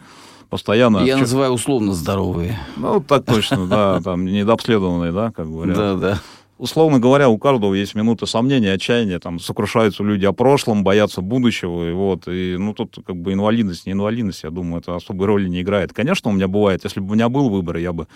постоянно... 0.51 0.99
Я 0.99 1.17
называю 1.17 1.53
условно 1.53 1.95
здоровые. 1.95 2.59
Ну, 2.77 3.01
так 3.01 3.25
точно, 3.25 3.67
да, 3.67 4.01
там, 4.05 4.27
недообследованные, 4.27 5.13
да, 5.13 5.31
как 5.31 5.51
говорят. 5.51 5.77
Да, 5.77 5.95
да. 5.95 6.21
Условно 6.59 6.99
говоря, 6.99 7.31
у 7.31 7.39
каждого 7.39 7.73
есть 7.73 7.95
минуты 7.95 8.27
сомнения, 8.27 8.75
отчаяния, 8.75 9.19
там 9.19 9.39
сокрушаются 9.39 10.03
люди 10.03 10.27
о 10.27 10.33
прошлом, 10.33 10.85
боятся 10.85 11.23
будущего, 11.23 11.89
и 11.89 11.93
вот, 11.95 12.29
и, 12.29 12.57
ну, 12.59 12.75
тут 12.75 12.99
как 13.07 13.17
бы 13.17 13.33
инвалидность, 13.33 13.87
не 13.87 13.93
инвалидность, 13.93 14.43
я 14.43 14.51
думаю, 14.51 14.83
это 14.83 14.95
особой 14.95 15.27
роли 15.27 15.49
не 15.49 15.63
играет. 15.63 15.95
Конечно, 15.95 16.31
у 16.31 16.35
меня 16.35 16.49
бывает, 16.49 16.85
если 16.85 17.01
бы 17.01 17.13
у 17.13 17.15
меня 17.15 17.31
был 17.31 17.49
выбор, 17.49 17.79
я 17.79 17.95
бы 17.95 18.09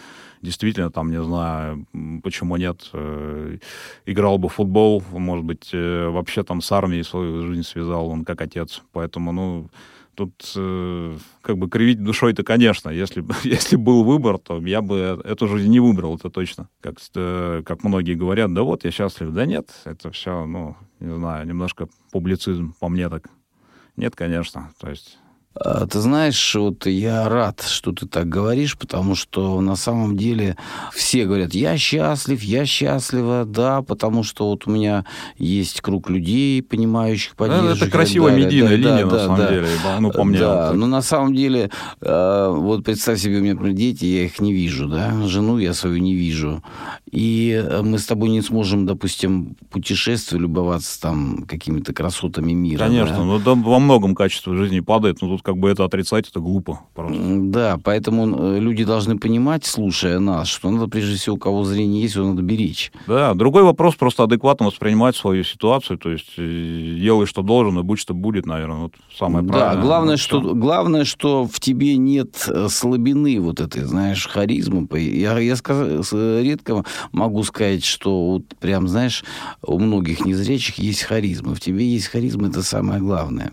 действительно, 0.43 0.91
там, 0.91 1.11
не 1.11 1.23
знаю, 1.23 1.87
почему 2.23 2.59
нет, 2.59 2.91
э, 2.93 3.57
играл 4.05 4.37
бы 4.37 4.51
в 4.51 4.53
футбол, 4.53 5.03
может 5.11 5.47
быть, 5.47 5.71
э, 5.73 6.09
вообще 6.11 6.43
там 6.43 6.61
с 6.61 6.71
армией 6.71 7.03
свою 7.03 7.47
жизнь 7.47 7.63
связал, 7.63 8.09
он 8.09 8.27
как 8.27 8.43
отец, 8.43 8.83
поэтому, 8.93 9.33
ну, 9.33 9.71
Тут 10.15 10.53
э, 10.57 11.17
как 11.43 11.59
бы 11.59 11.69
кривить 11.69 12.03
душой-то, 12.03 12.43
конечно. 12.43 12.91
Если, 12.91 13.25
если 13.49 13.77
был 13.77 14.05
выбор, 14.05 14.39
то 14.39 14.61
я 14.61 14.83
бы 14.83 15.21
эту 15.25 15.49
жизнь 15.49 15.71
не 15.71 15.81
выбрал, 15.81 16.17
это 16.17 16.31
точно. 16.31 16.69
Как, 16.81 16.97
э, 17.15 17.63
как 17.65 17.85
многие 17.85 18.15
говорят, 18.15 18.53
да 18.55 18.63
вот, 18.63 18.85
я 18.85 18.91
счастлив. 18.91 19.31
Да 19.31 19.47
нет, 19.47 19.71
это 19.85 20.11
все, 20.11 20.47
ну, 20.47 20.77
не 21.01 21.15
знаю, 21.15 21.47
немножко 21.47 21.89
публицизм 22.13 22.75
по 22.79 22.89
мне 22.89 23.09
так. 23.09 23.29
Нет, 23.97 24.17
конечно. 24.17 24.71
То 24.81 24.91
есть 24.91 25.19
ты 25.63 26.01
знаешь, 26.01 26.55
вот 26.55 26.87
я 26.87 27.29
рад, 27.29 27.63
что 27.63 27.93
ты 27.93 28.07
так 28.07 28.29
говоришь, 28.29 28.77
потому 28.77 29.15
что 29.15 29.61
на 29.61 29.77
самом 29.77 30.17
деле 30.17 30.57
все 30.93 31.27
говорят, 31.27 31.55
я 31.55 31.79
счастлив, 31.79 32.43
я 32.43 32.67
счастлива, 32.67 33.45
да, 33.45 33.83
потому 33.83 34.25
что 34.25 34.51
вот 34.51 34.67
у 34.67 34.71
меня 34.71 35.05
есть 35.39 35.81
круг 35.81 36.11
людей, 36.11 36.61
понимающих, 36.61 37.37
поддерживающих. 37.37 37.83
Это 37.83 37.91
красивая 37.91 38.37
медийная 38.37 38.71
да, 38.71 38.77
линия, 38.77 39.07
да, 39.07 39.13
на 39.13 39.19
самом 39.19 39.39
да, 39.39 39.49
деле, 39.49 39.69
ну, 40.01 40.11
по 40.11 40.25
мне. 40.25 40.39
Да, 40.39 40.73
но 40.73 40.87
на 40.87 41.03
самом 41.03 41.35
деле, 41.35 41.71
а, 42.01 42.51
вот 42.51 42.85
представь 42.85 43.21
себе, 43.21 43.39
у 43.39 43.43
меня 43.43 43.55
дети, 43.73 44.07
я 44.07 44.25
их 44.25 44.41
не 44.41 44.53
вижу, 44.53 44.89
да, 44.89 45.13
жену 45.27 45.59
я 45.59 45.73
свою 45.73 45.99
не 45.99 46.15
вижу. 46.15 46.65
И 47.13 47.65
мы 47.83 47.99
с 48.01 48.07
тобой 48.07 48.31
не 48.31 48.43
сможем, 48.43 48.87
допустим, 48.87 49.57
путешествовать, 49.71 50.43
любоваться 50.43 51.01
там 51.01 51.45
какими-то 51.47 51.93
красотами 51.93 52.53
мира. 52.53 52.81
Конечно, 52.81 53.19
да? 53.19 53.25
но 53.25 53.39
да, 53.39 53.55
во 53.55 53.79
многом 53.79 54.17
качество 54.17 54.57
жизни 54.57 54.81
падает, 54.81 55.23
но 55.23 55.29
тут 55.29 55.44
как 55.45 55.59
бы 55.59 55.69
это 55.69 55.85
отрицать, 55.85 56.29
это 56.29 56.41
глупо. 56.41 56.81
Просто. 56.95 57.19
Да, 57.21 57.79
поэтому 57.85 58.55
э, 58.55 58.59
люди 58.59 58.83
должны 58.85 59.19
понимать, 59.19 59.65
слушая 59.67 60.19
нас, 60.19 60.49
что 60.49 60.71
надо, 60.71 60.89
прежде 60.89 61.17
всего, 61.17 61.37
у 61.37 61.39
кого 61.39 61.65
зрение 61.65 62.03
есть, 62.03 62.17
его 62.17 62.29
надо 62.29 62.43
беречь. 62.43 62.91
Да, 63.07 63.35
другой 63.35 63.63
вопрос, 63.63 63.95
просто 63.95 64.25
адекватно 64.25 64.67
воспринимать 64.67 65.17
свою 65.17 65.45
ситуацию, 65.45 65.99
то 65.99 66.11
есть 66.11 66.33
э, 66.39 66.97
делай, 66.99 67.27
что 67.27 67.43
должен, 67.43 67.79
и 67.79 67.83
будь, 67.83 67.99
что 67.99 68.15
будет, 68.15 68.47
наверное, 68.47 68.85
вот 68.85 68.95
самое 69.17 69.47
правильное. 69.47 69.77
Да, 69.77 69.83
главное, 69.83 70.17
что, 70.17 70.41
главное, 70.41 71.05
что 71.05 71.47
в 71.47 71.61
тебе 71.61 71.99
нет 71.99 72.49
э, 72.49 72.69
слабины 72.71 73.39
вот 73.39 73.61
этой, 73.61 73.85
знаешь, 73.85 74.27
харизмы. 74.27 74.89
Я, 74.99 75.39
я 75.39 75.57
сказ... 75.57 76.13
редко 76.13 76.85
могу 77.13 77.43
сказать, 77.43 77.85
что 77.85 78.33
вот 78.33 78.45
прям, 78.61 78.89
знаешь, 78.89 79.25
у 79.63 79.79
многих 79.79 80.25
незрячих 80.25 80.79
есть 80.79 81.03
харизма. 81.03 81.55
В 81.55 81.61
тебе 81.61 81.87
есть 81.87 82.07
харизма, 82.07 82.49
это 82.49 82.63
самое 82.63 83.01
главное. 83.01 83.51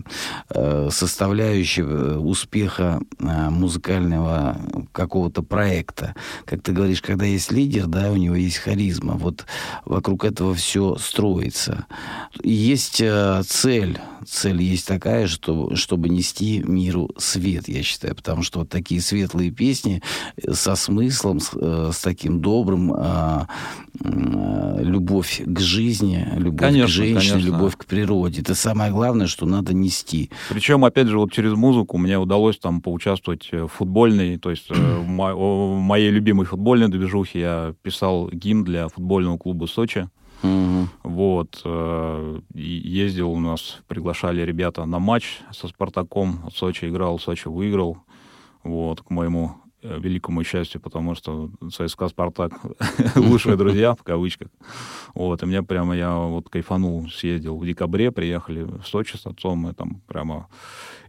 Составляющая 0.90 1.81
Э, 1.84 2.18
успеха 2.18 3.02
э, 3.20 3.50
музыкального 3.50 4.58
какого-то 4.92 5.42
проекта. 5.42 6.16
Как 6.46 6.62
ты 6.62 6.72
говоришь, 6.72 7.02
когда 7.02 7.26
есть 7.26 7.52
лидер, 7.52 7.88
да, 7.88 8.12
у 8.12 8.16
него 8.16 8.36
есть 8.36 8.58
харизма. 8.58 9.14
Вот 9.14 9.46
вокруг 9.86 10.26
этого 10.26 10.54
все 10.54 10.96
строится. 10.98 11.86
Есть 12.44 13.02
э, 13.02 13.42
цель. 13.46 14.00
Цель 14.26 14.62
есть 14.62 14.88
такая, 14.88 15.28
что, 15.28 15.76
чтобы 15.76 16.10
нести 16.10 16.60
миру 16.60 17.10
свет, 17.18 17.68
я 17.68 17.82
считаю. 17.82 18.16
Потому 18.16 18.44
что 18.44 18.60
вот 18.60 18.70
такие 18.70 19.02
светлые 19.02 19.50
песни 19.50 20.04
со 20.52 20.76
смыслом, 20.76 21.40
с, 21.40 21.52
с 21.52 22.00
таким 22.02 22.40
добрым, 22.40 22.96
любовь 24.00 25.42
к 25.44 25.60
жизни, 25.60 26.28
любовь 26.36 26.60
конечно, 26.60 26.88
к 26.88 26.90
женщине, 26.90 27.32
конечно. 27.32 27.48
любовь 27.48 27.78
к 27.78 27.86
природе. 27.86 28.42
Это 28.42 28.54
самое 28.54 28.92
главное, 28.92 29.28
что 29.28 29.46
надо 29.46 29.74
нести. 29.74 30.30
Причем, 30.50 30.86
опять 30.86 31.08
же, 31.08 31.18
вот 31.18 31.32
через 31.32 31.54
музыку 31.54 31.71
мне 31.94 32.18
удалось 32.18 32.60
там 32.60 32.82
поучаствовать 32.82 33.52
в 33.52 33.68
футбольной, 33.68 34.38
то 34.38 34.50
есть 34.50 34.70
э, 34.70 34.74
в 34.74 35.80
моей 35.80 36.10
любимой 36.10 36.46
футбольной 36.46 36.88
движухе 36.90 37.40
я 37.40 37.76
писал 37.82 38.30
гимн 38.30 38.64
для 38.64 38.88
футбольного 38.88 39.38
клуба 39.38 39.66
Сочи. 39.66 40.10
Угу. 40.44 40.88
Вот. 41.04 41.62
Э, 41.66 42.40
ездил 42.54 43.32
у 43.32 43.40
нас, 43.40 43.80
приглашали 43.88 44.42
ребята 44.42 44.86
на 44.86 45.00
матч 45.00 45.40
со 45.52 45.68
Спартаком. 45.68 46.50
Сочи 46.54 46.86
играл, 46.86 47.20
Сочи 47.20 47.48
выиграл. 47.48 47.98
Вот, 48.64 49.02
к 49.02 49.10
моему 49.10 49.56
Э, 49.56 49.71
великому 49.84 50.44
счастью, 50.44 50.82
потому 50.82 51.16
что 51.16 51.50
ЦСКА 51.72 52.10
«Спартак» 52.10 52.54
лучшие 53.16 53.56
друзья, 53.56 53.94
в 53.94 54.04
кавычках. 54.04 54.50
Вот, 55.14 55.44
и 55.44 55.46
мне 55.46 55.64
прямо, 55.64 55.96
я 55.96 56.16
вот 56.16 56.50
кайфанул, 56.50 57.10
съездил 57.10 57.58
в 57.58 57.66
декабре, 57.66 58.12
приехали 58.12 58.64
в 58.64 58.84
Сочи 58.86 59.18
с 59.18 59.26
отцом, 59.26 59.60
мы 59.60 59.74
там 59.74 60.02
прямо 60.08 60.48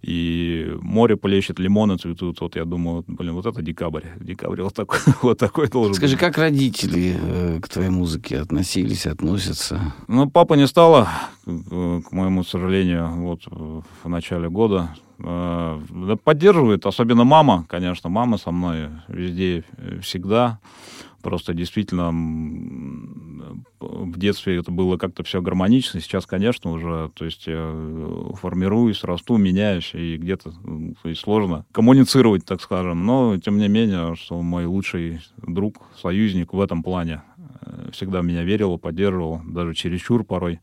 и 0.03 0.77
море 0.81 1.17
плещет, 1.17 1.59
лимоны 1.61 1.97
цветут. 1.97 2.41
Вот 2.41 2.57
я 2.57 2.65
думаю, 2.65 3.05
блин, 3.07 3.35
вот 3.35 3.47
это 3.47 3.63
декабрь. 3.63 4.05
Декабрь 4.21 4.63
вот 4.63 4.75
такой, 4.75 4.99
вот 5.23 5.39
такой 5.39 5.69
должен 5.69 5.95
Скажи, 5.95 6.15
быть. 6.15 6.21
как 6.21 6.39
родители 6.39 7.17
э, 7.21 7.61
к 7.61 7.69
твоей 7.69 7.91
музыке 7.91 8.39
относились, 8.39 9.07
относятся? 9.07 9.95
Ну, 10.09 10.29
папа 10.29 10.55
не 10.55 10.67
стало, 10.67 11.09
к 11.45 12.13
моему 12.13 12.43
сожалению, 12.43 13.11
вот 13.13 13.43
в 13.47 14.09
начале 14.09 14.51
года. 14.51 14.91
Э, 15.25 16.17
поддерживает, 16.25 16.87
особенно 16.87 17.25
мама, 17.25 17.65
конечно, 17.69 18.11
мама 18.11 18.39
со 18.39 18.51
мной 18.51 18.89
везде, 19.09 19.65
всегда. 20.03 20.59
Просто 21.23 21.55
действительно 21.55 22.11
в 23.79 24.19
детстве 24.19 24.57
это 24.57 24.73
было 24.73 24.97
как-то 24.97 25.23
все 25.23 25.41
гармонично. 25.41 26.01
Сейчас, 26.01 26.27
конечно, 26.27 26.73
уже, 26.73 27.11
то 27.15 27.25
есть 27.25 27.47
я 27.47 27.73
формируюсь, 28.35 29.05
расту, 29.05 29.37
меняюсь, 29.37 29.95
и 29.95 30.17
где-то 30.17 30.51
то 31.03 31.09
есть, 31.09 31.21
сложно 31.21 31.65
коммуницировать, 31.71 32.45
так 32.45 32.61
скажем. 32.61 33.07
Но, 33.07 33.39
тем 33.39 33.59
не 33.59 33.69
менее, 33.69 34.17
что 34.17 34.43
мой 34.43 34.67
лучший 34.67 35.21
друг, 35.37 35.77
союзник 36.01 36.53
в 36.53 36.61
этом 36.61 36.83
плане 36.83 37.23
э, 37.61 37.91
всегда 37.93 38.21
меня 38.23 38.43
верил, 38.43 38.77
поддерживал, 38.79 39.41
даже 39.45 39.75
чересчур 39.75 40.25
порой. 40.25 40.59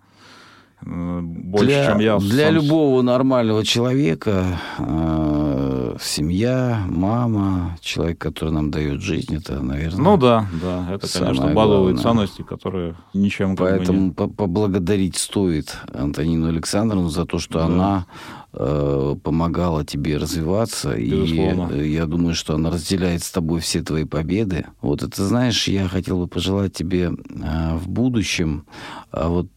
Больше, 0.81 1.65
для, 1.65 1.85
чем 1.87 1.99
я. 1.99 2.17
Для 2.19 2.45
сам... 2.45 2.55
любого 2.55 3.01
нормального 3.01 3.65
человека 3.65 4.59
э, 4.77 5.97
семья, 6.01 6.83
мама, 6.87 7.77
человек, 7.81 8.17
который 8.17 8.51
нам 8.51 8.71
дает 8.71 9.01
жизнь, 9.01 9.35
это, 9.35 9.61
наверное. 9.61 10.01
Ну 10.01 10.17
да, 10.17 10.47
да, 10.61 10.87
это, 10.93 11.07
конечно, 11.11 11.47
базовые 11.47 11.95
главное. 11.95 12.01
ценности, 12.01 12.43
которые 12.43 12.95
ничем. 13.13 13.55
Поэтому 13.57 14.13
как 14.13 14.27
бы 14.27 14.31
не... 14.31 14.35
поблагодарить 14.35 15.17
стоит 15.17 15.75
Антонину 15.93 16.47
Александровну 16.47 17.09
за 17.09 17.25
то, 17.25 17.39
что 17.39 17.59
да. 17.59 17.65
она 17.65 18.05
Э, 18.51 19.15
помогала 19.21 19.85
тебе 19.85 20.17
развиваться. 20.17 20.95
Безусловно. 20.95 21.71
И 21.73 21.91
я 21.91 22.07
думаю, 22.07 22.33
что 22.33 22.55
она 22.55 22.71
разделяет 22.71 23.21
с 23.21 23.29
тобой 23.29 23.59
все 23.59 23.83
твои 23.83 24.05
победы. 24.05 24.65
Вот 24.81 25.03
это, 25.03 25.23
знаешь, 25.23 25.67
я 25.67 25.87
хотел 25.87 26.17
бы 26.17 26.27
пожелать 26.27 26.73
тебе 26.73 27.11
э, 27.11 27.75
в 27.75 27.87
будущем 27.87 28.65
э, 29.11 29.27
вот 29.27 29.49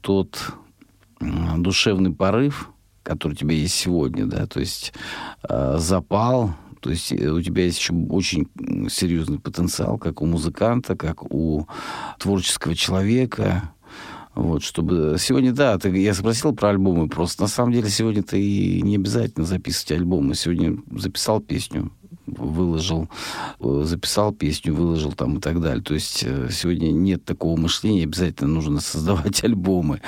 тот 0.00 0.52
душевный 1.20 2.12
порыв, 2.12 2.70
который 3.02 3.32
у 3.32 3.36
тебя 3.36 3.54
есть 3.54 3.74
сегодня, 3.74 4.26
да, 4.26 4.46
то 4.46 4.60
есть 4.60 4.94
запал, 5.46 6.54
то 6.80 6.88
есть 6.88 7.12
у 7.12 7.42
тебя 7.42 7.64
есть 7.64 7.78
еще 7.78 7.92
очень 7.92 8.48
серьезный 8.88 9.38
потенциал, 9.38 9.98
как 9.98 10.22
у 10.22 10.26
музыканта, 10.26 10.96
как 10.96 11.30
у 11.30 11.66
творческого 12.18 12.74
человека, 12.74 13.70
вот, 14.34 14.62
чтобы... 14.62 15.16
Сегодня, 15.18 15.52
да, 15.52 15.76
ты, 15.78 15.88
я 15.98 16.14
спросил 16.14 16.54
про 16.54 16.70
альбомы, 16.70 17.08
просто 17.08 17.42
на 17.42 17.48
самом 17.48 17.72
деле 17.72 17.88
сегодня-то 17.88 18.36
и 18.36 18.80
не 18.82 18.96
обязательно 18.96 19.44
записывать 19.44 19.92
альбомы. 19.92 20.34
Сегодня 20.34 20.78
записал 20.92 21.40
песню, 21.40 21.90
выложил, 22.26 23.08
э, 23.58 23.82
записал 23.84 24.32
песню, 24.32 24.74
выложил 24.74 25.12
там 25.12 25.38
и 25.38 25.40
так 25.40 25.60
далее. 25.60 25.82
То 25.82 25.94
есть 25.94 26.22
э, 26.24 26.48
сегодня 26.50 26.92
нет 26.92 27.24
такого 27.24 27.58
мышления, 27.58 28.04
обязательно 28.04 28.50
нужно 28.50 28.80
создавать 28.80 29.42
альбомы. 29.42 30.00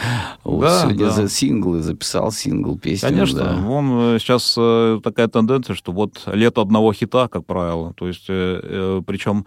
Вот 0.45 0.62
да, 0.62 0.83
сегодня 0.83 1.07
да. 1.07 1.11
за 1.11 1.29
синглы 1.29 1.83
записал 1.83 2.31
сингл, 2.31 2.79
песню. 2.79 3.09
Конечно, 3.09 3.39
да. 3.41 3.57
вон 3.57 4.18
сейчас 4.20 4.55
э, 4.57 5.01
такая 5.03 5.29
тенденция, 5.29 5.75
что 5.75 5.93
вот 5.93 6.23
лето 6.27 6.62
одного 6.62 6.93
хита, 6.93 7.29
как 7.29 7.45
правило. 7.45 7.93
То 7.95 8.07
есть, 8.07 8.27
причем 8.27 9.47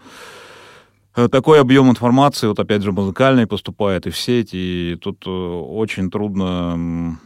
такой 1.30 1.60
объем 1.60 1.90
информации, 1.90 2.46
вот 2.46 2.58
опять 2.58 2.82
же, 2.82 2.92
музыкальный 2.92 3.46
поступает 3.46 4.06
и 4.06 4.10
в 4.10 4.18
сеть, 4.18 4.50
и 4.52 4.98
тут 5.00 5.26
э, 5.26 5.30
очень 5.30 6.10
трудно 6.10 7.18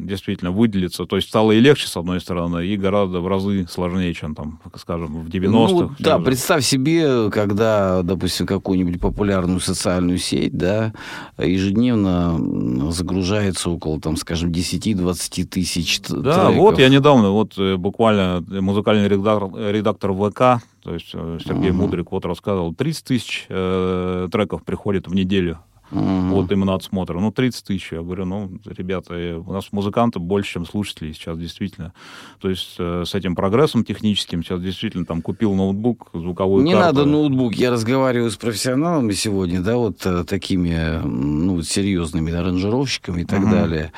действительно 0.00 0.50
выделиться. 0.50 1.06
То 1.06 1.16
есть 1.16 1.28
стало 1.28 1.52
и 1.52 1.60
легче, 1.60 1.88
с 1.88 1.96
одной 1.96 2.20
стороны, 2.20 2.66
и 2.66 2.76
гораздо 2.76 3.20
в 3.20 3.28
разы 3.28 3.66
сложнее, 3.68 4.12
чем 4.14 4.34
там, 4.34 4.60
скажем, 4.76 5.24
в 5.24 5.28
90-х. 5.28 5.72
Ну, 5.72 5.90
да, 5.98 6.18
представь 6.18 6.64
себе, 6.64 7.30
когда, 7.30 8.02
допустим, 8.02 8.46
какую-нибудь 8.46 9.00
популярную 9.00 9.60
социальную 9.60 10.18
сеть, 10.18 10.56
да, 10.56 10.92
ежедневно 11.38 12.92
загружается 12.92 13.70
около, 13.70 14.00
там, 14.00 14.16
скажем, 14.16 14.50
10-20 14.50 15.44
тысяч 15.44 16.00
Да, 16.08 16.46
треков. 16.46 16.56
вот 16.56 16.78
я 16.78 16.88
недавно, 16.88 17.30
вот 17.30 17.58
э, 17.58 17.76
буквально 17.76 18.44
музыкальный 18.48 19.08
редактор, 19.08 19.50
редактор 19.54 20.12
ВК 20.12 20.62
то 20.86 20.94
есть 20.94 21.10
э, 21.14 21.38
Сергей 21.44 21.70
uh-huh. 21.70 21.72
Мудрик 21.72 22.12
вот 22.12 22.24
рассказывал, 22.24 22.72
30 22.72 23.04
тысяч 23.04 23.46
э, 23.48 24.28
треков 24.30 24.62
приходит 24.62 25.08
в 25.08 25.16
неделю 25.16 25.58
Uh-huh. 25.92 26.30
Вот 26.30 26.50
именно 26.50 26.74
отсмотра. 26.74 27.18
Ну, 27.18 27.30
30 27.30 27.64
тысяч. 27.64 27.92
Я 27.92 28.02
говорю, 28.02 28.24
ну, 28.24 28.50
ребята, 28.64 29.14
э, 29.14 29.34
у 29.36 29.52
нас 29.52 29.66
музыкантов 29.70 30.22
больше, 30.22 30.54
чем 30.54 30.66
слушателей 30.66 31.14
сейчас, 31.14 31.38
действительно. 31.38 31.92
То 32.40 32.50
есть 32.50 32.74
э, 32.78 33.04
с 33.06 33.14
этим 33.14 33.36
прогрессом 33.36 33.84
техническим 33.84 34.42
сейчас 34.42 34.60
действительно 34.60 35.04
там 35.04 35.22
купил 35.22 35.54
ноутбук, 35.54 36.10
звуковую 36.12 36.64
Не 36.64 36.72
карту. 36.72 36.86
надо 36.86 37.04
ноутбук. 37.04 37.54
Я 37.54 37.70
разговариваю 37.70 38.30
с 38.30 38.36
профессионалами 38.36 39.12
сегодня, 39.12 39.60
да, 39.60 39.76
вот 39.76 40.04
э, 40.04 40.24
такими, 40.24 41.00
ну, 41.04 41.62
серьезными 41.62 42.32
аранжировщиками 42.32 43.22
и 43.22 43.24
так 43.24 43.40
uh-huh. 43.40 43.50
далее. 43.50 43.92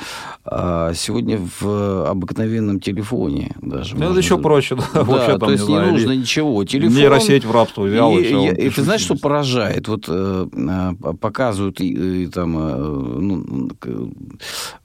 А 0.45 0.93
сегодня 0.95 1.39
в 1.61 2.11
обыкновенном 2.11 2.80
телефоне 2.80 3.55
даже. 3.62 3.97
Ну, 3.97 4.11
это 4.11 4.18
еще 4.18 4.39
проще, 4.39 4.76
да. 4.76 4.84
Вообще, 5.03 5.39
там, 5.39 5.41
то 5.41 5.51
есть 5.51 5.68
не, 5.68 5.74
знаю, 5.74 5.93
нужно 5.93 6.12
ничего. 6.12 6.64
Телефон... 6.64 6.97
Нейросеть 6.97 7.45
в 7.45 7.51
рабство 7.51 7.82
взял 7.84 8.12
и, 8.12 8.20
и 8.20 8.24
все. 8.24 8.53
И, 8.53 8.66
и 8.66 8.70
ты 8.70 8.82
знаешь, 8.82 9.01
что 9.01 9.16
поражает? 9.16 9.89
Вот 9.89 10.05
э, 10.09 10.95
показывают 11.20 11.78
и, 11.81 12.24
и, 12.24 12.26
там, 12.26 12.57
э, 12.59 12.76
ну, 12.76 13.70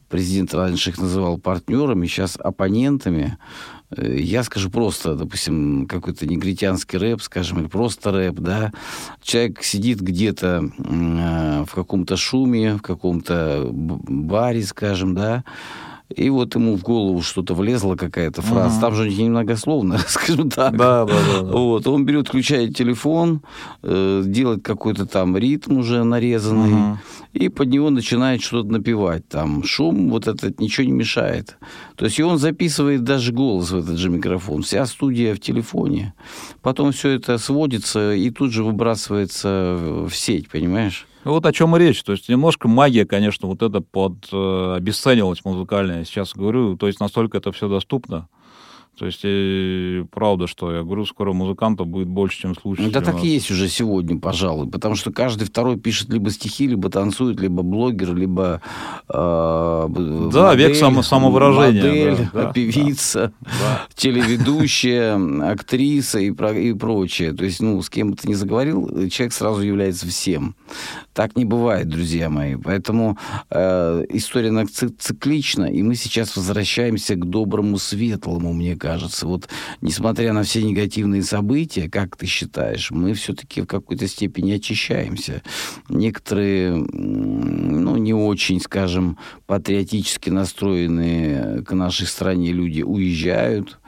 президент 0.09 0.53
раньше 0.53 0.91
их 0.91 0.99
называл 0.99 1.39
партнерами, 1.39 2.05
сейчас 2.05 2.37
оппонентами. 2.37 3.37
Э, 3.97 4.15
я 4.19 4.43
скажу 4.43 4.69
просто, 4.69 5.15
допустим, 5.15 5.87
какой-то 5.87 6.27
негритянский 6.27 6.99
рэп, 6.99 7.21
скажем, 7.21 7.59
или 7.59 7.67
просто 7.67 8.11
рэп, 8.11 8.35
да. 8.35 8.71
Человек 9.21 9.63
сидит 9.63 10.01
где-то 10.01 10.69
э, 10.77 11.65
в 11.67 11.73
каком-то 11.73 12.15
шуме, 12.15 12.75
в 12.75 12.81
каком-то 12.81 13.69
баре, 13.71 14.63
скажем, 14.63 15.15
да, 15.15 15.43
и 16.15 16.29
вот 16.29 16.55
ему 16.55 16.75
в 16.75 16.81
голову 16.81 17.21
что-то 17.21 17.53
влезла 17.53 17.95
какая-то 17.95 18.41
фраза. 18.41 18.75
Угу. 18.75 18.81
Там 18.81 18.95
же 18.95 19.09
немногословно, 19.09 19.97
скажем 20.07 20.49
так. 20.49 20.75
Да, 20.77 21.05
да, 21.05 21.13
да, 21.13 21.41
да. 21.41 21.51
Вот. 21.51 21.87
Он 21.87 22.05
берет, 22.05 22.27
включает 22.27 22.75
телефон, 22.75 23.41
э, 23.81 24.23
делает 24.25 24.63
какой-то 24.63 25.05
там 25.05 25.37
ритм 25.37 25.77
уже 25.77 26.03
нарезанный, 26.03 26.73
угу. 26.73 26.97
и 27.33 27.49
под 27.49 27.69
него 27.69 27.89
начинает 27.89 28.41
что-то 28.41 28.69
напевать. 28.69 29.27
Там 29.27 29.63
шум 29.63 30.09
вот 30.09 30.27
этот 30.27 30.59
ничего 30.59 30.85
не 30.85 30.93
мешает. 30.93 31.57
То 31.95 32.05
есть 32.05 32.19
и 32.19 32.23
он 32.23 32.37
записывает 32.37 33.03
даже 33.03 33.31
голос 33.31 33.71
в 33.71 33.77
этот 33.77 33.97
же 33.97 34.09
микрофон. 34.09 34.61
Вся 34.63 34.85
студия 34.85 35.35
в 35.35 35.39
телефоне. 35.39 36.13
Потом 36.61 36.91
все 36.91 37.09
это 37.09 37.37
сводится 37.37 38.13
и 38.13 38.29
тут 38.29 38.51
же 38.51 38.63
выбрасывается 38.63 39.77
в 40.07 40.11
сеть, 40.11 40.49
понимаешь? 40.49 41.07
Вот 41.23 41.45
о 41.45 41.53
чем 41.53 41.75
и 41.75 41.79
речь. 41.79 42.03
То 42.03 42.11
есть 42.11 42.27
немножко 42.29 42.67
магия, 42.67 43.05
конечно, 43.05 43.47
вот 43.47 43.61
это 43.61 43.81
под 43.81 44.27
э, 44.31 44.73
обесценивалась 44.77 45.45
музыкальная. 45.45 46.03
Сейчас 46.03 46.33
говорю, 46.33 46.75
то 46.77 46.87
есть 46.87 46.99
настолько 46.99 47.37
это 47.37 47.51
все 47.51 47.69
доступно. 47.69 48.27
То 48.97 49.07
есть, 49.07 49.21
и 49.23 50.05
правда, 50.11 50.45
что 50.45 50.71
я 50.71 50.83
говорю, 50.83 51.05
скоро 51.05 51.33
музыкантов 51.33 51.87
будет 51.87 52.07
больше, 52.07 52.41
чем 52.41 52.55
слушателей. 52.55 52.93
Да 52.93 53.01
так 53.01 53.23
и 53.23 53.27
есть 53.27 53.49
уже 53.49 53.67
сегодня, 53.67 54.19
пожалуй, 54.19 54.69
потому 54.69 54.93
что 54.95 55.11
каждый 55.11 55.45
второй 55.45 55.79
пишет 55.79 56.09
либо 56.09 56.29
стихи, 56.29 56.67
либо 56.67 56.89
танцует, 56.89 57.39
либо 57.39 57.63
блогер, 57.63 58.13
либо 58.13 58.61
э, 59.09 59.11
Да, 59.11 60.47
модель, 60.49 60.67
век 60.67 60.75
само, 60.75 61.01
самовыражения. 61.01 62.11
Модель, 62.11 62.29
да, 62.33 62.51
певица, 62.53 63.33
да, 63.41 63.87
телеведущая, 63.95 65.49
актриса 65.49 66.19
и, 66.19 66.29
про, 66.29 66.53
и 66.53 66.73
прочее. 66.73 67.33
То 67.33 67.45
есть, 67.45 67.61
ну, 67.61 67.81
с 67.81 67.89
кем 67.89 68.11
бы 68.11 68.17
ты 68.17 68.27
ни 68.27 68.35
заговорил, 68.35 69.09
человек 69.09 69.33
сразу 69.33 69.61
является 69.61 70.07
всем. 70.07 70.55
Так 71.13 71.35
не 71.35 71.45
бывает, 71.45 71.89
друзья 71.89 72.29
мои. 72.29 72.55
Поэтому 72.55 73.17
э, 73.49 74.05
история 74.09 74.65
циклична, 74.65 75.65
и 75.65 75.81
мы 75.81 75.95
сейчас 75.95 76.35
возвращаемся 76.35 77.15
к 77.15 77.25
доброму, 77.25 77.79
светлому, 77.79 78.53
мне 78.53 78.75
кажется. 78.83 79.25
Вот, 79.25 79.47
несмотря 79.79 80.33
на 80.33 80.43
все 80.43 80.61
негативные 80.61 81.23
события, 81.23 81.89
как 81.89 82.17
ты 82.17 82.25
считаешь, 82.25 82.91
мы 82.91 83.13
все-таки 83.13 83.61
в 83.61 83.65
какой-то 83.65 84.09
степени 84.09 84.51
очищаемся. 84.51 85.41
Некоторые, 85.87 86.75
ну, 86.75 87.95
не 87.95 88.13
очень, 88.13 88.59
скажем, 88.59 89.17
патриотически 89.45 90.29
настроенные 90.29 91.63
к 91.63 91.73
нашей 91.73 92.07
стране 92.07 92.51
люди 92.51 92.81
уезжают. 92.81 93.79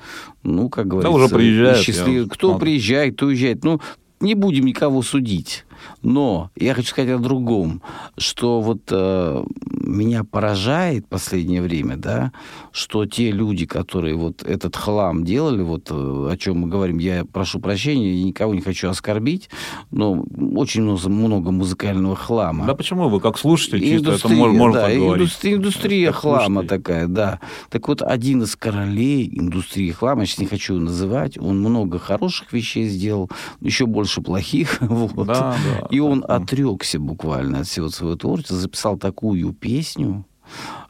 Ну, 0.43 0.69
как 0.69 0.87
говорится... 0.87 1.11
Да, 1.11 1.23
уже 1.25 1.35
приезжают. 1.35 2.31
Кто 2.31 2.57
приезжает, 2.57 3.15
кто 3.17 3.25
уезжает. 3.25 3.65
Ну, 3.65 3.81
не 4.21 4.33
будем 4.33 4.65
никого 4.65 5.01
судить. 5.01 5.65
Но 6.01 6.51
я 6.55 6.73
хочу 6.73 6.89
сказать 6.89 7.11
о 7.11 7.17
другом, 7.17 7.81
что 8.17 8.61
вот 8.61 8.81
э, 8.91 9.43
меня 9.71 10.23
поражает 10.23 11.05
в 11.05 11.07
последнее 11.07 11.61
время, 11.61 11.97
да, 11.97 12.31
что 12.71 13.05
те 13.05 13.31
люди, 13.31 13.65
которые 13.65 14.15
вот 14.15 14.43
этот 14.43 14.75
хлам 14.75 15.23
делали, 15.23 15.61
вот 15.61 15.89
э, 15.91 15.93
о 15.93 16.37
чем 16.37 16.59
мы 16.59 16.67
говорим, 16.67 16.99
я 16.99 17.25
прошу 17.25 17.59
прощения, 17.59 18.13
я 18.13 18.23
никого 18.23 18.53
не 18.53 18.61
хочу 18.61 18.89
оскорбить, 18.89 19.49
но 19.91 20.23
очень 20.55 20.83
много, 20.83 21.09
много 21.09 21.51
музыкального 21.51 22.15
хлама. 22.15 22.65
Да 22.65 22.75
почему 22.75 23.09
вы 23.09 23.19
как 23.19 23.37
слушатель 23.37 23.81
чисто 23.81 24.13
это 24.13 24.29
можно 24.29 24.73
да, 24.73 24.87
так 24.87 24.97
говорить? 24.97 25.21
Индустрия, 25.21 25.55
индустрия 25.55 26.11
хлама 26.11 26.61
слушатель. 26.61 26.69
такая, 26.69 27.07
да. 27.07 27.39
Так 27.69 27.87
вот, 27.87 28.01
один 28.01 28.43
из 28.43 28.55
королей 28.55 29.29
индустрии 29.31 29.91
хлама, 29.91 30.21
я 30.21 30.25
сейчас 30.27 30.39
не 30.39 30.45
хочу 30.45 30.79
называть, 30.79 31.37
он 31.37 31.59
много 31.59 31.99
хороших 31.99 32.53
вещей 32.53 32.87
сделал, 32.87 33.29
еще 33.61 33.85
больше 33.85 34.21
плохих, 34.21 34.77
вот. 34.81 35.27
Да, 35.27 35.55
да. 35.65 35.74
И 35.89 35.99
он 35.99 36.23
отрекся 36.27 36.99
буквально 36.99 37.59
от 37.59 37.67
всего 37.67 37.89
своего 37.89 38.15
творчества, 38.15 38.57
записал 38.57 38.97
такую 38.97 39.53
песню, 39.53 40.25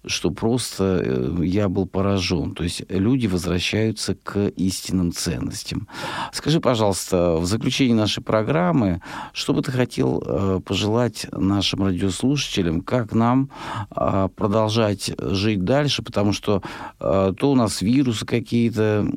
что 0.08 0.32
просто 0.32 1.01
э, 1.03 1.45
я 1.45 1.70
был 1.70 1.86
поражен. 1.86 2.53
То 2.53 2.64
есть 2.64 2.84
люди 2.89 3.28
возвращаются 3.28 4.16
к 4.16 4.47
истинным 4.56 5.12
ценностям. 5.12 5.88
Скажи, 6.32 6.60
пожалуйста, 6.60 7.36
в 7.38 7.45
заключении 7.45 7.93
нашей 7.93 8.24
программы, 8.24 9.01
что 9.34 9.53
бы 9.53 9.62
ты 9.62 9.72
хотел 9.72 10.24
э, 10.26 10.60
пожелать 10.66 11.28
нашим 11.32 11.84
радиослушателям, 11.84 12.82
как 12.82 13.14
нам 13.14 13.49
э, 13.95 14.30
продолжать 14.36 15.12
жить 15.20 15.64
дальше, 15.64 16.03
потому 16.03 16.34
что 16.34 16.62
то 16.99 17.36
у 17.51 17.56
нас 17.56 17.82
вирусы 17.82 18.26
какие-то 18.26 19.08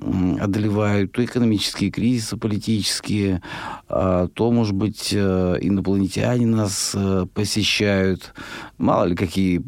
одолевают, 0.41 1.13
то 1.13 1.25
экономические 1.25 1.91
кризисы 1.91 2.37
политические, 2.37 3.43
то, 3.89 4.29
может 4.39 4.75
быть, 4.75 5.13
инопланетяне 5.15 6.47
нас 6.47 6.95
посещают. 7.35 8.35
Мало 8.79 9.05
ли 9.05 9.17
какие 9.17 9.63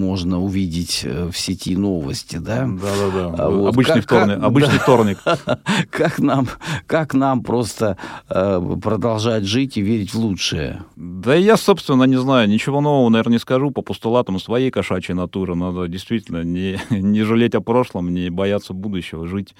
можно 0.00 0.40
увидеть 0.40 1.02
э, 1.04 1.30
в 1.30 1.38
сети 1.38 1.76
новости, 1.76 2.36
да? 2.36 2.66
Да-да-да. 2.66 3.44
А 3.44 3.50
вот. 3.50 3.74
Обычный, 3.74 3.96
как, 3.96 4.04
вторник, 4.04 4.34
как, 4.36 4.44
обычный 4.44 4.78
да. 4.78 4.78
вторник. 4.78 5.18
Как 5.90 6.18
нам, 6.18 6.48
как 6.86 7.14
нам 7.14 7.42
просто 7.42 7.96
э, 8.28 8.76
продолжать 8.82 9.44
жить 9.44 9.76
и 9.76 9.82
верить 9.82 10.14
в 10.14 10.18
лучшее? 10.18 10.82
Да 10.96 11.34
я, 11.34 11.56
собственно, 11.56 12.04
не 12.04 12.16
знаю, 12.16 12.48
ничего 12.48 12.80
нового, 12.80 13.08
наверное, 13.08 13.34
не 13.34 13.38
скажу 13.38 13.70
по 13.70 13.82
постулатам 13.82 14.38
своей 14.38 14.70
кошачьей 14.70 15.14
натуры. 15.14 15.54
Надо 15.54 15.88
действительно 15.88 16.42
не, 16.42 16.78
не 16.90 17.22
жалеть 17.22 17.54
о 17.54 17.60
прошлом, 17.60 18.12
не 18.12 18.30
бояться 18.30 18.72
будущего, 18.72 19.26
жить 19.26 19.54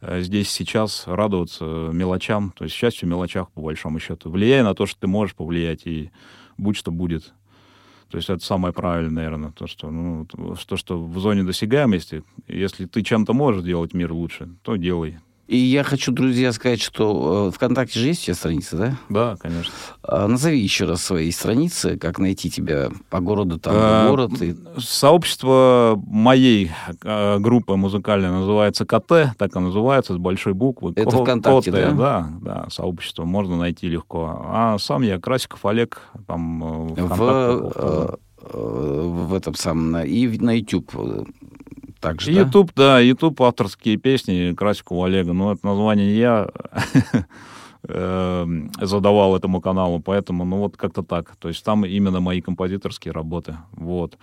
э, 0.00 0.20
здесь 0.22 0.50
сейчас, 0.50 1.04
радоваться 1.06 1.64
мелочам, 1.64 2.52
то 2.56 2.64
есть 2.64 2.74
счастью 2.74 3.08
в 3.08 3.10
мелочах, 3.10 3.50
по 3.52 3.60
большому 3.60 4.00
счету. 4.00 4.30
Влияя 4.30 4.64
на 4.64 4.74
то, 4.74 4.86
что 4.86 5.00
ты 5.00 5.06
можешь 5.06 5.34
повлиять, 5.34 5.86
и 5.86 6.10
будь 6.56 6.76
что 6.76 6.90
будет. 6.90 7.32
То 8.14 8.18
есть 8.18 8.30
это 8.30 8.44
самое 8.44 8.72
правильное, 8.72 9.24
наверное, 9.24 9.50
то, 9.50 9.66
что, 9.66 9.90
ну, 9.90 10.24
то, 10.24 10.76
что 10.76 11.02
в 11.02 11.18
зоне 11.18 11.42
досягаемости, 11.42 12.22
если 12.46 12.84
ты 12.84 13.02
чем-то 13.02 13.32
можешь 13.32 13.64
делать 13.64 13.92
мир 13.92 14.12
лучше, 14.12 14.50
то 14.62 14.76
делай. 14.76 15.18
И 15.46 15.58
я 15.58 15.82
хочу, 15.82 16.10
друзья, 16.10 16.52
сказать, 16.52 16.80
что 16.80 17.48
э, 17.48 17.54
ВКонтакте 17.54 18.00
же 18.00 18.06
есть 18.06 18.22
у 18.22 18.24
тебя 18.26 18.34
страница, 18.34 18.76
да? 18.76 18.96
Да, 19.10 19.36
конечно. 19.38 19.72
А, 20.02 20.26
назови 20.26 20.58
еще 20.58 20.86
раз 20.86 21.02
свои 21.02 21.30
страницы, 21.32 21.98
как 21.98 22.18
найти 22.18 22.50
тебя 22.50 22.88
по 23.10 23.20
городу, 23.20 23.58
там, 23.58 23.74
а, 23.76 24.08
город. 24.08 24.40
И... 24.40 24.56
Сообщество 24.78 26.00
моей 26.06 26.70
а, 27.04 27.38
группы 27.40 27.76
музыкальной 27.76 28.30
называется 28.30 28.86
КТ, 28.86 29.36
так 29.36 29.54
и 29.54 29.58
называется, 29.58 30.14
с 30.14 30.16
большой 30.16 30.54
буквы. 30.54 30.92
Это 30.96 31.10
Ко- 31.10 31.24
ВКонтакте, 31.24 31.70
Коте, 31.70 31.86
да? 31.86 31.90
Да, 31.92 32.28
да, 32.40 32.66
сообщество 32.70 33.24
можно 33.24 33.58
найти 33.58 33.86
легко. 33.86 34.40
А 34.46 34.78
сам 34.78 35.02
я 35.02 35.20
Красиков 35.20 35.66
Олег, 35.66 36.00
там 36.26 36.94
э, 36.94 37.02
в, 37.02 38.18
в, 38.50 39.26
в 39.26 39.34
этом 39.34 39.54
самом, 39.54 40.04
и 40.04 40.26
на 40.38 40.56
YouTube 40.56 40.90
также, 42.04 42.32
YouTube, 42.32 42.72
да? 42.76 42.94
да, 42.94 43.00
YouTube 43.00 43.40
авторские 43.42 43.96
песни 43.96 44.54
Красику 44.54 45.02
Олега. 45.02 45.32
Но 45.32 45.52
это 45.52 45.66
название 45.66 46.16
я 46.16 46.48
эм, 47.88 48.70
задавал 48.80 49.36
этому 49.36 49.60
каналу, 49.60 50.00
поэтому, 50.00 50.44
ну, 50.44 50.58
вот 50.58 50.76
как-то 50.76 51.02
так. 51.02 51.34
То 51.36 51.48
есть 51.48 51.64
там 51.64 51.84
именно 51.84 52.20
мои 52.20 52.40
композиторские 52.40 53.12
работы. 53.12 53.56
Вот. 53.72 54.18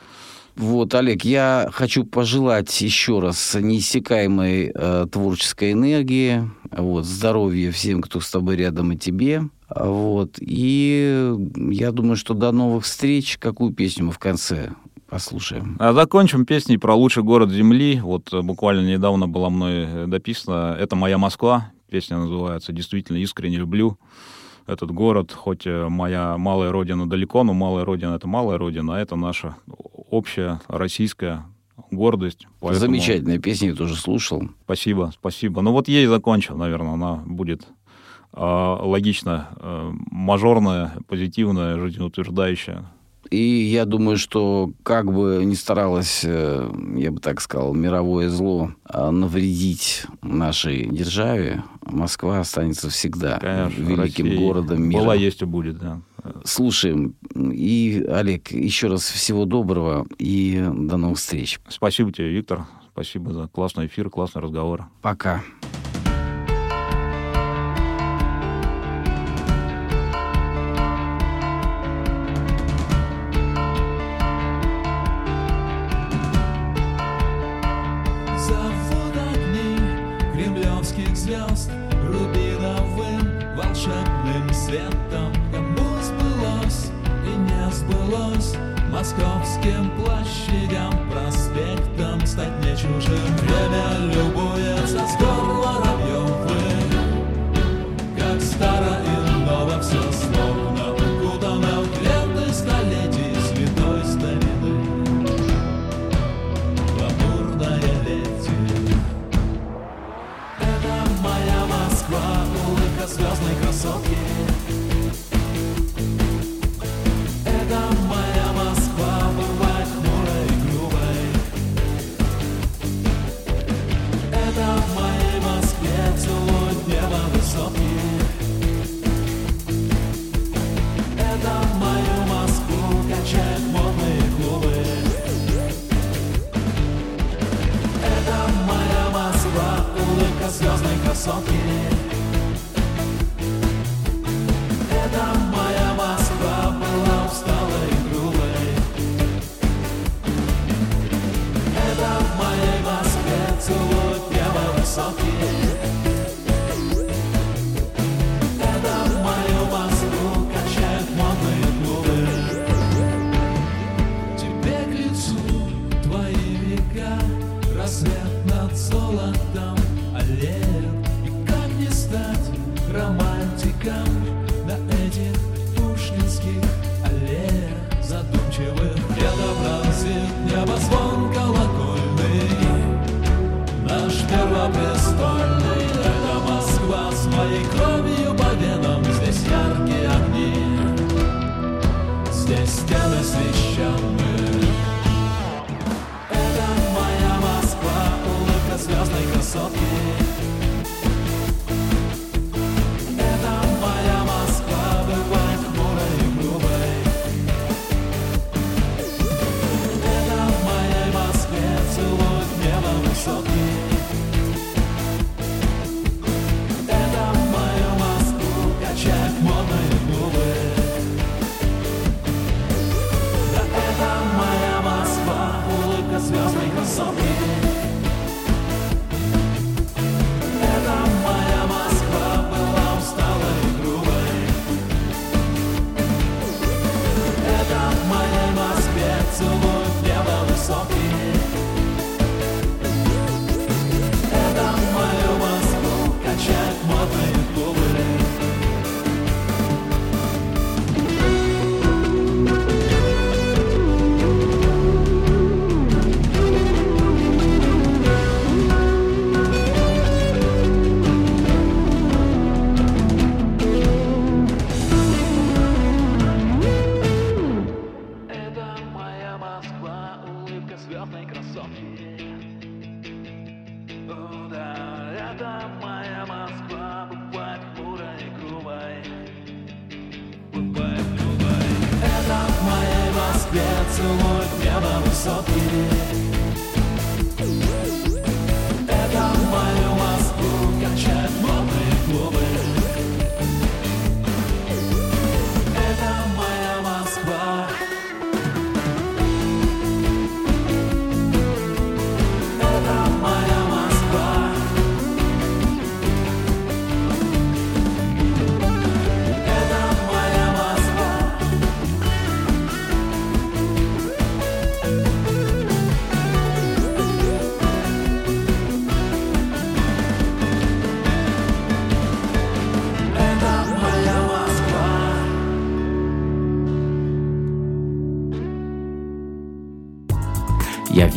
Вот, 0.56 0.94
Олег, 0.96 1.24
я 1.24 1.70
хочу 1.72 2.04
пожелать 2.04 2.82
еще 2.82 3.20
раз 3.20 3.56
неиссякаемой 3.56 4.72
э, 4.74 5.08
творческой 5.10 5.72
энергии, 5.72 6.50
вот, 6.72 7.06
здоровья 7.06 7.72
всем, 7.72 8.02
кто 8.02 8.20
с 8.20 8.30
тобой 8.30 8.58
рядом, 8.58 8.92
и 8.92 8.98
тебе. 8.98 9.44
Вот, 9.74 10.36
и 10.42 11.34
я 11.56 11.92
думаю, 11.92 12.18
что 12.18 12.34
до 12.34 12.52
новых 12.52 12.84
встреч. 12.84 13.38
Какую 13.38 13.74
песню 13.74 14.08
мы 14.08 14.12
в 14.12 14.20
конце 14.20 14.72
послушаем. 15.12 15.76
А 15.78 15.92
закончим 15.92 16.46
песней 16.46 16.78
про 16.78 16.96
лучший 16.96 17.22
город 17.22 17.52
Земли. 17.52 18.00
Вот 18.00 18.34
э, 18.34 18.42
буквально 18.42 18.88
недавно 18.88 19.28
была 19.28 19.50
мной 19.50 19.86
э, 19.86 20.06
дописана 20.08 20.78
«Это 20.80 20.96
моя 20.96 21.18
Москва». 21.18 21.72
Песня 21.90 22.18
называется 22.18 22.72
«Действительно 22.72 23.18
искренне 23.18 23.58
люблю» 23.58 24.00
этот 24.68 24.92
город, 24.92 25.34
хоть 25.34 25.68
э, 25.68 25.90
моя 25.90 26.38
малая 26.38 26.72
родина 26.72 27.10
далеко, 27.10 27.44
но 27.44 27.54
малая 27.54 27.84
родина— 27.84 28.14
это 28.16 28.28
малая 28.28 28.58
родина, 28.58 28.96
а 28.96 29.00
это 29.00 29.18
наша 29.18 29.58
общая 30.10 30.62
российская 30.70 31.46
гордость. 31.92 32.48
Поэтому... 32.62 32.80
Замечательная 32.80 33.40
песня, 33.40 33.70
я 33.70 33.76
тоже 33.76 33.96
слушал. 33.96 34.44
Спасибо, 34.64 35.12
спасибо. 35.14 35.62
Ну 35.62 35.74
вот 35.74 35.90
ей 35.90 36.06
закончил, 36.06 36.56
наверное, 36.56 36.94
она 36.94 37.16
будет 37.26 37.68
э, 38.32 38.40
логично, 38.40 39.50
э, 39.58 39.92
мажорная, 40.10 40.94
позитивная, 41.10 41.78
жизнеутверждающая. 41.78 42.86
И 43.32 43.40
я 43.40 43.86
думаю, 43.86 44.18
что 44.18 44.72
как 44.84 45.12
бы 45.12 45.44
ни 45.46 45.56
старалось, 45.56 46.22
э, 46.26 46.70
я 46.98 47.12
бы 47.12 47.22
так 47.22 47.40
сказал, 47.40 47.74
мировое 47.74 48.28
зло 48.28 48.72
а, 48.84 49.10
навредить 49.10 50.04
нашей 50.22 50.86
державе, 50.88 51.64
Москва 51.86 52.42
останется 52.42 52.90
всегда 52.90 53.40
Конечно, 53.40 53.82
великим 53.82 54.26
Россия 54.26 54.40
городом 54.40 54.84
мира. 54.84 55.00
Была, 55.00 55.16
есть 55.16 55.42
и 55.42 55.46
будет, 55.46 55.80
да. 55.80 56.02
слушаем. 56.44 57.16
И, 57.34 58.06
Олег, 58.10 58.52
еще 58.52 58.88
раз 58.88 59.04
всего 59.04 59.46
доброго 59.46 60.06
и 60.18 60.62
до 60.62 60.98
новых 60.98 61.18
встреч. 61.18 61.62
Спасибо 61.70 62.12
тебе, 62.12 62.30
Виктор. 62.30 62.66
Спасибо 62.92 63.32
за 63.32 63.48
классный 63.48 63.86
эфир, 63.86 64.10
классный 64.10 64.42
разговор. 64.42 64.88
Пока. 65.02 65.42